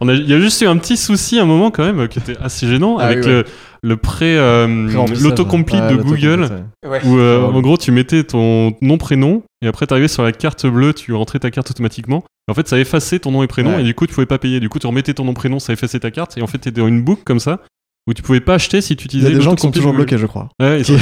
On 0.00 0.08
a- 0.08 0.14
Il 0.14 0.28
y 0.28 0.34
a 0.34 0.40
juste 0.40 0.60
eu 0.62 0.66
un 0.66 0.76
petit 0.76 0.96
souci 0.96 1.38
à 1.38 1.42
un 1.42 1.46
moment 1.46 1.70
quand 1.70 1.84
même 1.84 2.08
qui 2.08 2.18
était 2.18 2.36
assez 2.38 2.66
gênant 2.66 2.98
Ah 2.98 3.04
avec 3.06 3.18
oui, 3.18 3.24
ouais. 3.26 3.30
le- 3.30 3.44
le 3.82 3.96
pré, 3.96 4.36
euh, 4.36 4.66
Pré-remplissage, 4.88 5.22
l'autocomplete 5.24 5.80
ouais. 5.80 5.96
de 5.96 6.02
Google, 6.02 6.48
ouais. 6.86 7.00
Où 7.06 7.16
euh, 7.18 7.40
en 7.42 7.60
gros 7.62 7.78
tu 7.78 7.92
mettais 7.92 8.24
ton 8.24 8.74
nom 8.82 8.98
prénom 8.98 9.42
et 9.62 9.68
après 9.68 9.86
t'arrivais 9.86 10.08
sur 10.08 10.22
la 10.22 10.32
carte 10.32 10.66
bleue, 10.66 10.92
tu 10.92 11.14
rentrais 11.14 11.38
ta 11.38 11.50
carte 11.50 11.70
automatiquement. 11.70 12.22
En 12.50 12.54
fait, 12.54 12.68
ça 12.68 12.78
effaçait 12.78 13.20
ton 13.20 13.30
nom 13.30 13.42
et 13.42 13.46
prénom 13.46 13.76
Ouais. 13.76 13.80
et 13.80 13.84
du 13.84 13.94
coup 13.94 14.06
tu 14.06 14.12
pouvais 14.12 14.26
pas 14.26 14.38
payer. 14.38 14.60
Du 14.60 14.68
coup, 14.68 14.78
tu 14.78 14.86
remettais 14.86 15.14
ton 15.14 15.24
nom 15.24 15.32
prénom, 15.34 15.58
ça 15.60 15.72
effaçait 15.72 16.00
ta 16.00 16.10
carte 16.10 16.36
et 16.36 16.42
en 16.42 16.46
fait 16.46 16.58
t'étais 16.58 16.80
dans 16.80 16.88
une 16.88 17.02
boucle 17.02 17.22
comme 17.24 17.40
ça 17.40 17.60
où 18.06 18.14
tu 18.14 18.22
pouvais 18.22 18.40
pas 18.40 18.54
acheter 18.54 18.80
si 18.80 18.96
tu 18.96 19.04
Il 19.04 19.04
y 19.04 19.06
utilisais 19.06 19.26
a 19.34 19.38
des 19.38 19.40
gens 19.44 19.54
qui 19.54 19.62
sont 19.62 19.70
toujours 19.70 19.92
bloqués, 19.92 20.16
je 20.18 20.26
crois. 20.26 20.48
Ouais, 20.60 20.80
ils 20.80 20.84
sont, 20.84 20.96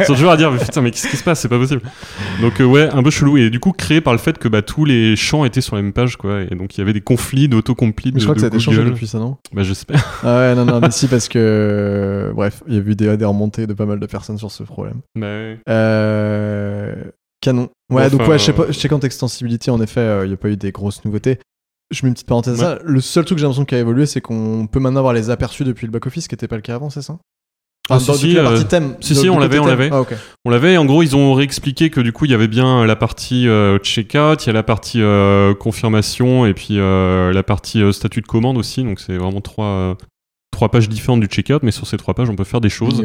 ils 0.00 0.04
sont 0.06 0.14
toujours 0.14 0.30
à 0.30 0.36
dire 0.36 0.50
mais 0.52 0.58
putain 0.58 0.80
mais 0.82 0.90
qu'est-ce 0.90 1.08
qui 1.08 1.16
se 1.16 1.24
passe? 1.24 1.40
C'est 1.40 1.48
pas 1.48 1.58
possible 1.58 1.82
donc 2.40 2.60
euh, 2.60 2.64
ouais 2.64 2.88
un 2.92 3.02
peu 3.02 3.10
chelou 3.10 3.36
et 3.36 3.50
du 3.50 3.60
coup 3.60 3.72
créé 3.72 4.00
par 4.00 4.12
le 4.12 4.18
fait 4.18 4.38
que 4.38 4.48
bah, 4.48 4.62
tous 4.62 4.84
les 4.84 5.16
champs 5.16 5.44
étaient 5.44 5.60
sur 5.60 5.76
la 5.76 5.82
même 5.82 5.92
page 5.92 6.16
quoi 6.16 6.42
et 6.42 6.54
donc 6.54 6.76
il 6.76 6.78
y 6.78 6.82
avait 6.82 6.92
des 6.92 7.00
conflits 7.00 7.48
d'autocomplete 7.48 8.14
Mais 8.14 8.20
je 8.20 8.24
de, 8.24 8.26
crois 8.26 8.34
que 8.34 8.40
ça 8.40 8.46
a 8.46 8.48
été 8.48 8.58
changé 8.60 8.84
depuis 8.84 9.06
ça, 9.06 9.18
non? 9.18 9.36
Bah 9.52 9.62
j'espère 9.62 10.20
Ah 10.22 10.38
ouais, 10.38 10.54
non, 10.54 10.64
non, 10.64 10.80
mais 10.80 10.90
si, 10.90 11.08
parce 11.08 11.28
que. 11.28 11.38
euh, 11.38 12.32
Bref, 12.32 12.62
il 12.68 12.74
y 12.74 12.78
a 12.78 12.80
eu 12.80 12.94
des, 12.94 13.16
des 13.16 13.24
remontées 13.24 13.66
de 13.66 13.72
pas 13.74 13.86
mal 13.86 13.98
de 14.00 14.06
personnes 14.06 14.38
sur 14.38 14.50
ce 14.50 14.62
problème. 14.62 15.00
bah, 15.16 15.26
ouais. 15.26 15.58
Euh, 15.68 16.94
Canon. 17.40 17.68
Ouais, 17.92 18.06
Enfin, 18.06 18.16
donc 18.16 18.28
ouais, 18.28 18.38
je 18.38 18.44
sais 18.44 18.52
euh, 18.52 18.54
pas, 18.54 18.66
je 18.68 18.72
sais 18.78 18.88
qu'en 18.88 19.00
Extensibility, 19.00 19.70
en 19.70 19.80
effet, 19.82 20.00
euh, 20.00 20.24
il 20.24 20.28
n'y 20.28 20.34
a 20.34 20.38
pas 20.38 20.48
eu 20.48 20.56
des 20.56 20.72
grosses 20.72 21.04
nouveautés. 21.04 21.38
Je 21.90 22.00
mets 22.04 22.08
une 22.08 22.14
petite 22.14 22.26
parenthèse 22.26 22.62
à 22.62 22.76
ça. 22.76 22.78
Le 22.84 23.00
seul 23.00 23.24
truc 23.24 23.36
que 23.36 23.40
j'ai 23.40 23.44
l'impression 23.46 23.64
qui 23.64 23.74
a 23.74 23.78
évolué, 23.78 24.06
c'est 24.06 24.20
qu'on 24.20 24.66
peut 24.70 24.80
maintenant 24.80 25.00
avoir 25.00 25.12
les 25.14 25.30
aperçus 25.30 25.64
depuis 25.64 25.86
le 25.86 25.92
back-office, 25.92 26.24
ce 26.24 26.28
qui 26.28 26.34
n'était 26.34 26.48
pas 26.48 26.56
le 26.56 26.62
cas 26.62 26.74
avant, 26.74 26.90
c'est 26.90 27.02
ça? 27.02 27.18
Ah, 27.90 27.96
Enfin, 27.96 28.14
si, 28.14 28.20
si, 28.20 28.32
la 28.32 28.40
euh, 28.40 28.44
partie 28.50 28.64
thème. 28.64 28.96
si, 29.00 29.10
de- 29.12 29.18
si, 29.18 29.22
du 29.24 29.30
on 29.30 29.38
l'avait, 29.38 29.58
on 29.58 29.66
l'avait. 29.66 29.90
Ah, 29.92 30.02
on 30.46 30.50
l'avait 30.50 30.78
en 30.78 30.86
gros 30.86 31.02
ils 31.02 31.14
ont 31.16 31.34
réexpliqué 31.34 31.90
que 31.90 32.00
du 32.00 32.12
coup 32.14 32.24
il 32.24 32.30
y 32.30 32.34
avait 32.34 32.48
bien 32.48 32.86
la 32.86 32.96
partie 32.96 33.46
euh, 33.46 33.78
checkout 33.78 34.42
il 34.42 34.46
y 34.46 34.50
a 34.50 34.52
la 34.54 34.62
partie 34.62 35.02
euh, 35.02 35.52
confirmation 35.54 36.46
et 36.46 36.54
puis 36.54 36.78
euh, 36.78 37.30
la 37.34 37.42
partie 37.42 37.82
euh, 37.82 37.92
statut 37.92 38.22
de 38.22 38.26
commande 38.26 38.56
aussi 38.56 38.82
donc 38.84 39.00
c'est 39.00 39.18
vraiment 39.18 39.42
trois 39.42 39.66
euh, 39.66 39.94
trois 40.50 40.70
pages 40.70 40.88
différentes 40.88 41.20
du 41.20 41.26
checkout 41.26 41.58
mais 41.62 41.72
sur 41.72 41.86
ces 41.86 41.98
trois 41.98 42.14
pages 42.14 42.30
on 42.30 42.36
peut 42.36 42.44
faire 42.44 42.62
des 42.62 42.70
choses. 42.70 43.04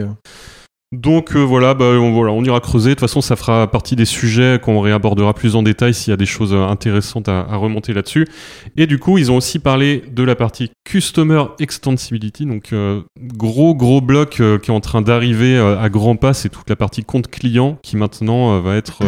Donc 0.92 1.36
euh, 1.36 1.40
voilà, 1.40 1.76
bah, 1.76 1.86
on, 1.86 2.12
voilà, 2.12 2.32
on 2.32 2.44
ira 2.44 2.60
creuser. 2.60 2.90
De 2.90 2.94
toute 2.96 3.02
façon, 3.02 3.22
ça 3.22 3.36
fera 3.36 3.70
partie 3.70 3.96
des 3.96 4.06
sujets 4.06 4.60
qu'on 4.60 4.80
réabordera 4.82 5.36
plus 5.36 5.56
en 5.56 5.62
détail 5.62 5.94
s'il 5.94 6.10
y 6.10 6.14
a 6.14 6.18
des 6.18 6.26
choses 6.26 6.52
euh, 6.52 6.66
intéressantes 6.66 7.30
à, 7.30 7.44
remonter 7.58 7.94
là-dessus. 7.94 8.28
Et 8.76 8.88
du 8.88 8.98
coup, 8.98 9.20
ils 9.20 9.32
ont 9.32 9.38
aussi 9.38 9.60
parlé 9.60 10.04
de 10.12 10.24
la 10.24 10.36
partie 10.36 10.72
Customer 10.86 11.44
Extensibility, 11.60 12.48
donc 12.48 12.74
euh, 12.74 13.02
gros 13.22 13.76
gros 13.76 14.02
bloc 14.02 14.42
qui 14.62 14.72
est 14.72 14.74
en 14.74 14.80
train 14.80 15.04
d'arriver 15.04 15.60
à 15.60 15.90
grands 15.90 16.16
pas. 16.16 16.34
C'est 16.34 16.50
toute 16.50 16.70
la 16.70 16.76
partie 16.76 17.04
compte 17.04 17.28
client 17.28 17.78
qui 17.84 17.96
maintenant 17.96 18.60
va 18.60 18.76
être 18.76 19.04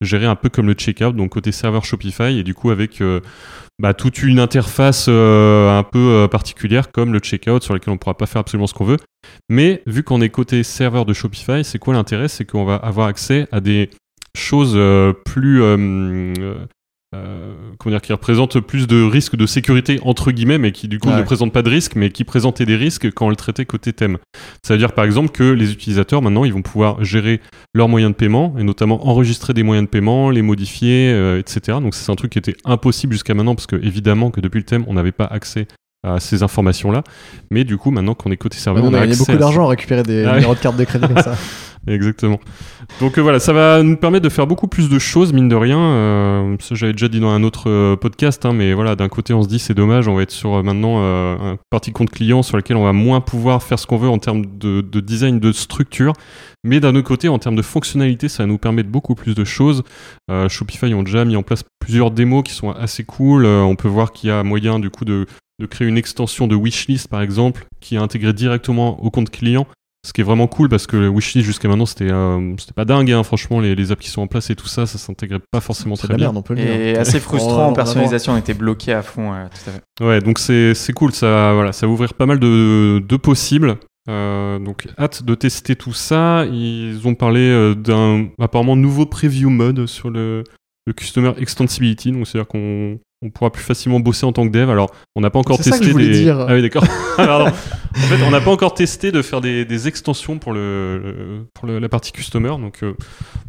gérée 0.00 0.26
un 0.26 0.36
peu 0.36 0.48
comme 0.48 0.66
le 0.66 0.74
checkout, 0.74 1.12
donc 1.12 1.30
côté 1.30 1.52
serveur 1.52 1.84
Shopify, 1.84 2.38
et 2.38 2.42
du 2.42 2.54
coup 2.54 2.70
avec 2.70 3.02
bah, 3.80 3.94
toute 3.94 4.22
une 4.22 4.40
interface 4.40 5.06
euh, 5.08 5.78
un 5.78 5.84
peu 5.84 5.98
euh, 5.98 6.28
particulière 6.28 6.90
comme 6.90 7.12
le 7.12 7.20
checkout 7.20 7.62
sur 7.62 7.74
lequel 7.74 7.92
on 7.92 7.96
pourra 7.96 8.16
pas 8.16 8.26
faire 8.26 8.40
absolument 8.40 8.66
ce 8.66 8.74
qu'on 8.74 8.84
veut. 8.84 8.98
Mais 9.48 9.82
vu 9.86 10.02
qu'on 10.02 10.20
est 10.20 10.30
côté 10.30 10.62
serveur 10.64 11.04
de 11.04 11.12
Shopify, 11.12 11.62
c'est 11.62 11.78
quoi 11.78 11.94
l'intérêt? 11.94 12.28
C'est 12.28 12.44
qu'on 12.44 12.64
va 12.64 12.74
avoir 12.74 13.06
accès 13.06 13.46
à 13.52 13.60
des 13.60 13.90
choses 14.36 14.74
euh, 14.74 15.12
plus. 15.12 15.62
Euh, 17.14 17.54
comment 17.78 17.94
dire, 17.94 18.02
qui 18.02 18.12
représentent 18.12 18.60
plus 18.60 18.86
de 18.86 19.02
risques 19.02 19.34
de 19.36 19.46
sécurité, 19.46 19.98
entre 20.02 20.30
guillemets, 20.30 20.58
mais 20.58 20.72
qui 20.72 20.88
du 20.88 20.98
coup 20.98 21.08
Ouais. 21.08 21.16
ne 21.16 21.22
présentent 21.22 21.52
pas 21.54 21.62
de 21.62 21.70
risques, 21.70 21.96
mais 21.96 22.10
qui 22.10 22.22
présentaient 22.24 22.66
des 22.66 22.76
risques 22.76 23.10
quand 23.12 23.26
on 23.26 23.30
le 23.30 23.36
traitait 23.36 23.64
côté 23.64 23.92
thème. 23.94 24.18
Ça 24.62 24.74
veut 24.74 24.78
dire 24.78 24.92
par 24.92 25.04
exemple 25.06 25.30
que 25.30 25.44
les 25.44 25.72
utilisateurs 25.72 26.20
maintenant 26.20 26.44
ils 26.44 26.52
vont 26.52 26.60
pouvoir 26.62 27.02
gérer 27.04 27.40
leurs 27.74 27.88
moyens 27.88 28.12
de 28.12 28.16
paiement 28.16 28.54
et 28.58 28.62
notamment 28.62 29.06
enregistrer 29.08 29.54
des 29.54 29.62
moyens 29.62 29.86
de 29.86 29.90
paiement, 29.90 30.28
les 30.28 30.42
modifier, 30.42 31.10
euh, 31.12 31.38
etc. 31.38 31.78
Donc 31.80 31.94
c'est 31.94 32.12
un 32.12 32.14
truc 32.16 32.32
qui 32.32 32.38
était 32.38 32.56
impossible 32.66 33.14
jusqu'à 33.14 33.32
maintenant 33.32 33.54
parce 33.54 33.66
que 33.66 33.76
évidemment 33.76 34.30
que 34.30 34.40
depuis 34.42 34.58
le 34.58 34.64
thème 34.64 34.84
on 34.86 34.92
n'avait 34.94 35.12
pas 35.12 35.24
accès 35.24 35.66
à 36.06 36.20
ces 36.20 36.42
informations-là. 36.42 37.02
Mais 37.50 37.64
du 37.64 37.76
coup 37.78 37.90
maintenant 37.90 38.14
qu'on 38.14 38.30
est 38.30 38.36
côté 38.36 38.58
serveur, 38.58 38.84
on 38.84 38.88
on 38.88 38.94
a 38.94 38.98
a 38.98 39.02
accès 39.02 39.18
beaucoup 39.18 39.36
d'argent 39.38 39.64
à 39.64 39.68
récupérer 39.70 40.02
des 40.02 40.24
Ah 40.24 40.34
numéros 40.34 40.54
de 40.54 40.60
carte 40.60 40.76
de 40.76 40.84
crédit 40.84 41.08
comme 41.08 41.22
ça. 41.22 41.36
Exactement. 41.88 42.38
Donc 43.00 43.16
euh, 43.16 43.22
voilà, 43.22 43.38
ça 43.40 43.52
va 43.52 43.82
nous 43.82 43.96
permettre 43.96 44.24
de 44.24 44.28
faire 44.28 44.46
beaucoup 44.46 44.68
plus 44.68 44.90
de 44.90 44.98
choses, 44.98 45.32
mine 45.32 45.48
de 45.48 45.56
rien. 45.56 45.78
Euh, 45.78 46.56
ça, 46.60 46.74
j'avais 46.74 46.92
déjà 46.92 47.08
dit 47.08 47.20
dans 47.20 47.30
un 47.30 47.42
autre 47.42 47.70
euh, 47.70 47.96
podcast, 47.96 48.44
hein, 48.44 48.52
mais 48.52 48.74
voilà, 48.74 48.94
d'un 48.94 49.08
côté, 49.08 49.32
on 49.32 49.42
se 49.42 49.48
dit 49.48 49.58
c'est 49.58 49.74
dommage, 49.74 50.06
on 50.06 50.14
va 50.14 50.22
être 50.22 50.30
sur 50.30 50.62
maintenant 50.62 50.98
un 50.98 51.56
parti 51.70 51.92
compte 51.92 52.10
client 52.10 52.42
sur 52.42 52.56
lequel 52.56 52.76
on 52.76 52.84
va 52.84 52.92
moins 52.92 53.20
pouvoir 53.20 53.62
faire 53.62 53.78
ce 53.78 53.86
qu'on 53.86 53.96
veut 53.96 54.08
en 54.08 54.18
termes 54.18 54.44
de, 54.58 54.80
de 54.82 55.00
design, 55.00 55.40
de 55.40 55.52
structure. 55.52 56.12
Mais 56.64 56.80
d'un 56.80 56.94
autre 56.94 57.06
côté, 57.06 57.28
en 57.28 57.38
termes 57.38 57.56
de 57.56 57.62
fonctionnalité, 57.62 58.28
ça 58.28 58.42
va 58.42 58.48
nous 58.48 58.58
permettre 58.58 58.90
beaucoup 58.90 59.14
plus 59.14 59.34
de 59.34 59.44
choses. 59.44 59.82
Shopify 60.48 60.92
ont 60.92 61.02
déjà 61.02 61.24
mis 61.24 61.36
en 61.36 61.42
place 61.42 61.62
plusieurs 61.78 62.10
démos 62.10 62.42
qui 62.42 62.52
sont 62.52 62.70
assez 62.70 63.04
cool. 63.04 63.46
On 63.46 63.76
peut 63.76 63.88
voir 63.88 64.12
qu'il 64.12 64.28
y 64.28 64.32
a 64.32 64.42
moyen 64.42 64.78
du 64.78 64.90
coup 64.90 65.04
de 65.04 65.26
créer 65.70 65.86
une 65.88 65.98
extension 65.98 66.46
de 66.46 66.56
wishlist 66.56 67.08
par 67.08 67.22
exemple, 67.22 67.66
qui 67.80 67.94
est 67.94 67.98
intégrée 67.98 68.32
directement 68.32 69.02
au 69.02 69.10
compte 69.10 69.30
client. 69.30 69.66
Ce 70.08 70.14
qui 70.14 70.22
est 70.22 70.24
vraiment 70.24 70.46
cool 70.46 70.70
parce 70.70 70.86
que 70.86 70.96
le 70.96 71.08
wishlist 71.10 71.44
jusqu'à 71.44 71.68
maintenant 71.68 71.84
c'était 71.84 72.10
euh, 72.10 72.54
c'était 72.56 72.72
pas 72.72 72.86
dingue 72.86 73.12
hein, 73.12 73.22
franchement 73.24 73.60
les, 73.60 73.74
les 73.74 73.92
apps 73.92 74.02
qui 74.02 74.08
sont 74.08 74.22
en 74.22 74.26
place 74.26 74.48
et 74.48 74.54
tout 74.56 74.66
ça 74.66 74.86
ça 74.86 74.96
s'intégrait 74.96 75.40
pas 75.50 75.60
forcément 75.60 75.96
très 75.96 76.08
bien. 76.08 76.16
merde, 76.28 76.36
on 76.38 76.40
peut 76.40 76.54
le 76.54 76.62
dire. 76.62 76.70
Et 76.72 76.96
assez 76.96 77.20
frustrant 77.20 77.66
en 77.66 77.72
a 77.72 77.74
personnalisation, 77.74 78.32
on 78.32 78.38
était 78.38 78.54
bloqué 78.54 78.94
à 78.94 79.02
fond. 79.02 79.34
euh, 79.34 79.44
tout 79.48 79.68
à 79.68 79.72
fait. 79.74 80.04
Ouais 80.06 80.20
donc 80.22 80.38
c'est 80.38 80.72
c'est 80.72 80.94
cool 80.94 81.12
ça 81.12 81.52
voilà 81.52 81.72
ça 81.72 81.86
va 81.86 81.92
ouvrir 81.92 82.14
pas 82.14 82.24
mal 82.24 82.38
de, 82.40 83.04
de 83.06 83.16
possibles. 83.18 83.76
Euh, 84.08 84.58
donc 84.58 84.86
hâte 84.98 85.22
de 85.24 85.34
tester 85.34 85.76
tout 85.76 85.92
ça. 85.92 86.46
Ils 86.46 87.06
ont 87.06 87.14
parlé 87.14 87.40
euh, 87.40 87.74
d'un 87.74 88.28
apparemment 88.40 88.76
nouveau 88.76 89.04
preview 89.04 89.50
mode 89.50 89.84
sur 89.84 90.08
le, 90.08 90.42
le 90.86 90.92
customer 90.94 91.32
extensibility 91.36 92.12
donc 92.12 92.26
c'est 92.26 92.38
à 92.38 92.40
dire 92.40 92.48
qu'on 92.48 92.98
on 93.20 93.30
pourra 93.30 93.50
plus 93.50 93.64
facilement 93.64 93.98
bosser 93.98 94.24
en 94.26 94.32
tant 94.32 94.46
que 94.46 94.52
dev. 94.52 94.70
Alors, 94.70 94.92
on 95.16 95.20
n'a 95.20 95.28
pas 95.28 95.40
encore 95.40 95.56
C'est 95.56 95.64
ça 95.64 95.70
que 95.72 95.78
testé 95.78 95.88
je 95.88 95.92
voulais 95.92 96.06
des. 96.08 96.20
dire. 96.20 96.38
Ah 96.38 96.54
oui, 96.54 96.62
d'accord. 96.62 96.84
En 97.96 98.00
fait, 98.00 98.22
on 98.24 98.30
n'a 98.30 98.40
pas 98.40 98.50
encore 98.50 98.74
testé 98.74 99.12
de 99.12 99.22
faire 99.22 99.40
des, 99.40 99.64
des 99.64 99.88
extensions 99.88 100.38
pour 100.38 100.52
le, 100.52 100.98
le- 100.98 101.46
pour 101.54 101.66
le- 101.66 101.78
la 101.78 101.88
partie 101.88 102.12
customer. 102.12 102.50
Donc, 102.50 102.82
euh, 102.82 102.94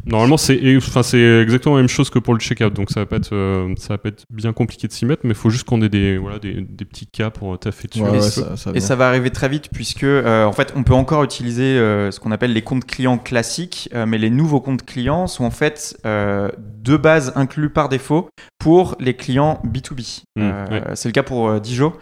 normalement, 0.06 0.36
c'est 0.36 0.58
enfin 0.76 1.02
c'est 1.02 1.40
exactement 1.42 1.76
la 1.76 1.82
même 1.82 1.88
chose 1.88 2.10
que 2.10 2.18
pour 2.18 2.34
le 2.34 2.40
checkout. 2.40 2.70
Donc, 2.72 2.90
ça 2.90 3.00
va 3.00 3.06
pas 3.06 3.16
être 3.16 3.34
euh, 3.34 3.74
ça 3.78 3.94
va 3.94 3.98
pas 3.98 4.08
être 4.08 4.24
bien 4.30 4.52
compliqué 4.52 4.88
de 4.88 4.92
s'y 4.92 5.04
mettre, 5.06 5.22
mais 5.24 5.30
il 5.30 5.36
faut 5.36 5.50
juste 5.50 5.64
qu'on 5.64 5.82
ait 5.82 5.88
des 5.88 6.16
voilà 6.18 6.38
des, 6.38 6.54
des 6.62 6.84
petits 6.84 7.06
cas 7.06 7.30
pour 7.30 7.58
taffer 7.58 7.88
dessus. 7.88 8.02
Ouais, 8.02 8.10
Mais 8.12 8.18
ouais, 8.18 8.22
c'est- 8.22 8.40
ça, 8.40 8.56
ça 8.56 8.70
va 8.72 8.76
Et 8.76 8.80
ça 8.80 8.96
va 8.96 9.08
arriver 9.08 9.30
très 9.30 9.48
vite 9.48 9.68
puisque 9.72 10.04
euh, 10.04 10.44
en 10.44 10.52
fait 10.52 10.72
on 10.76 10.82
peut 10.84 10.94
encore 10.94 11.22
utiliser 11.24 11.62
euh, 11.78 12.10
ce 12.10 12.18
qu'on 12.20 12.32
appelle 12.32 12.52
les 12.52 12.62
comptes 12.62 12.86
clients 12.86 13.18
classiques, 13.18 13.88
euh, 13.94 14.06
mais 14.06 14.18
les 14.18 14.30
nouveaux 14.30 14.60
comptes 14.60 14.84
clients 14.84 15.26
sont 15.26 15.44
en 15.44 15.50
fait 15.50 15.98
euh, 16.06 16.50
de 16.82 16.96
base 16.96 17.32
inclus 17.36 17.70
par 17.70 17.88
défaut 17.88 18.28
pour 18.58 18.96
les 19.00 19.14
clients 19.14 19.60
B2B. 19.66 20.22
Mm, 20.36 20.40
Euh, 20.42 20.66
ouais. 20.70 20.82
C'est 20.94 21.08
le 21.08 21.12
cas 21.12 21.22
pour 21.22 21.48
euh, 21.48 21.60
Dijo. 21.60 21.92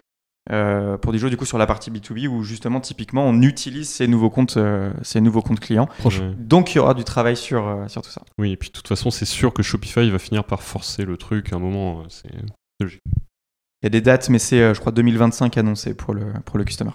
Euh, 0.51 0.97
pour 0.97 1.13
Dijo 1.13 1.29
du 1.29 1.37
coup 1.37 1.45
sur 1.45 1.59
la 1.59 1.67
partie 1.67 1.91
B2B 1.91 2.27
où 2.27 2.43
justement 2.43 2.81
typiquement 2.81 3.25
on 3.27 3.43
utilise 3.43 3.89
ces 3.89 4.09
nouveaux 4.09 4.31
comptes, 4.31 4.57
euh, 4.57 4.91
ces 5.03 5.21
nouveaux 5.21 5.43
comptes 5.43 5.61
clients. 5.61 5.89
Donc 6.39 6.75
il 6.75 6.79
y 6.79 6.81
aura 6.81 6.95
du 6.95 7.05
travail 7.05 7.37
sur, 7.37 7.67
euh, 7.69 7.87
sur 7.89 8.01
tout 8.01 8.11
ça. 8.11 8.23
Oui, 8.39 8.53
et 8.53 8.57
puis 8.57 8.71
de 8.71 8.73
toute 8.75 8.89
façon, 8.89 9.11
c'est 9.11 9.27
sûr 9.27 9.53
que 9.53 9.63
Shopify 9.63 10.09
va 10.11 10.19
finir 10.19 10.45
par 10.45 10.63
forcer 10.63 11.05
le 11.05 11.17
truc 11.19 11.53
à 11.53 11.57
un 11.57 11.59
moment. 11.59 12.03
C'est 12.09 12.31
Il 12.81 12.89
y 13.83 13.87
a 13.87 13.91
des 13.91 14.01
dates 14.01 14.31
mais 14.31 14.39
c'est 14.39 14.61
euh, 14.61 14.73
je 14.75 14.81
crois 14.81 14.91
2025 14.93 15.59
annoncé 15.59 15.93
pour 15.93 16.15
le, 16.15 16.25
pour 16.47 16.57
le 16.57 16.65
customer. 16.65 16.93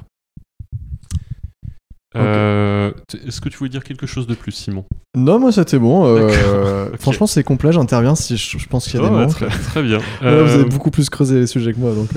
Euh, 2.15 2.91
Est-ce 3.27 3.41
que 3.41 3.49
tu 3.49 3.57
voulais 3.57 3.71
dire 3.71 3.83
quelque 3.83 4.05
chose 4.05 4.27
de 4.27 4.35
plus, 4.35 4.51
Simon? 4.51 4.85
Non, 5.17 5.39
moi 5.39 5.51
c'était 5.51 5.79
bon. 5.79 6.05
euh. 6.05 6.89
Franchement, 6.99 7.25
c'est 7.27 7.43
complet. 7.43 7.71
J'interviens 7.71 8.13
si 8.15 8.37
je, 8.37 8.57
je 8.59 8.67
pense 8.67 8.85
qu'il 8.87 8.99
y 8.99 9.03
a 9.03 9.05
Oh, 9.05 9.09
des 9.09 9.15
ouais, 9.15 9.21
manques. 9.25 9.31
très, 9.31 9.47
très 9.49 9.81
bien. 9.83 9.99
Vous 10.21 10.27
avez 10.27 10.65
beaucoup 10.65 10.91
plus 10.91 11.09
creusé 11.09 11.39
les 11.39 11.47
sujets 11.47 11.73
que 11.73 11.79
moi, 11.79 11.93
donc. 11.93 12.09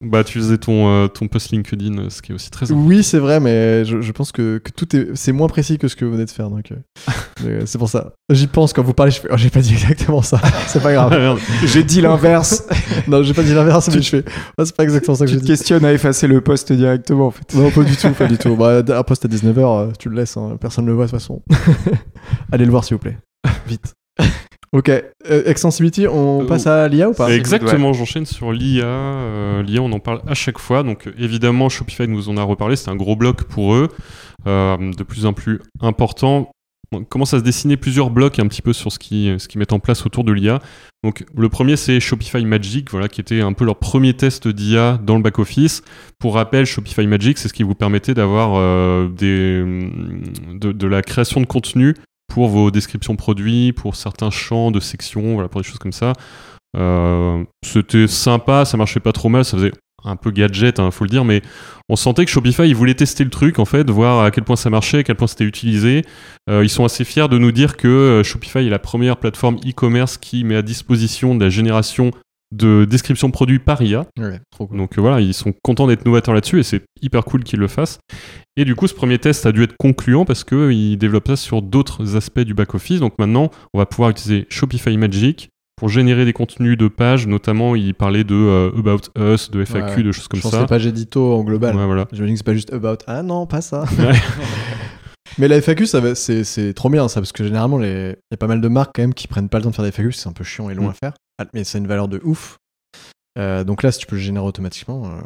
Bah, 0.00 0.22
tu 0.22 0.38
faisais 0.38 0.58
ton, 0.58 0.88
euh, 0.88 1.08
ton 1.08 1.26
post 1.26 1.50
LinkedIn, 1.50 1.98
euh, 1.98 2.08
ce 2.08 2.22
qui 2.22 2.30
est 2.30 2.34
aussi 2.34 2.50
très 2.50 2.70
important. 2.70 2.86
Oui, 2.88 3.02
c'est 3.02 3.18
vrai, 3.18 3.40
mais 3.40 3.84
je, 3.84 4.00
je 4.00 4.12
pense 4.12 4.30
que, 4.30 4.58
que 4.58 4.70
tout 4.70 4.94
est, 4.94 5.08
c'est 5.16 5.32
moins 5.32 5.48
précis 5.48 5.76
que 5.76 5.88
ce 5.88 5.96
que 5.96 6.04
vous 6.04 6.12
venez 6.12 6.24
de 6.24 6.30
faire, 6.30 6.50
donc. 6.50 6.70
euh, 7.44 7.62
c'est 7.66 7.78
pour 7.78 7.88
ça. 7.88 8.12
J'y 8.30 8.46
pense 8.46 8.72
quand 8.72 8.82
vous 8.84 8.94
parlez. 8.94 9.10
Je 9.10 9.18
fais, 9.20 9.28
oh, 9.32 9.36
j'ai 9.36 9.50
pas 9.50 9.60
dit 9.60 9.72
exactement 9.72 10.22
ça. 10.22 10.40
C'est 10.68 10.80
pas 10.80 10.90
Ah, 10.90 11.08
grave. 11.08 11.10
merde. 11.18 11.38
J'ai 11.64 11.82
dit 11.82 12.00
l'inverse. 12.00 12.64
non, 13.08 13.24
j'ai 13.24 13.34
pas 13.34 13.42
dit 13.42 13.54
l'inverse, 13.54 13.88
mais 13.92 14.00
je 14.00 14.08
fais. 14.08 14.24
oh, 14.56 14.64
c'est 14.64 14.76
pas 14.76 14.84
exactement 14.84 15.16
ça 15.16 15.24
que 15.24 15.30
tu 15.30 15.34
j'ai 15.34 15.40
te 15.40 15.44
dit. 15.46 15.50
questionnes 15.52 15.84
à 15.84 15.92
effacer 15.92 16.28
le 16.28 16.40
post 16.42 16.72
directement 16.72 17.26
en 17.26 17.30
fait. 17.32 17.52
Non, 17.54 17.70
pas 17.70 17.82
du 17.82 17.96
tout, 17.96 18.10
pas 18.12 18.26
du 18.28 18.38
tout. 18.38 18.54
Bah, 18.54 18.82
un 18.88 19.02
post 19.02 19.24
à 19.24 19.28
19h, 19.28 19.96
tu 19.98 20.10
le 20.10 20.14
laisses, 20.16 20.36
hein, 20.36 20.56
personne 20.60 20.84
ne 20.84 20.90
le 20.90 20.96
voit 20.96 21.06
de 21.06 21.10
toute 21.10 21.18
façon. 21.18 21.42
Allez 22.52 22.64
le 22.66 22.70
voir 22.70 22.84
s'il 22.84 22.94
vous 22.96 23.00
plaît. 23.02 23.18
Vite. 23.66 23.94
Ok, 24.72 24.90
euh, 24.90 25.02
Extensibility, 25.46 26.06
on 26.06 26.42
Euh, 26.42 26.46
passe 26.46 26.66
à 26.66 26.88
l'IA 26.88 27.08
ou 27.08 27.14
pas 27.14 27.30
Exactement, 27.34 27.92
j'enchaîne 27.94 28.26
sur 28.26 28.52
l'IA. 28.52 28.84
Euh, 28.84 29.62
L'IA, 29.62 29.80
on 29.80 29.90
en 29.92 29.98
parle 29.98 30.20
à 30.26 30.34
chaque 30.34 30.58
fois. 30.58 30.82
Donc, 30.82 31.08
évidemment, 31.18 31.68
Shopify 31.70 32.06
nous 32.06 32.28
en 32.28 32.36
a 32.36 32.42
reparlé. 32.42 32.76
C'est 32.76 32.90
un 32.90 32.96
gros 32.96 33.16
bloc 33.16 33.44
pour 33.44 33.74
eux, 33.74 33.88
euh, 34.46 34.76
de 34.92 35.02
plus 35.04 35.24
en 35.24 35.32
plus 35.32 35.60
important. 35.80 36.50
On 36.92 37.04
commence 37.04 37.34
à 37.34 37.38
se 37.38 37.44
dessiner 37.44 37.76
plusieurs 37.76 38.08
blocs 38.10 38.38
un 38.38 38.46
petit 38.46 38.62
peu 38.62 38.72
sur 38.72 38.90
ce 38.92 38.98
qui, 38.98 39.34
ce 39.38 39.46
qui 39.48 39.58
mettent 39.58 39.74
en 39.74 39.78
place 39.78 40.06
autour 40.06 40.24
de 40.24 40.32
l'IA. 40.32 40.60
Donc, 41.04 41.24
le 41.36 41.48
premier, 41.50 41.76
c'est 41.76 42.00
Shopify 42.00 42.44
Magic, 42.44 42.90
voilà, 42.90 43.08
qui 43.08 43.20
était 43.20 43.40
un 43.42 43.52
peu 43.52 43.64
leur 43.66 43.76
premier 43.76 44.14
test 44.14 44.48
d'IA 44.48 44.98
dans 45.02 45.16
le 45.16 45.22
back-office. 45.22 45.82
Pour 46.18 46.34
rappel, 46.34 46.64
Shopify 46.66 47.06
Magic, 47.06 47.36
c'est 47.38 47.48
ce 47.48 47.52
qui 47.52 47.62
vous 47.62 47.74
permettait 47.74 48.14
d'avoir 48.14 48.52
euh, 48.56 49.08
des, 49.08 49.62
de, 50.54 50.72
de 50.72 50.86
la 50.86 51.02
création 51.02 51.40
de 51.42 51.46
contenu 51.46 51.94
pour 52.28 52.48
vos 52.48 52.70
descriptions 52.70 53.16
produits, 53.16 53.72
pour 53.72 53.96
certains 53.96 54.30
champs 54.30 54.70
de 54.70 54.80
sections, 54.80 55.34
voilà, 55.34 55.48
pour 55.48 55.60
des 55.60 55.66
choses 55.66 55.78
comme 55.78 55.92
ça. 55.92 56.12
Euh, 56.76 57.44
c'était 57.64 58.06
sympa, 58.06 58.64
ça 58.64 58.76
marchait 58.76 59.00
pas 59.00 59.12
trop 59.12 59.28
mal, 59.28 59.44
ça 59.44 59.56
faisait 59.56 59.72
un 60.04 60.16
peu 60.16 60.30
gadget, 60.30 60.78
hein, 60.78 60.90
faut 60.90 61.04
le 61.04 61.10
dire, 61.10 61.24
mais 61.24 61.42
on 61.88 61.96
sentait 61.96 62.24
que 62.24 62.30
Shopify, 62.30 62.68
ils 62.68 62.76
voulaient 62.76 62.94
tester 62.94 63.24
le 63.24 63.30
truc, 63.30 63.58
en 63.58 63.64
fait, 63.64 63.90
voir 63.90 64.22
à 64.22 64.30
quel 64.30 64.44
point 64.44 64.56
ça 64.56 64.70
marchait, 64.70 64.98
à 64.98 65.02
quel 65.02 65.16
point 65.16 65.26
c'était 65.26 65.44
utilisé. 65.44 66.02
Euh, 66.48 66.62
ils 66.62 66.68
sont 66.68 66.84
assez 66.84 67.04
fiers 67.04 67.28
de 67.28 67.38
nous 67.38 67.50
dire 67.50 67.76
que 67.76 67.88
euh, 67.88 68.22
Shopify 68.22 68.58
est 68.58 68.70
la 68.70 68.78
première 68.78 69.16
plateforme 69.16 69.56
e-commerce 69.66 70.16
qui 70.16 70.44
met 70.44 70.56
à 70.56 70.62
disposition 70.62 71.34
de 71.34 71.44
la 71.44 71.50
génération 71.50 72.12
de 72.50 72.86
description 72.86 73.30
produit 73.30 73.58
par 73.58 73.82
IA. 73.82 74.06
Ouais, 74.18 74.40
trop 74.50 74.66
cool. 74.66 74.78
Donc 74.78 74.96
euh, 74.96 75.00
voilà, 75.00 75.20
ils 75.20 75.34
sont 75.34 75.52
contents 75.62 75.86
d'être 75.86 76.06
novateurs 76.06 76.34
là-dessus 76.34 76.60
et 76.60 76.62
c'est 76.62 76.82
hyper 77.02 77.24
cool 77.24 77.44
qu'ils 77.44 77.60
le 77.60 77.68
fassent. 77.68 77.98
Et 78.56 78.64
du 78.64 78.74
coup, 78.74 78.86
ce 78.86 78.94
premier 78.94 79.18
test 79.18 79.44
a 79.46 79.52
dû 79.52 79.62
être 79.62 79.74
concluant 79.78 80.24
parce 80.24 80.44
qu'ils 80.44 80.96
développent 80.98 81.28
ça 81.28 81.36
sur 81.36 81.60
d'autres 81.62 82.16
aspects 82.16 82.40
du 82.40 82.54
back-office. 82.54 83.00
Donc 83.00 83.12
maintenant, 83.18 83.50
on 83.74 83.78
va 83.78 83.86
pouvoir 83.86 84.10
utiliser 84.10 84.46
Shopify 84.48 84.96
Magic 84.96 85.50
pour 85.76 85.88
générer 85.90 86.24
des 86.24 86.32
contenus 86.32 86.76
de 86.76 86.88
pages. 86.88 87.26
Notamment, 87.26 87.76
ils 87.76 87.94
parlaient 87.94 88.24
de 88.24 88.34
euh, 88.34 88.70
About 88.76 89.10
Us, 89.16 89.50
de 89.50 89.64
FAQ, 89.64 89.96
Ouais. 89.98 90.02
de 90.02 90.12
choses 90.12 90.26
comme 90.26 90.38
Je 90.38 90.42
pense 90.42 90.52
ça. 90.52 90.60
c'est 90.62 90.66
pas 90.66 90.82
édito 90.84 91.34
en 91.34 91.44
global. 91.44 91.76
Ouais, 91.76 91.86
voilà. 91.86 92.08
Je 92.12 92.24
que 92.24 92.34
c'est 92.36 92.42
pas 92.44 92.54
juste 92.54 92.72
about. 92.72 92.96
Ah 93.06 93.22
non, 93.22 93.46
pas 93.46 93.60
ça. 93.60 93.84
Mais 95.38 95.46
la 95.46 95.60
FAQ, 95.60 95.86
c'est 96.14 96.72
trop 96.74 96.88
bien 96.88 97.06
ça, 97.08 97.20
parce 97.20 97.32
que 97.32 97.44
généralement, 97.44 97.80
il 97.82 98.16
y 98.30 98.34
a 98.34 98.36
pas 98.38 98.46
mal 98.48 98.60
de 98.60 98.68
marques 98.68 98.92
quand 98.96 99.02
même 99.02 99.14
qui 99.14 99.28
prennent 99.28 99.48
pas 99.48 99.58
le 99.58 99.64
temps 99.64 99.70
de 99.70 99.74
faire 99.74 99.84
des 99.84 99.92
FAQ, 99.92 100.12
c'est 100.12 100.28
un 100.28 100.32
peu 100.32 100.42
chiant 100.44 100.68
et 100.70 100.74
long 100.74 100.86
Mm. 100.86 100.90
à 100.90 100.92
faire. 100.94 101.12
Ah, 101.38 101.44
Mais 101.54 101.64
c'est 101.64 101.78
une 101.78 101.86
valeur 101.86 102.08
de 102.08 102.20
ouf. 102.24 102.58
Euh, 103.38 103.62
donc 103.62 103.82
là, 103.84 103.92
si 103.92 104.00
tu 104.00 104.06
peux 104.06 104.16
le 104.16 104.22
générer 104.22 104.44
automatiquement, 104.44 105.06
euh, 105.06 105.20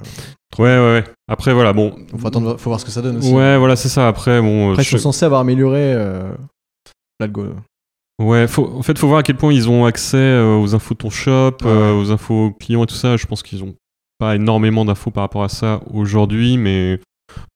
Ouais, 0.59 0.65
ouais, 0.77 0.93
ouais. 1.01 1.05
Après, 1.29 1.55
voilà, 1.55 1.73
bon. 1.73 1.97
faut, 2.19 2.27
attendre, 2.27 2.59
faut 2.59 2.69
voir 2.69 2.79
ce 2.79 2.85
que 2.85 2.91
ça 2.91 3.01
donne 3.01 3.17
aussi. 3.17 3.33
Ouais, 3.33 3.57
voilà, 3.57 3.75
c'est 3.75 3.89
ça. 3.89 4.07
Après, 4.07 4.41
bon. 4.43 4.73
Après, 4.73 4.83
euh, 4.83 4.85
ils 4.85 4.89
sont 4.91 4.97
je- 4.99 5.03
censés 5.03 5.25
avoir 5.25 5.41
amélioré 5.41 5.95
euh, 5.95 6.31
l'algo. 7.21 7.47
Ouais, 8.21 8.47
faut, 8.47 8.67
en 8.77 8.83
fait, 8.83 8.99
faut 8.99 9.09
voir 9.09 9.21
à 9.21 9.23
quel 9.23 9.37
point 9.39 9.53
ils 9.53 9.71
ont 9.71 9.87
accès 9.87 10.19
euh, 10.19 10.59
aux 10.59 10.75
infos 10.75 10.93
de 10.93 10.99
ton 10.99 11.09
shop, 11.11 11.57
euh, 11.65 11.99
aux 11.99 12.11
infos 12.11 12.53
clients 12.61 12.85
et 12.85 12.87
tout 12.87 12.95
ça. 12.95 13.17
Je 13.17 13.27
pense 13.27 13.43
qu'ils 13.43 13.65
ont 13.65 13.75
pas 14.19 14.37
énormément 14.37 14.85
d'infos 14.85 15.11
par 15.11 15.23
rapport 15.23 15.43
à 15.43 15.49
ça 15.49 15.81
aujourd'hui, 15.91 16.59
mais 16.59 17.01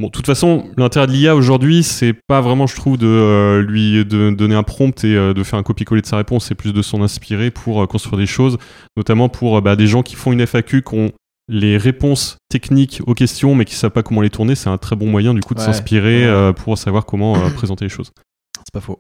bon, 0.01 0.07
de 0.07 0.13
toute 0.13 0.27
façon, 0.27 0.69
l'intérêt 0.77 1.07
de 1.07 1.13
l'IA 1.13 1.35
aujourd'hui, 1.35 1.83
c'est 1.83 2.13
pas 2.13 2.41
vraiment, 2.41 2.67
je 2.67 2.77
trouve, 2.77 2.97
de 2.97 3.07
euh, 3.07 3.63
lui 3.63 4.05
de 4.05 4.31
donner 4.31 4.55
un 4.55 4.63
prompt 4.63 5.05
et 5.05 5.15
euh, 5.17 5.35
de 5.35 5.43
faire 5.43 5.59
un 5.59 5.63
copier-coller 5.63 6.03
de 6.03 6.07
sa 6.07 6.17
réponse. 6.17 6.47
C'est 6.47 6.55
plus 6.55 6.73
de 6.73 6.83
s'en 6.83 7.03
inspirer 7.03 7.51
pour 7.51 7.83
euh, 7.83 7.87
construire 7.87 8.19
des 8.19 8.27
choses, 8.27 8.59
notamment 8.97 9.29
pour 9.29 9.61
bah, 9.63 9.77
des 9.77 9.87
gens 9.87 10.03
qui 10.03 10.15
font 10.15 10.33
une 10.33 10.47
FAQ, 10.47 10.83
qui 10.83 10.95
ont 10.95 11.13
les 11.49 11.77
réponses 11.77 12.39
techniques 12.49 13.01
aux 13.07 13.15
questions, 13.15 13.55
mais 13.55 13.65
qui 13.65 13.75
savent 13.75 13.93
pas 13.93 14.03
comment 14.03 14.21
les 14.21 14.31
tourner. 14.31 14.55
C'est 14.55 14.69
un 14.71 14.79
très 14.79 14.97
bon 14.97 15.07
moyen, 15.07 15.35
du 15.35 15.41
coup, 15.41 15.55
de 15.55 15.61
s'inspirer 15.61 16.27
Ouais. 16.27 16.53
pour 16.55 16.77
savoir 16.77 17.07
comment 17.07 17.35
présenter 17.55 17.85
les 17.85 17.89
choses. 17.91 18.11
C'est 18.59 18.73
pas 18.73 18.81
faux. 18.81 18.99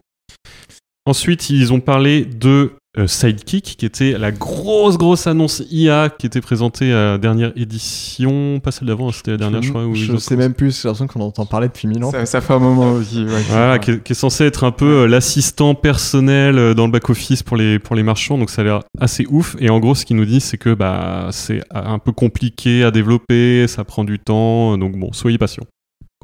Ensuite, 1.06 1.50
ils 1.50 1.72
ont 1.72 1.80
parlé 1.80 2.24
de 2.24 2.72
Sidekick, 3.06 3.76
qui 3.78 3.84
était 3.84 4.16
la 4.18 4.32
grosse, 4.32 4.96
grosse 4.96 5.26
annonce 5.26 5.62
IA 5.70 6.08
qui 6.08 6.26
était 6.26 6.40
présentée 6.40 6.92
à 6.92 7.12
la 7.12 7.18
dernière 7.18 7.52
édition. 7.56 8.60
Pas 8.60 8.70
celle 8.70 8.88
d'avant, 8.88 9.12
c'était 9.12 9.32
la 9.32 9.36
dernière, 9.36 9.62
je 9.62 9.70
crois. 9.70 9.84
où 9.84 9.94
je 9.94 10.16
sais 10.16 10.36
même 10.36 10.54
plus, 10.54 10.80
j'ai 10.82 10.88
l'impression 10.88 11.06
qu'on 11.06 11.20
entend 11.20 11.46
parler 11.46 11.68
depuis 11.68 11.88
mille 11.88 12.02
ans. 12.04 12.10
Ça, 12.10 12.24
ça 12.26 12.40
fait 12.40 12.54
un 12.54 12.58
moment 12.58 12.92
aussi. 12.92 13.24
ouais. 13.24 13.42
Voilà, 13.48 13.78
qui 13.78 13.90
est, 13.92 14.02
qui 14.02 14.12
est 14.12 14.16
censé 14.16 14.44
être 14.44 14.64
un 14.64 14.72
peu 14.72 15.02
euh, 15.02 15.06
l'assistant 15.06 15.74
personnel 15.74 16.58
euh, 16.58 16.74
dans 16.74 16.86
le 16.86 16.92
back-office 16.92 17.42
pour 17.42 17.56
les, 17.56 17.78
pour 17.78 17.96
les 17.96 18.02
marchands, 18.02 18.38
donc 18.38 18.50
ça 18.50 18.62
a 18.62 18.64
l'air 18.64 18.80
assez 19.00 19.26
ouf. 19.28 19.56
Et 19.58 19.68
en 19.70 19.78
gros, 19.80 19.94
ce 19.94 20.04
qu'ils 20.04 20.16
nous 20.16 20.24
disent, 20.24 20.44
c'est 20.44 20.58
que 20.58 20.74
bah, 20.74 21.28
c'est 21.32 21.62
un 21.70 21.98
peu 21.98 22.12
compliqué 22.12 22.84
à 22.84 22.90
développer, 22.90 23.66
ça 23.68 23.84
prend 23.84 24.04
du 24.04 24.18
temps, 24.18 24.78
donc 24.78 24.96
bon, 24.96 25.12
soyez 25.12 25.38
patients. 25.38 25.64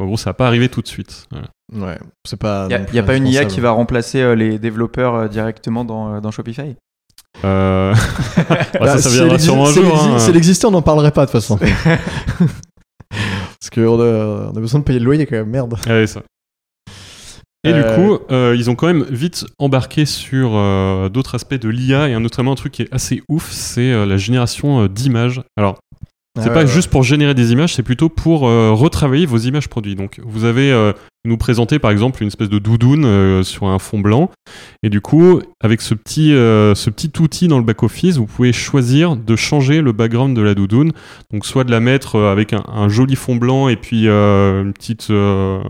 En 0.01 0.07
gros, 0.07 0.17
ça 0.17 0.31
va 0.31 0.35
pas 0.35 0.47
arriver 0.47 0.69
tout 0.69 0.81
de 0.83 0.89
suite. 0.89 1.27
Voilà. 1.31 1.49
Ouais, 1.75 1.99
c'est 2.27 2.39
pas. 2.39 2.67
Il 2.71 2.87
n'y 2.93 2.99
a, 2.99 3.03
pas 3.03 3.17
une 3.17 3.27
IA 3.27 3.45
qui 3.45 3.61
va 3.61 3.71
remplacer 3.73 4.21
euh, 4.21 4.35
les 4.35 4.59
développeurs 4.59 5.15
euh, 5.15 5.29
directement 5.29 5.85
dans, 5.85 6.15
euh, 6.15 6.21
dans 6.21 6.31
Shopify? 6.31 6.77
Euh... 7.45 7.95
bah, 8.49 8.57
Bah, 8.81 8.99
ça, 8.99 9.09
viendra 9.11 9.39
sûrement 9.39 9.67
un 9.69 9.73
jour. 9.73 9.85
exi- 9.85 10.09
hein. 10.15 10.19
Si 10.19 10.31
elle 10.31 10.37
existait, 10.37 10.67
on 10.67 10.71
n'en 10.71 10.83
parlerait 10.83 11.11
pas 11.13 11.27
de 11.27 11.31
toute 11.31 11.41
façon. 11.41 11.59
Parce 13.11 13.71
qu'on 13.73 14.01
a, 14.01 14.51
on 14.53 14.57
a 14.57 14.61
besoin 14.61 14.81
de 14.81 14.85
payer 14.85 14.99
le 14.99 15.05
loyer 15.05 15.27
quand 15.27 15.37
même, 15.37 15.51
merde. 15.51 15.77
Ouais, 15.87 16.07
ça. 16.07 16.23
Et 17.65 17.71
Euh, 17.71 17.75
du 17.75 17.95
coup, 17.95 18.19
euh, 18.33 18.57
ils 18.57 18.71
ont 18.71 18.75
quand 18.75 18.89
même 18.89 19.05
vite 19.05 19.47
embarqué 19.59 20.05
sur 20.05 20.51
euh, 20.57 21.09
d'autres 21.09 21.37
aspects 21.37 21.55
de 21.55 21.69
l'IA 21.69 22.09
et 22.09 22.15
un- 22.15 22.21
notamment 22.21 22.53
un 22.53 22.57
truc 22.57 22.73
qui 22.73 22.83
est 22.83 22.93
assez 22.93 23.23
ouf, 23.29 23.51
c'est 23.53 23.93
euh, 23.93 24.05
la 24.05 24.17
génération 24.17 24.83
euh, 24.83 24.89
d'images. 24.89 25.43
Alors, 25.57 25.79
c'est 26.39 26.49
Ah 26.49 26.51
pas 26.51 26.61
ouais, 26.61 26.67
juste 26.67 26.91
pour 26.91 27.03
générer 27.03 27.35
des 27.35 27.53
images, 27.53 27.75
c'est 27.75 27.83
plutôt 27.83 28.09
pour 28.09 28.49
euh, 28.49 28.73
retravailler 28.73 29.27
vos 29.27 29.39
images 29.39 29.69
produits. 29.69 29.95
Donc, 29.95 30.19
vous 30.25 30.45
avez 30.45 30.73
euh, 30.73 30.93
nous 31.25 31.37
présenter 31.37 31.79
par 31.79 31.91
exemple 31.93 32.21
une 32.23 32.27
espèce 32.27 32.49
de 32.49 32.59
doudoune 32.59 33.05
euh, 33.05 33.43
sur 33.45 33.67
un 33.67 33.79
fond 33.79 34.01
blanc, 34.01 34.31
et 34.83 34.89
du 34.91 35.01
coup, 35.01 35.41
avec 35.61 35.81
ce 35.81 35.95
petit, 35.95 36.33
euh, 36.35 36.75
ce 36.75 36.91
petit 36.91 37.13
outil 37.21 37.47
dans 37.47 37.59
le 37.59 37.65
back-office, 37.65 38.17
vous 38.17 38.27
pouvez 38.27 38.53
choisir 38.53 39.15
de 39.15 39.37
changer 39.37 39.81
le 39.81 39.93
background 39.93 40.37
de 40.37 40.43
la 40.43 40.55
doudoune. 40.55 40.93
Donc, 41.33 41.47
soit 41.47 41.63
de 41.65 41.71
la 41.71 41.79
mettre 41.81 42.17
euh, 42.17 42.33
avec 42.33 42.53
un, 42.53 42.65
un 42.67 42.89
joli 42.89 43.15
fond 43.15 43.37
blanc 43.37 43.69
et 43.69 43.77
puis 43.77 44.09
euh, 44.09 44.63
une 44.63 44.73
petite, 44.73 45.11
un 45.11 45.63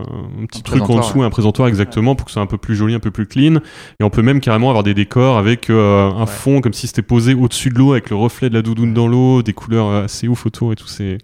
petit 0.47 0.59
Un 0.59 0.63
truc 0.63 0.89
en 0.89 0.97
dessous, 0.99 1.21
un 1.21 1.29
présentoir 1.29 1.67
exactement 1.67 2.15
pour 2.15 2.25
que 2.25 2.31
ce 2.31 2.33
soit 2.33 2.41
un 2.43 2.47
peu 2.47 2.57
plus 2.57 2.75
joli, 2.75 2.95
un 2.95 2.99
peu 2.99 3.11
plus 3.11 3.27
clean. 3.27 3.57
Et 3.99 4.03
on 4.03 4.09
peut 4.09 4.23
même 4.23 4.39
carrément 4.39 4.69
avoir 4.69 4.83
des 4.83 4.93
décors 4.95 5.37
avec 5.37 5.69
un 5.69 6.13
Ouais. 6.23 6.25
fond 6.27 6.61
comme 6.61 6.73
si 6.73 6.87
c'était 6.87 7.01
posé 7.01 7.33
au-dessus 7.33 7.69
de 7.69 7.77
l'eau 7.77 7.91
avec 7.91 8.09
le 8.09 8.15
reflet 8.15 8.49
de 8.49 8.55
la 8.55 8.61
doudoune 8.61 8.93
dans 8.93 9.07
l'eau, 9.07 9.43
des 9.43 9.53
couleurs 9.53 9.89
assez 9.91 10.27
ouf 10.27 10.45
autour 10.45 10.71
et 10.73 10.75
tout. 10.75 10.87
C'est 10.87 11.17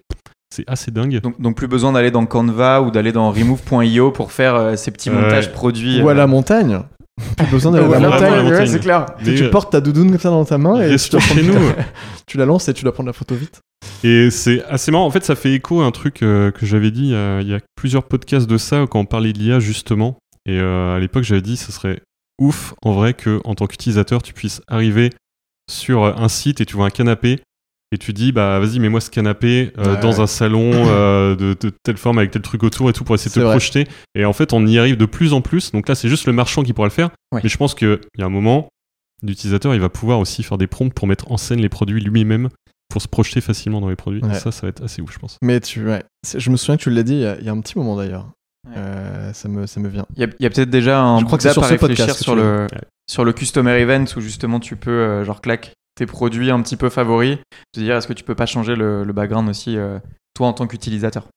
c'est 0.53 0.63
assez 0.67 0.91
dingue. 0.91 1.19
donc, 1.21 1.39
donc 1.39 1.55
plus 1.55 1.67
besoin 1.67 1.91
d'aller 1.91 2.11
dans 2.11 2.25
Canva 2.25 2.81
ou 2.81 2.91
d'aller 2.91 3.11
dans 3.11 3.31
remove.io 3.31 4.11
pour 4.11 4.31
faire 4.31 4.55
euh, 4.55 4.75
ces 4.75 4.91
petits 4.91 5.09
Ouais. 5.09 5.21
montages 5.21 5.51
produits. 5.51 6.01
Ou 6.01 6.09
à 6.09 6.11
euh, 6.11 6.15
la 6.15 6.27
montagne. 6.27 6.79
Plus 7.37 7.47
besoin 7.47 7.73
d'aller 7.73 7.85
ou 7.85 7.93
à 7.93 7.99
la 7.99 8.09
montagne, 8.09 8.47
ouais, 8.47 8.65
c'est 8.65 8.79
clair. 8.79 9.05
Tu 9.19 9.25
sais, 9.25 9.31
Mais, 9.31 9.37
tu 9.37 9.43
euh, 9.43 9.49
portes 9.49 9.71
ta 9.71 9.81
doudoune 9.81 10.09
comme 10.11 10.19
ça 10.19 10.29
dans 10.29 10.45
ta 10.45 10.57
main 10.57 10.81
et 10.81 10.95
tu, 10.95 11.13
la 11.13 11.19
chez 11.19 11.43
nous. 11.43 11.53
tu 12.25 12.37
la 12.37 12.45
lances 12.45 12.69
et 12.69 12.73
tu 12.73 12.83
dois 12.83 12.93
prendre 12.93 13.07
la 13.07 13.13
photo 13.13 13.35
vite. 13.35 13.59
Et 14.03 14.29
c'est 14.31 14.63
assez 14.65 14.91
marrant. 14.91 15.05
En 15.05 15.11
fait, 15.11 15.25
ça 15.25 15.35
fait 15.35 15.53
écho 15.53 15.81
à 15.81 15.85
un 15.85 15.91
truc 15.91 16.23
euh, 16.23 16.51
que 16.51 16.65
j'avais 16.65 16.91
dit 16.91 17.13
euh, 17.13 17.39
il 17.41 17.49
y 17.49 17.53
a 17.53 17.59
plusieurs 17.75 18.03
podcasts 18.03 18.47
de 18.47 18.57
ça 18.57 18.85
quand 18.89 18.99
on 18.99 19.05
parlait 19.05 19.33
de 19.33 19.39
l'IA 19.39 19.59
justement. 19.59 20.17
Et 20.45 20.57
euh, 20.57 20.95
à 20.95 20.99
l'époque, 20.99 21.23
j'avais 21.23 21.41
dit 21.41 21.57
ce 21.57 21.71
serait 21.71 21.99
ouf 22.39 22.73
en 22.81 22.93
vrai 22.93 23.13
que 23.13 23.41
en 23.43 23.55
tant 23.55 23.67
qu'utilisateur, 23.67 24.21
tu 24.21 24.33
puisses 24.33 24.61
arriver 24.67 25.11
sur 25.69 26.05
un 26.05 26.29
site 26.29 26.61
et 26.61 26.65
tu 26.65 26.75
vois 26.75 26.85
un 26.85 26.89
canapé 26.89 27.41
et 27.91 27.97
tu 27.97 28.13
dis 28.13 28.31
bah 28.31 28.59
vas-y 28.59 28.79
mets-moi 28.79 29.01
ce 29.01 29.09
canapé 29.09 29.71
euh, 29.77 29.95
Ouais, 29.95 30.01
dans 30.01 30.13
ouais. 30.13 30.19
un 30.21 30.27
salon 30.27 30.71
euh, 30.73 31.35
de, 31.35 31.55
de 31.59 31.71
telle 31.83 31.97
forme 31.97 32.19
avec 32.19 32.31
tel 32.31 32.41
truc 32.41 32.63
autour 32.63 32.89
et 32.89 32.93
tout 32.93 33.03
pour 33.03 33.15
essayer 33.15 33.29
de 33.29 33.35
te 33.35 33.39
vrai. 33.39 33.51
projeter. 33.53 33.87
Et 34.15 34.25
en 34.25 34.33
fait, 34.33 34.53
on 34.53 34.65
y 34.67 34.77
arrive 34.77 34.97
de 34.97 35.05
plus 35.05 35.33
en 35.33 35.41
plus. 35.41 35.71
Donc 35.71 35.89
là, 35.89 35.95
c'est 35.95 36.09
juste 36.09 36.25
le 36.27 36.33
marchand 36.33 36.63
qui 36.63 36.73
pourra 36.73 36.87
le 36.87 36.93
faire. 36.93 37.09
Ouais. 37.31 37.41
Mais 37.43 37.49
je 37.49 37.57
pense 37.57 37.73
qu'il 37.75 37.99
y 38.17 38.21
a 38.21 38.25
un 38.25 38.29
moment, 38.29 38.69
l'utilisateur 39.23 39.73
il 39.73 39.81
va 39.81 39.89
pouvoir 39.89 40.19
aussi 40.19 40.43
faire 40.43 40.57
des 40.57 40.67
prompts 40.67 40.93
pour 40.93 41.07
mettre 41.07 41.31
en 41.31 41.37
scène 41.37 41.59
les 41.59 41.69
produits 41.69 42.01
lui-même 42.01 42.49
pour 42.89 43.01
se 43.01 43.07
projeter 43.07 43.41
facilement 43.41 43.81
dans 43.81 43.89
les 43.89 43.95
produits. 43.95 44.21
Et 44.31 44.33
ça, 44.35 44.51
ça 44.51 44.61
va 44.63 44.69
être 44.69 44.83
assez 44.83 45.01
ouf, 45.01 45.13
je 45.13 45.19
pense. 45.19 45.37
Mais 45.43 45.59
tu, 45.59 45.85
Je 46.37 46.49
me 46.49 46.57
souviens 46.57 46.77
que 46.77 46.81
tu 46.83 46.89
l'as 46.89 47.03
dit 47.03 47.13
il 47.13 47.19
y, 47.21 47.25
a, 47.25 47.37
il 47.39 47.45
y 47.45 47.49
a 47.49 47.51
un 47.51 47.59
petit 47.61 47.77
moment 47.77 47.95
d'ailleurs. 47.95 48.31
Ouais. 48.67 48.73
Euh, 48.77 49.31
ça, 49.33 49.47
me, 49.47 49.67
ça 49.67 49.79
me 49.79 49.87
vient. 49.89 50.05
Il 50.15 50.21
y 50.39 50.45
a, 50.45 50.49
peut-être 50.49 50.69
déjà 50.69 51.01
un 51.01 51.19
Je 51.19 51.25
crois 51.25 51.37
que 51.37 51.43
c'est 51.43 51.53
sur 51.53 51.63
ce 51.65 51.75
podcast 51.75 52.21
sur 52.21 52.35
le, 52.35 52.67
Ouais. 52.71 52.81
sur 53.09 53.23
le 53.23 53.31
Customer 53.33 53.79
Event 53.79 54.05
où 54.17 54.21
justement 54.21 54.59
tu 54.59 54.75
peux, 54.75 54.89
euh, 54.91 55.23
genre, 55.23 55.41
clac, 55.41 55.73
tes 55.99 56.05
produits 56.05 56.49
un 56.49 56.61
petit 56.61 56.77
peu 56.77 56.89
favoris. 56.89 57.37
Te 57.73 57.79
dire, 57.81 57.95
est-ce 57.97 58.07
que 58.07 58.13
tu 58.13 58.23
peux 58.23 58.35
pas 58.35 58.45
changer 58.45 58.75
le, 58.75 59.03
le 59.03 59.13
background 59.13 59.49
aussi, 59.49 59.77
euh, 59.77 59.99
toi 60.33 60.47
en 60.47 60.53
tant 60.53 60.65
qu'utilisateur? 60.65 61.27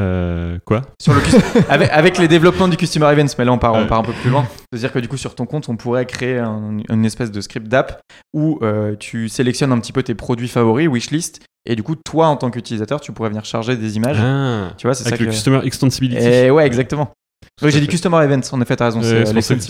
Euh, 0.00 0.58
quoi? 0.64 0.82
Sur 1.00 1.14
le 1.14 1.20
cus- 1.20 1.36
avec, 1.68 1.88
avec 1.92 2.18
les 2.18 2.26
développements 2.26 2.66
du 2.66 2.76
Customer 2.76 3.06
Events, 3.12 3.34
mais 3.38 3.44
là 3.44 3.52
on 3.52 3.58
part, 3.58 3.74
on 3.74 3.86
part 3.86 4.00
un 4.00 4.02
peu 4.02 4.12
plus 4.12 4.28
loin. 4.30 4.44
C'est-à-dire 4.72 4.92
que 4.92 4.98
du 4.98 5.06
coup 5.06 5.16
sur 5.16 5.36
ton 5.36 5.46
compte, 5.46 5.68
on 5.68 5.76
pourrait 5.76 6.04
créer 6.04 6.38
un- 6.38 6.78
une 6.90 7.04
espèce 7.04 7.30
de 7.30 7.40
script 7.40 7.68
d'app 7.68 8.00
où 8.32 8.58
euh, 8.62 8.96
tu 8.96 9.28
sélectionnes 9.28 9.70
un 9.70 9.78
petit 9.78 9.92
peu 9.92 10.02
tes 10.02 10.16
produits 10.16 10.48
favoris, 10.48 10.88
wishlist, 10.88 11.42
et 11.64 11.76
du 11.76 11.84
coup 11.84 11.94
toi 11.94 12.26
en 12.26 12.36
tant 12.36 12.50
qu'utilisateur, 12.50 13.00
tu 13.00 13.12
pourrais 13.12 13.28
venir 13.28 13.44
charger 13.44 13.76
des 13.76 13.94
images. 13.96 14.18
Ah, 14.20 14.72
Tu 14.78 14.88
vois, 14.88 14.94
c'est 14.94 15.04
ça 15.04 15.10
Avec 15.10 15.20
le 15.20 15.26
que... 15.26 15.30
Customer 15.30 15.60
Extensibility. 15.62 16.26
Et 16.26 16.50
ouais, 16.50 16.66
exactement. 16.66 17.12
Oui, 17.62 17.70
j'ai 17.70 17.80
dit. 17.80 17.86
Customer 17.86 18.16
Events, 18.24 18.52
en 18.52 18.60
effet, 18.60 18.74
t'as 18.76 18.86
raison. 18.86 18.98
Ouais, 19.00 19.04
c'est 19.04 19.14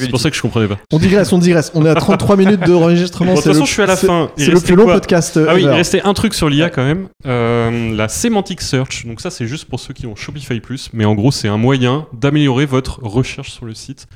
euh, 0.03 0.09
pour, 0.11 0.18
ça 0.20 0.31
que- 0.31 0.37
je 0.37 0.40
comprenais 0.42 0.68
pas. 0.68 0.79
On 0.90 0.99
digresse, 0.99 1.33
on 1.33 1.38
digresse. 1.38 1.70
On 1.75 1.85
est 1.85 1.90
à 1.90 1.94
33 1.94 2.37
minutes 2.38 2.61
d'enregistrement. 2.66 3.35
Bon, 3.35 3.38
de 3.38 3.42
toute 3.42 3.53
façon, 3.53 3.61
le- 3.61 3.66
je 3.66 3.73
suis 3.73 3.83
à 3.83 3.87
la 3.87 3.97
fin. 3.97 4.31
C'est 4.37 4.51
le 4.51 4.61
plus 4.61 4.75
long 4.75 4.87
podcast. 4.87 5.38
Ah 5.47 5.55
oui, 5.55 5.62
il 5.62 5.66
ever. 5.66 5.77
restait 5.77 6.01
un 6.03 6.14
truc 6.14 6.33
sur 6.35 6.49
l'IA 6.49 6.70
quand 6.70 6.85
même. 6.85 7.09
Euh, 7.27 7.94
la 7.94 8.09
semantic 8.09 8.62
search. 8.62 9.05
Donc 9.07 9.20
ça, 9.20 9.31
c'est 9.31 9.47
juste 9.47 9.66
pour 9.66 9.81
ceux 9.81 9.92
qui 9.92 10.07
ont 10.07 10.16
Shopify 10.16 10.61
Plus. 10.61 10.88
Mais 10.94 11.05
en 11.05 11.14
gros, 11.14 11.31
c'est 11.31 11.49
un 11.49 11.59
moyen 11.59 12.07
d'améliorer 12.14 12.64
votre 12.66 13.01
recherche 13.03 13.51
sur 13.53 13.66
le 13.66 13.75
site, 13.75 14.07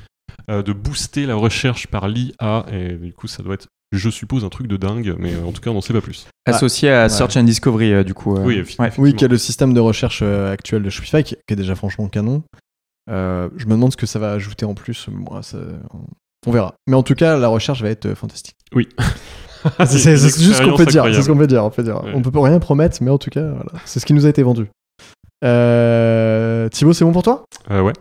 euh, 0.49 0.63
de 0.63 0.73
booster 0.73 1.27
la 1.27 1.35
recherche 1.35 1.85
par 1.87 2.07
l'IA. 2.07 2.65
Et 2.73 2.93
du 2.93 3.13
coup, 3.13 3.27
ça 3.27 3.43
doit 3.43 3.53
être, 3.53 3.67
je 3.91 4.09
suppose, 4.09 4.43
un 4.43 4.49
truc 4.49 4.65
de 4.65 4.77
dingue. 4.77 5.15
Mais 5.19 5.33
euh, 5.33 5.45
en 5.47 5.51
tout 5.51 5.61
cas, 5.61 5.69
on 5.69 5.75
n'en 5.75 5.81
sait 5.81 5.93
pas 5.93 6.01
plus. 6.01 6.25
Associé 6.47 6.89
à 6.89 7.07
Search 7.07 7.37
and 7.37 7.43
Discovery, 7.43 7.93
euh, 7.93 8.03
du 8.03 8.15
coup. 8.15 8.35
euh, 8.35 8.39
Oui, 8.43 8.55
ouais. 8.55 8.61
effectivement. 8.61 8.89
Oui, 8.97 9.13
qui 9.13 9.25
est 9.25 9.27
le 9.27 9.37
système 9.37 9.75
de 9.75 9.79
recherche 9.79 10.21
euh, 10.23 10.51
actuel 10.51 10.81
de 10.81 10.89
Shopify, 10.89 11.23
qui 11.23 11.35
est 11.47 11.55
déjà 11.55 11.75
franchement 11.75 12.07
canon. 12.07 12.41
Euh, 13.09 13.49
je 13.57 13.65
me 13.65 13.71
demande 13.71 13.91
ce 13.91 13.97
que 13.97 14.05
ça 14.05 14.19
va 14.19 14.31
ajouter 14.31 14.65
en 14.65 14.73
plus. 14.75 15.07
Moi, 15.11 15.41
ça- 15.43 15.57
on 16.47 16.51
verra. 16.51 16.73
Mais 16.87 16.95
en 16.95 17.03
tout 17.03 17.15
cas, 17.15 17.37
la 17.37 17.47
recherche 17.47 17.81
va 17.81 17.89
être 17.89 18.05
euh, 18.05 18.15
fantastique. 18.15 18.55
C'est 19.79 19.87
c'est- 19.87 20.15
juste 20.17 20.53
ce 20.55 20.61
qu'on 20.63 20.77
peut 20.77 20.85
dire. 20.85 21.03
C'est 21.13 21.21
ce 21.21 21.27
qu'on 21.29 21.37
peut 21.37 21.47
dire. 21.47 21.65
On 21.65 21.69
peut 21.69 21.83
dire. 21.83 22.01
Ouais. 22.03 22.11
On 22.15 22.21
peut 22.21 22.31
pas 22.31 22.41
rien 22.43 22.59
promettre, 22.59 22.97
mais 23.01 23.11
en 23.11 23.17
tout 23.17 23.29
cas, 23.29 23.43
voilà. 23.45 23.71
c'est 23.83 23.99
ce 23.99 24.05
qui 24.05 24.13
nous 24.13 24.25
a 24.25 24.29
été 24.29 24.41
vendu. 24.41 24.67
Euh, 25.43 26.69
Thibaut, 26.69 26.93
c'est 26.93 27.03
bon 27.05 27.11
pour 27.11 27.23
toi? 27.23 27.43
Euh, 27.71 27.81
ouais. 27.81 27.93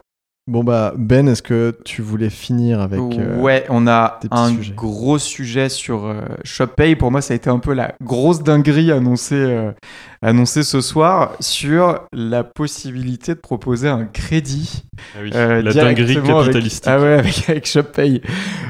Bon 0.47 0.65
bah 0.65 0.95
Ben, 0.97 1.29
est-ce 1.29 1.43
que 1.43 1.77
tu 1.85 2.01
voulais 2.01 2.31
finir 2.31 2.81
avec 2.81 3.01
euh, 3.01 3.39
Ouais, 3.39 3.67
on 3.69 3.87
a 3.87 4.19
un 4.31 4.49
sujets? 4.49 4.73
gros 4.73 5.19
sujet 5.19 5.69
sur 5.69 6.07
euh, 6.07 6.23
ShopPay. 6.43 6.97
Pour 6.97 7.11
moi, 7.11 7.21
ça 7.21 7.35
a 7.35 7.37
été 7.37 7.51
un 7.51 7.59
peu 7.59 7.75
la 7.75 7.95
grosse 8.03 8.43
dinguerie 8.43 8.91
annoncée 8.91 9.35
euh, 9.35 9.73
annoncé 10.23 10.62
ce 10.62 10.81
soir 10.81 11.33
sur 11.41 12.01
la 12.12 12.45
possibilité 12.45 13.35
de 13.35 13.41
proposer 13.41 13.89
un 13.89 14.05
crédit. 14.05 14.83
Ah 15.14 15.21
oui, 15.23 15.31
euh, 15.35 15.62
la 15.62 15.73
dinguerie 15.73 16.14
directement 16.14 16.41
avec-. 16.41 16.83
Ah 16.87 17.01
ouais, 17.01 17.14
avec, 17.14 17.49
avec 17.49 17.66
ShopPay. 17.66 18.23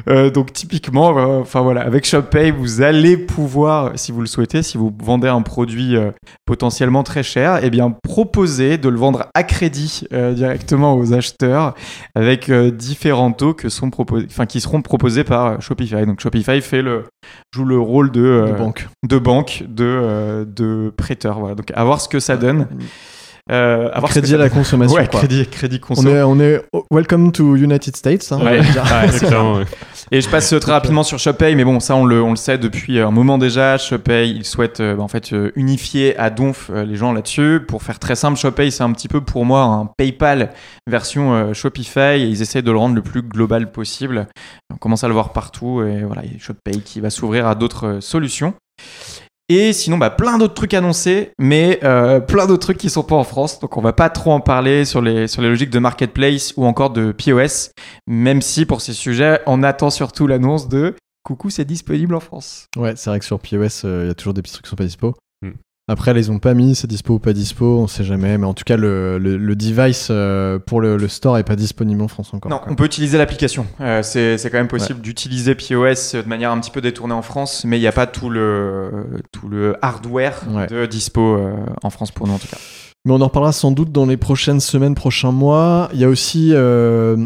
Euh, 0.09 0.31
donc 0.31 0.53
typiquement, 0.53 1.17
euh, 1.19 1.41
enfin 1.41 1.61
voilà, 1.61 1.83
avec 1.83 2.05
ShopPay, 2.05 2.51
vous 2.51 2.83
allez 2.83 3.17
pouvoir, 3.17 3.93
si 3.97 4.13
vous 4.13 4.21
le 4.21 4.27
souhaitez, 4.27 4.63
si 4.63 4.77
vous 4.77 4.95
vendez 5.03 5.29
un 5.29 5.43
produit 5.43 5.97
potentiellement 6.45 7.03
très 7.03 7.23
cher, 7.23 7.61
eh 7.63 7.71
bien 7.71 7.91
proposer 7.91 8.79
de 8.79 8.89
le 8.89 8.97
vendre 8.97 9.27
à 9.35 9.43
crédit 9.43 10.05
directement 10.11 10.97
aux 10.97 11.13
acheteurs 11.13 11.75
avec 12.15 12.51
différents 12.51 13.33
taux 13.33 13.55
que 13.55 13.69
sont 13.69 13.91
proposés, 13.91 14.27
enfin 14.29 14.47
qui 14.47 14.61
seront 14.61 14.83
proposés 14.83 15.25
par 15.25 15.61
Shopify. 15.63 16.05
Donc 16.07 16.21
Shopify 16.21 16.61
fait 16.61 16.83
le 16.83 17.05
joue 17.53 17.65
le 17.65 17.79
rôle 17.79 18.11
de, 18.11 18.23
euh, 18.23 18.47
de 18.53 18.59
banque. 18.59 18.89
de 19.07 19.19
banque, 19.19 19.65
de, 19.69 19.85
euh, 19.85 20.45
de 20.45 20.93
prêteur. 20.97 21.39
Voilà. 21.39 21.55
Donc 21.55 21.71
à 21.75 21.85
voir 21.85 22.01
ce 22.01 22.09
que 22.09 22.21
ça 22.21 22.37
donne. 22.37 22.69
Euh, 23.51 23.89
Crédit 24.09 24.35
à 24.35 24.39
la 24.39 24.51
consommation. 24.51 24.97
Ouais, 24.97 25.09
quoi. 25.09 25.21
crédit, 25.21 25.47
crédit 25.47 25.81
conso. 25.81 26.03
On 26.03 26.07
est, 26.07 26.23
on 26.23 26.39
est 26.41 26.63
welcome 26.91 27.33
to 27.33 27.57
United 27.57 27.97
States. 27.97 28.31
hein, 28.31 28.39
Ouais. 28.45 28.61
Ouais. 28.61 29.65
Et 30.11 30.21
je 30.23 30.29
passe 30.29 30.53
euh, 30.55 30.59
très 30.59 30.73
rapidement 30.73 31.03
sur 31.03 31.19
ShopPay, 31.19 31.55
mais 31.55 31.65
bon, 31.65 31.81
ça 31.81 31.95
on 31.95 32.07
le, 32.07 32.23
on 32.23 32.31
le 32.31 32.37
sait 32.37 32.57
depuis 32.57 32.99
un 32.99 33.11
moment 33.11 33.37
déjà. 33.37 33.77
ShopPay, 33.77 34.31
ils 34.31 34.45
souhaitent 34.45 34.81
euh, 34.81 34.95
bah, 34.97 35.03
en 35.03 35.09
fait 35.09 35.33
euh, 35.35 35.51
unifier 35.55 36.17
à 36.19 36.31
Donf 36.31 36.71
euh, 36.71 36.85
les 36.85 36.97
gens 36.97 37.13
là-dessus. 37.13 37.61
Pour 37.67 37.83
faire 37.83 37.99
très 37.99 38.15
simple, 38.17 38.39
ShopPay, 38.39 38.71
c'est 38.71 38.83
un 38.83 38.93
petit 38.93 39.09
peu 39.09 39.21
pour 39.21 39.45
moi 39.45 39.63
un 39.65 39.87
PayPal 39.99 40.51
version 40.87 41.35
euh, 41.35 41.53
Shopify 41.53 42.01
et 42.17 42.25
ils 42.25 42.41
essayent 42.41 42.63
de 42.63 42.71
le 42.73 42.79
rendre 42.79 42.95
le 42.95 43.03
plus 43.03 43.21
global 43.23 43.71
possible. 43.71 44.27
On 44.73 44.77
commence 44.77 45.05
à 45.05 45.09
le 45.09 45.15
voir 45.15 45.33
partout 45.33 45.83
et 45.83 46.05
voilà, 46.05 46.23
il 46.25 46.33
y 46.33 46.37
a 46.37 46.39
ShopPay 46.39 46.81
qui 46.85 47.01
va 47.01 47.11
s'ouvrir 47.11 47.47
à 47.47 47.55
d'autres 47.55 47.87
euh, 47.87 48.01
solutions. 48.01 48.55
Et 49.51 49.73
sinon, 49.73 49.97
bah, 49.97 50.11
plein 50.11 50.37
d'autres 50.37 50.55
trucs 50.55 50.75
annoncés, 50.75 51.31
mais 51.39 51.81
euh, 51.83 52.21
plein 52.21 52.47
d'autres 52.47 52.67
trucs 52.67 52.79
qui 52.79 52.91
sont 52.91 53.03
pas 53.03 53.17
en 53.17 53.25
France. 53.25 53.61
Donc, 53.61 53.77
on 53.79 53.81
va 53.81 53.95
pas 53.95 54.11
trop 54.11 54.33
en 54.33 54.41
parler 54.41 54.85
sur 54.85 55.01
les, 55.01 55.27
sur 55.27 55.41
les 55.41 55.49
logiques 55.49 55.71
de 55.71 55.79
marketplace 55.79 56.53
ou 56.57 56.67
encore 56.67 56.91
de 56.91 57.13
POS, 57.13 57.71
même 58.07 58.43
si 58.43 58.67
pour 58.67 58.83
ces 58.83 58.93
sujets, 58.93 59.41
on 59.47 59.63
attend 59.63 59.91
surtout 59.91 60.27
l'annonce 60.27 60.69
de 60.69 60.95
Coucou, 61.29 61.51
c'est 61.51 61.67
disponible 61.67 62.15
en 62.15 62.21
France. 62.21 62.69
Ouais, 62.77 62.95
c'est 62.97 63.11
vrai 63.11 63.19
que 63.19 63.25
sur 63.25 63.39
POS, 63.39 63.85
euh, 63.85 64.05
il 64.05 64.09
y 64.09 64.11
a 64.11 64.15
toujours 64.15 64.33
des 64.33 64.41
petits 64.41 64.53
trucs 64.53 64.65
qui 64.65 64.71
sont 64.71 64.77
pas 64.77 64.85
dispo. 64.85 65.15
Après, 65.91 66.13
là, 66.13 66.21
ils 66.21 66.31
ont 66.31 66.39
pas 66.39 66.53
mis 66.55 66.75
c'est 66.75 66.87
dispo 66.87 67.15
ou 67.15 67.19
pas 67.19 67.33
dispo, 67.33 67.65
on 67.79 67.87
sait 67.87 68.05
jamais. 68.05 68.37
Mais 68.37 68.45
en 68.47 68.53
tout 68.55 68.65
cas, 68.65 68.77
le, 68.77 69.19
le, 69.19 69.37
le 69.39 69.57
device 69.57 70.09
euh, 70.11 70.59
pour 70.59 70.81
le, 70.83 70.97
le 70.99 71.09
store 71.09 71.39
est 71.39 71.45
pas 71.45 71.57
disponible 71.57 72.03
en 72.03 72.09
France 72.09 72.35
encore. 72.35 72.51
Non, 72.51 72.61
on 72.69 72.75
peut 72.75 72.85
utiliser 72.85 73.17
l'application. 73.17 73.67
Euh, 73.81 74.03
c'est 74.03 74.39
quand 74.51 74.59
même 74.59 74.69
possible 74.69 75.01
d'utiliser 75.01 75.55
POS 75.55 76.15
de 76.15 76.29
manière 76.29 76.51
un 76.53 76.61
petit 76.61 76.71
peu 76.71 76.81
détournée 76.83 77.15
en 77.15 77.23
France, 77.23 77.65
mais 77.65 77.79
il 77.79 77.81
n'y 77.81 77.87
a 77.87 77.93
pas 77.93 78.07
tout 78.07 78.29
le, 78.31 78.91
tout 79.33 79.49
le 79.49 79.77
hardware 79.83 80.43
Ouais. 80.53 80.67
de 80.67 80.85
dispo 80.87 81.21
euh, 81.37 81.55
en 81.83 81.91
France 81.91 82.11
pour 82.11 82.27
nous 82.27 82.35
en 82.35 82.39
tout 82.39 82.49
cas. 82.49 82.59
Mais 83.05 83.13
on 83.13 83.21
en 83.21 83.27
reparlera 83.27 83.53
sans 83.53 83.71
doute 83.71 83.91
dans 83.93 84.05
les 84.07 84.17
prochaines 84.19 84.61
semaines, 84.61 84.95
prochains 84.95 85.33
mois. 85.33 85.89
Il 85.95 86.01
y 86.01 86.05
a 86.05 86.09
aussi 86.09 86.51
euh, 86.53 87.17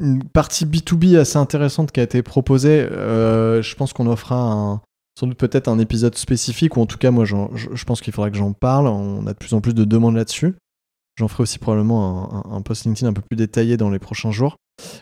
une 0.00 0.22
partie 0.24 0.66
B2B 0.66 1.16
assez 1.18 1.38
intéressante 1.38 1.90
qui 1.92 2.00
a 2.00 2.02
été 2.02 2.22
proposée. 2.22 2.86
Je 2.90 3.74
pense 3.76 3.92
qu'on 3.94 4.06
offrira 4.08 4.40
un- 4.52 4.80
sans 5.18 5.26
doute 5.26 5.38
peut-être 5.38 5.68
un 5.68 5.78
épisode 5.78 6.16
spécifique, 6.16 6.76
ou 6.76 6.80
en 6.80 6.86
tout 6.86 6.98
cas, 6.98 7.10
moi, 7.10 7.24
je, 7.24 7.84
pense 7.84 8.00
qu'il 8.00 8.12
faudra 8.12 8.30
que 8.30 8.36
j'en 8.36 8.52
parle. 8.52 8.86
On 8.86 9.26
a 9.26 9.32
de 9.32 9.38
plus 9.38 9.54
en 9.54 9.60
plus 9.60 9.74
de 9.74 9.84
demandes 9.84 10.16
là-dessus. 10.16 10.54
J'en 11.16 11.28
ferai 11.28 11.42
aussi 11.42 11.58
probablement 11.58 12.46
un 12.50 12.62
post 12.62 12.86
LinkedIn 12.86 13.10
un 13.10 13.12
peu 13.12 13.20
plus 13.20 13.36
détaillé 13.36 13.76
dans 13.76 13.90
les 13.90 13.98
prochains 13.98 14.30
jours. 14.30 14.56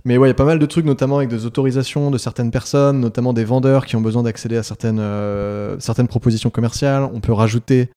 Mais 0.05 0.17
ouais, 0.19 0.29
il 0.29 0.31
y 0.31 0.33
a 0.33 0.35
pas 0.35 0.45
mal 0.45 0.59
de 0.59 0.67
trucs, 0.67 0.85
notamment 0.85 1.19
avec 1.19 1.29
des 1.29 1.47
autorisations 1.47 2.11
de 2.11 2.19
certaines 2.19 2.51
personnes, 2.51 3.01
notamment 3.01 3.33
des 3.33 3.45
vendeurs 3.45 3.87
qui 3.87 3.95
ont 3.95 4.01
besoin 4.01 4.25
d'accéder 4.25 4.57
à 4.57 4.65
certaines, 4.65 4.99
euh, 4.99 5.79
certaines 5.79 6.09
propositions 6.09 6.51
commerciales. 6.51 7.05
On 7.05 7.21
peut 7.21 7.33
rajouter 7.33 7.91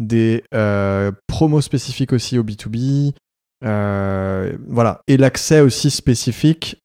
des 0.00 0.42
euh, 0.54 1.12
promos 1.28 1.60
spécifiques 1.60 2.12
aussi 2.12 2.38
au 2.38 2.42
B2B. 2.42 3.12
Euh, 3.64 4.56
voilà. 4.66 5.02
Et 5.06 5.16
l'accès 5.16 5.60
aussi 5.60 5.90
spécifique 5.90 6.78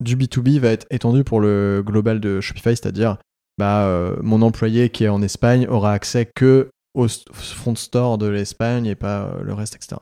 du 0.00 0.16
B2B 0.16 0.58
va 0.58 0.70
être 0.70 0.86
étendu 0.90 1.24
pour 1.24 1.40
le 1.40 1.82
global 1.84 2.20
de 2.20 2.40
Shopify, 2.40 2.70
c'est-à-dire 2.70 3.16
bah, 3.58 3.84
euh, 3.86 4.16
mon 4.22 4.42
employé 4.42 4.90
qui 4.90 5.04
est 5.04 5.08
en 5.08 5.22
Espagne 5.22 5.66
aura 5.68 5.92
accès 5.92 6.26
que 6.34 6.70
au 6.94 7.06
front 7.32 7.76
store 7.76 8.18
de 8.18 8.26
l'Espagne 8.26 8.86
et 8.86 8.94
pas 8.96 9.22
euh, 9.22 9.42
le 9.42 9.54
reste, 9.54 9.76
etc. 9.76 9.96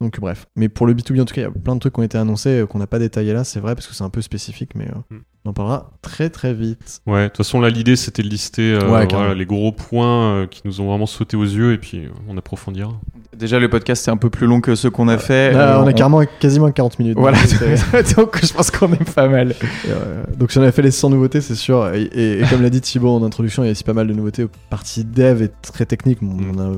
Donc 0.00 0.18
bref. 0.18 0.46
Mais 0.56 0.68
pour 0.68 0.86
le 0.86 0.94
B2B, 0.94 1.20
en 1.20 1.24
tout 1.24 1.34
cas, 1.34 1.42
il 1.42 1.44
y 1.44 1.46
a 1.46 1.50
plein 1.50 1.74
de 1.74 1.80
trucs 1.80 1.94
qui 1.94 2.00
ont 2.00 2.04
été 2.04 2.18
annoncés 2.18 2.60
euh, 2.60 2.66
qu'on 2.66 2.78
n'a 2.78 2.86
pas 2.86 2.98
détaillé 2.98 3.32
là, 3.32 3.44
c'est 3.44 3.60
vrai, 3.60 3.74
parce 3.74 3.86
que 3.86 3.94
c'est 3.94 4.04
un 4.04 4.10
peu 4.10 4.22
spécifique, 4.22 4.74
mais 4.74 4.88
euh, 4.88 5.02
Mm. 5.10 5.20
On 5.44 5.50
en 5.50 5.52
parlera 5.52 5.90
très 6.02 6.30
très 6.30 6.54
vite. 6.54 7.00
Ouais, 7.06 7.24
de 7.24 7.28
toute 7.28 7.38
façon, 7.38 7.60
là, 7.60 7.68
l'idée, 7.68 7.96
c'était 7.96 8.22
de 8.22 8.28
lister 8.28 8.74
euh, 8.74 8.80
Ouais, 8.82 8.88
voilà, 8.88 9.06
carrément. 9.06 9.34
les 9.34 9.44
gros 9.46 9.72
points 9.72 10.22
euh, 10.36 10.46
qui 10.46 10.62
nous 10.64 10.80
ont 10.80 10.86
vraiment 10.88 11.06
sauté 11.06 11.36
aux 11.36 11.42
yeux, 11.44 11.72
et 11.72 11.78
puis 11.78 11.98
euh, 12.04 12.08
on 12.28 12.36
approfondira. 12.38 12.92
Déjà, 13.36 13.58
le 13.58 13.68
podcast 13.68 14.04
c'est 14.04 14.10
un 14.10 14.16
peu 14.16 14.30
plus 14.30 14.46
long 14.46 14.60
que 14.60 14.74
ceux 14.76 14.90
qu'on 14.90 15.08
a 15.08 15.18
fait. 15.18 15.52
Là, 15.52 15.78
Euh, 15.78 15.82
on 15.82 15.86
a 15.86 15.92
carrément 15.92 16.22
quasiment 16.38 16.70
40 16.70 16.98
minutes. 17.00 17.18
Voilà, 17.18 17.38
Donc, 18.16 18.44
je 18.44 18.52
pense 18.52 18.70
qu'on 18.70 18.92
est 18.92 19.14
pas 19.14 19.26
mal. 19.26 19.54
Euh, 19.88 20.22
donc 20.36 20.52
si 20.52 20.58
on 20.58 20.62
avait 20.62 20.70
fait 20.70 20.82
les 20.82 20.90
100 20.90 21.10
nouveautés, 21.10 21.40
c'est 21.40 21.54
sûr. 21.56 21.88
Et, 21.94 22.02
et- 22.02 22.40
et 22.40 22.44
comme 22.46 22.62
l'a 22.62 22.70
dit 22.70 22.80
Thibaut 22.80 23.10
en 23.16 23.22
introduction, 23.24 23.62
il 23.64 23.66
y 23.66 23.68
a 23.70 23.72
aussi 23.72 23.84
pas 23.84 23.94
mal 23.94 24.06
de 24.06 24.12
nouveautés. 24.12 24.46
Partie 24.70 25.04
dev 25.04 25.42
et 25.42 25.50
très 25.62 25.86
technique, 25.86 26.18
on 26.22 26.26
Mm. 26.26 26.58
en 26.60 26.62
a 26.62 26.72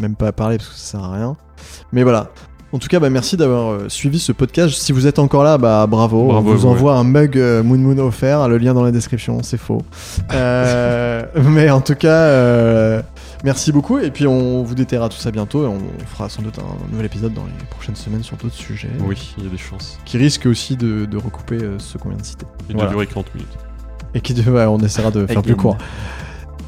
même 0.00 0.14
pas 0.16 0.32
parlé 0.32 0.56
parce 0.56 0.68
que 0.70 0.76
ça 0.76 0.92
sert 0.98 1.04
à 1.04 1.12
rien. 1.14 1.36
Mais 1.92 2.04
voilà. 2.04 2.30
En 2.70 2.78
tout 2.78 2.88
cas, 2.88 3.00
bah, 3.00 3.08
merci 3.08 3.38
d'avoir 3.38 3.70
euh, 3.72 3.88
suivi 3.88 4.18
ce 4.18 4.30
podcast. 4.32 4.74
Si 4.74 4.92
vous 4.92 5.06
êtes 5.06 5.18
encore 5.18 5.42
là, 5.42 5.56
bah 5.56 5.86
bravo. 5.88 6.26
Bravo 6.26 6.50
on 6.50 6.54
vous 6.54 6.66
envoie 6.66 6.96
un 6.96 7.04
mug 7.04 7.38
euh, 7.38 7.62
Moon 7.62 7.78
Moon 7.78 7.98
offert. 7.98 8.46
Le 8.48 8.58
lien 8.58 8.74
dans 8.74 8.82
la 8.82 8.90
description, 8.90 9.38
c'est 9.42 9.56
faux. 9.58 9.82
Euh, 10.34 11.24
mais 11.42 11.70
en 11.70 11.80
tout 11.80 11.94
cas, 11.94 12.08
euh, 12.10 13.00
merci 13.42 13.72
beaucoup. 13.72 13.98
Et 13.98 14.10
puis 14.10 14.26
on 14.26 14.62
vous 14.62 14.74
déterrera 14.74 15.08
tout 15.08 15.16
ça 15.16 15.30
bientôt. 15.30 15.64
Et 15.64 15.66
on 15.66 15.78
fera 16.06 16.28
sans 16.28 16.42
doute 16.42 16.58
un 16.58 16.90
nouvel 16.90 17.06
épisode 17.06 17.32
dans 17.32 17.44
les 17.46 17.64
prochaines 17.70 17.96
semaines 17.96 18.22
sur 18.22 18.36
d'autres 18.36 18.54
sujets. 18.54 18.90
Oui, 19.00 19.34
il 19.38 19.44
y 19.44 19.46
a 19.46 19.50
des 19.50 19.56
chances. 19.56 19.98
Qui 20.04 20.18
risquent 20.18 20.46
aussi 20.46 20.76
de, 20.76 21.06
de 21.06 21.16
recouper 21.16 21.58
ceux 21.78 21.98
qu'on 21.98 22.10
vient 22.10 22.18
de 22.18 22.24
citer. 22.24 22.44
Il 22.68 22.74
Voilà. 22.74 22.90
doit 22.90 23.04
durer 23.04 23.06
40 23.06 23.34
minutes. 23.34 23.58
Et 24.14 24.20
qui 24.20 24.34
ouais, 24.48 24.64
on 24.66 24.78
essaiera 24.78 25.10
de 25.10 25.26
faire 25.26 25.42
plus 25.42 25.56
court. 25.56 25.78